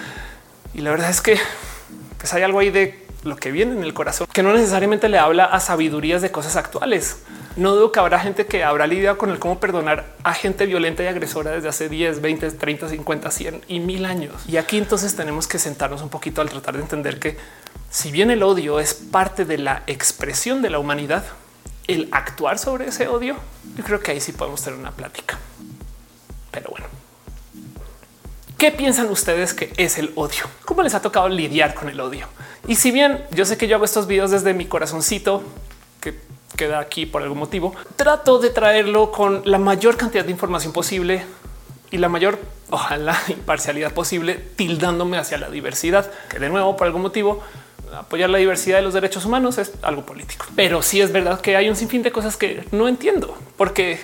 Y 0.74 0.82
la 0.82 0.90
verdad 0.90 1.09
es 1.09 1.22
que 1.22 1.38
pues 2.18 2.32
hay 2.34 2.43
algo 2.43 2.59
ahí 2.59 2.70
de 2.70 3.05
lo 3.24 3.36
que 3.36 3.52
viene 3.52 3.72
en 3.72 3.82
el 3.82 3.94
corazón, 3.94 4.26
que 4.32 4.42
no 4.42 4.52
necesariamente 4.52 5.08
le 5.08 5.18
habla 5.18 5.44
a 5.44 5.60
sabidurías 5.60 6.22
de 6.22 6.30
cosas 6.30 6.56
actuales. 6.56 7.18
No 7.54 7.74
dudo 7.74 7.92
que 7.92 8.00
habrá 8.00 8.18
gente 8.18 8.46
que 8.46 8.64
habrá 8.64 8.86
lidiado 8.86 9.18
con 9.18 9.30
el 9.30 9.38
cómo 9.38 9.60
perdonar 9.60 10.06
a 10.24 10.32
gente 10.32 10.64
violenta 10.64 11.02
y 11.02 11.06
agresora 11.06 11.50
desde 11.50 11.68
hace 11.68 11.88
10, 11.88 12.22
20, 12.22 12.50
30, 12.52 12.88
50, 12.88 13.30
100 13.30 13.62
y 13.68 13.80
mil 13.80 14.06
años. 14.06 14.34
Y 14.48 14.56
aquí 14.56 14.78
entonces 14.78 15.14
tenemos 15.14 15.46
que 15.46 15.58
sentarnos 15.58 16.00
un 16.00 16.08
poquito 16.08 16.40
al 16.40 16.48
tratar 16.48 16.76
de 16.76 16.82
entender 16.82 17.18
que 17.18 17.36
si 17.90 18.10
bien 18.10 18.30
el 18.30 18.42
odio 18.42 18.80
es 18.80 18.94
parte 18.94 19.44
de 19.44 19.58
la 19.58 19.82
expresión 19.86 20.62
de 20.62 20.70
la 20.70 20.78
humanidad, 20.78 21.24
el 21.88 22.08
actuar 22.10 22.58
sobre 22.58 22.86
ese 22.86 23.06
odio, 23.08 23.36
yo 23.76 23.84
creo 23.84 24.00
que 24.00 24.12
ahí 24.12 24.20
sí 24.20 24.32
podemos 24.32 24.62
tener 24.62 24.78
una 24.78 24.92
plática. 24.92 25.38
Pero 26.50 26.70
bueno, 26.70 26.86
¿qué 28.56 28.70
piensan 28.70 29.10
ustedes 29.10 29.52
que 29.52 29.72
es 29.76 29.98
el 29.98 30.12
odio? 30.14 30.44
¿Cómo 30.64 30.82
les 30.82 30.94
ha 30.94 31.02
tocado 31.02 31.28
lidiar 31.28 31.74
con 31.74 31.90
el 31.90 32.00
odio? 32.00 32.28
Y 32.66 32.76
si 32.76 32.90
bien 32.90 33.24
yo 33.32 33.44
sé 33.44 33.56
que 33.56 33.66
yo 33.66 33.76
hago 33.76 33.84
estos 33.84 34.06
videos 34.06 34.30
desde 34.30 34.54
mi 34.54 34.66
corazoncito, 34.66 35.42
que 36.00 36.18
queda 36.56 36.78
aquí 36.78 37.06
por 37.06 37.22
algún 37.22 37.38
motivo, 37.38 37.74
trato 37.96 38.38
de 38.38 38.50
traerlo 38.50 39.10
con 39.10 39.42
la 39.44 39.58
mayor 39.58 39.96
cantidad 39.96 40.24
de 40.24 40.30
información 40.30 40.72
posible 40.72 41.24
y 41.90 41.98
la 41.98 42.08
mayor, 42.08 42.38
ojalá, 42.70 43.20
imparcialidad 43.28 43.92
posible, 43.92 44.34
tildándome 44.56 45.18
hacia 45.18 45.38
la 45.38 45.50
diversidad, 45.50 46.10
que 46.28 46.38
de 46.38 46.48
nuevo, 46.48 46.76
por 46.76 46.86
algún 46.86 47.02
motivo, 47.02 47.42
apoyar 47.96 48.30
la 48.30 48.38
diversidad 48.38 48.78
de 48.78 48.82
los 48.82 48.94
derechos 48.94 49.24
humanos 49.24 49.58
es 49.58 49.72
algo 49.82 50.06
político. 50.06 50.46
Pero 50.56 50.82
sí 50.82 51.00
es 51.00 51.12
verdad 51.12 51.40
que 51.40 51.56
hay 51.56 51.68
un 51.68 51.76
sinfín 51.76 52.02
de 52.02 52.12
cosas 52.12 52.36
que 52.36 52.64
no 52.72 52.88
entiendo, 52.88 53.36
porque 53.56 54.00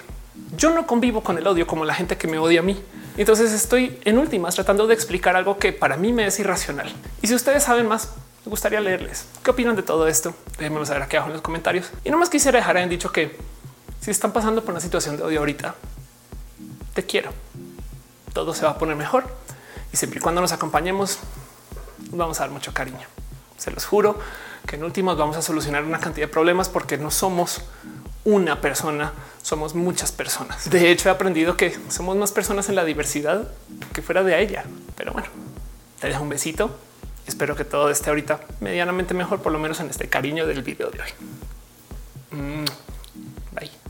yo 0.57 0.71
no 0.71 0.87
convivo 0.87 1.23
con 1.23 1.39
el 1.39 1.47
odio 1.47 1.67
como 1.67 1.85
la 1.85 1.95
gente 1.95 2.17
que 2.17 2.29
me 2.29 2.39
odia 2.39 2.61
a 2.61 2.63
mí. 2.63 2.79
Entonces 3.17 3.53
estoy 3.53 3.99
en 4.05 4.19
últimas 4.19 4.55
tratando 4.55 4.87
de 4.87 4.95
explicar 4.95 5.35
algo 5.37 5.59
que 5.59 5.73
para 5.73 5.97
mí 5.97 6.13
me 6.13 6.27
es 6.27 6.39
irracional. 6.39 6.93
Y 7.23 7.27
si 7.27 7.35
ustedes 7.35 7.65
saben 7.65 7.87
más, 7.87 8.13
me 8.45 8.51
gustaría 8.51 8.81
leerles 8.81 9.27
qué 9.43 9.51
opinan 9.51 9.77
de 9.77 9.83
todo 9.83 10.09
esto. 10.09 10.35
Déjenme 10.59 10.85
saber 10.87 11.03
aquí 11.03 11.17
abajo 11.17 11.31
en 11.31 11.35
los 11.35 11.43
comentarios. 11.43 11.91
Y 12.05 12.11
nomás 12.11 12.31
quisiera 12.31 12.59
dejar 12.59 12.77
en 12.79 12.89
dicho 12.89 13.13
que 13.13 13.37
si 14.01 14.11
están 14.11 14.33
pasando 14.33 14.63
por 14.63 14.71
una 14.71 14.81
situación 14.81 15.17
de 15.17 15.23
odio 15.23 15.41
ahorita, 15.41 15.75
te 16.95 17.05
quiero. 17.05 17.31
Todo 18.33 18.55
se 18.55 18.65
va 18.65 18.73
a 18.73 18.79
poner 18.79 18.97
mejor 18.97 19.25
y 19.93 19.97
siempre 19.97 20.19
y 20.19 20.23
cuando 20.23 20.41
nos 20.41 20.53
acompañemos, 20.53 21.19
vamos 22.11 22.41
a 22.41 22.45
dar 22.45 22.51
mucho 22.51 22.73
cariño. 22.73 23.07
Se 23.57 23.71
los 23.71 23.85
juro 23.85 24.19
que 24.67 24.77
en 24.77 24.85
últimos 24.85 25.17
vamos 25.17 25.37
a 25.37 25.43
solucionar 25.43 25.85
una 25.85 25.99
cantidad 25.99 26.27
de 26.27 26.33
problemas 26.33 26.69
porque 26.69 26.99
no 26.99 27.11
somos 27.11 27.63
una 28.25 28.61
persona, 28.61 29.13
somos 29.43 29.75
muchas 29.75 30.13
personas. 30.13 30.69
De 30.71 30.91
hecho, 30.91 31.09
he 31.09 31.13
aprendido 31.13 31.57
que 31.57 31.79
somos 31.89 32.17
más 32.17 32.33
personas 32.33 32.69
en 32.69 32.75
la 32.75 32.85
diversidad 32.85 33.49
que 33.93 34.03
fuera 34.03 34.23
de 34.23 34.41
ella. 34.41 34.65
Pero 34.97 35.13
bueno, 35.13 35.29
te 36.01 36.09
dejo 36.09 36.23
un 36.23 36.29
besito. 36.29 36.77
Espero 37.29 37.55
que 37.55 37.65
todo 37.65 37.91
esté 37.91 38.09
ahorita 38.09 38.41
medianamente 38.61 39.13
mejor, 39.13 39.43
por 39.43 39.53
lo 39.53 39.59
menos 39.59 39.79
en 39.81 39.91
este 39.91 40.09
cariño 40.09 40.47
del 40.47 40.63
video 40.63 40.91
de 40.91 41.01
hoy. 41.03 41.11
Mm, 42.31 42.65
bye. 43.55 43.88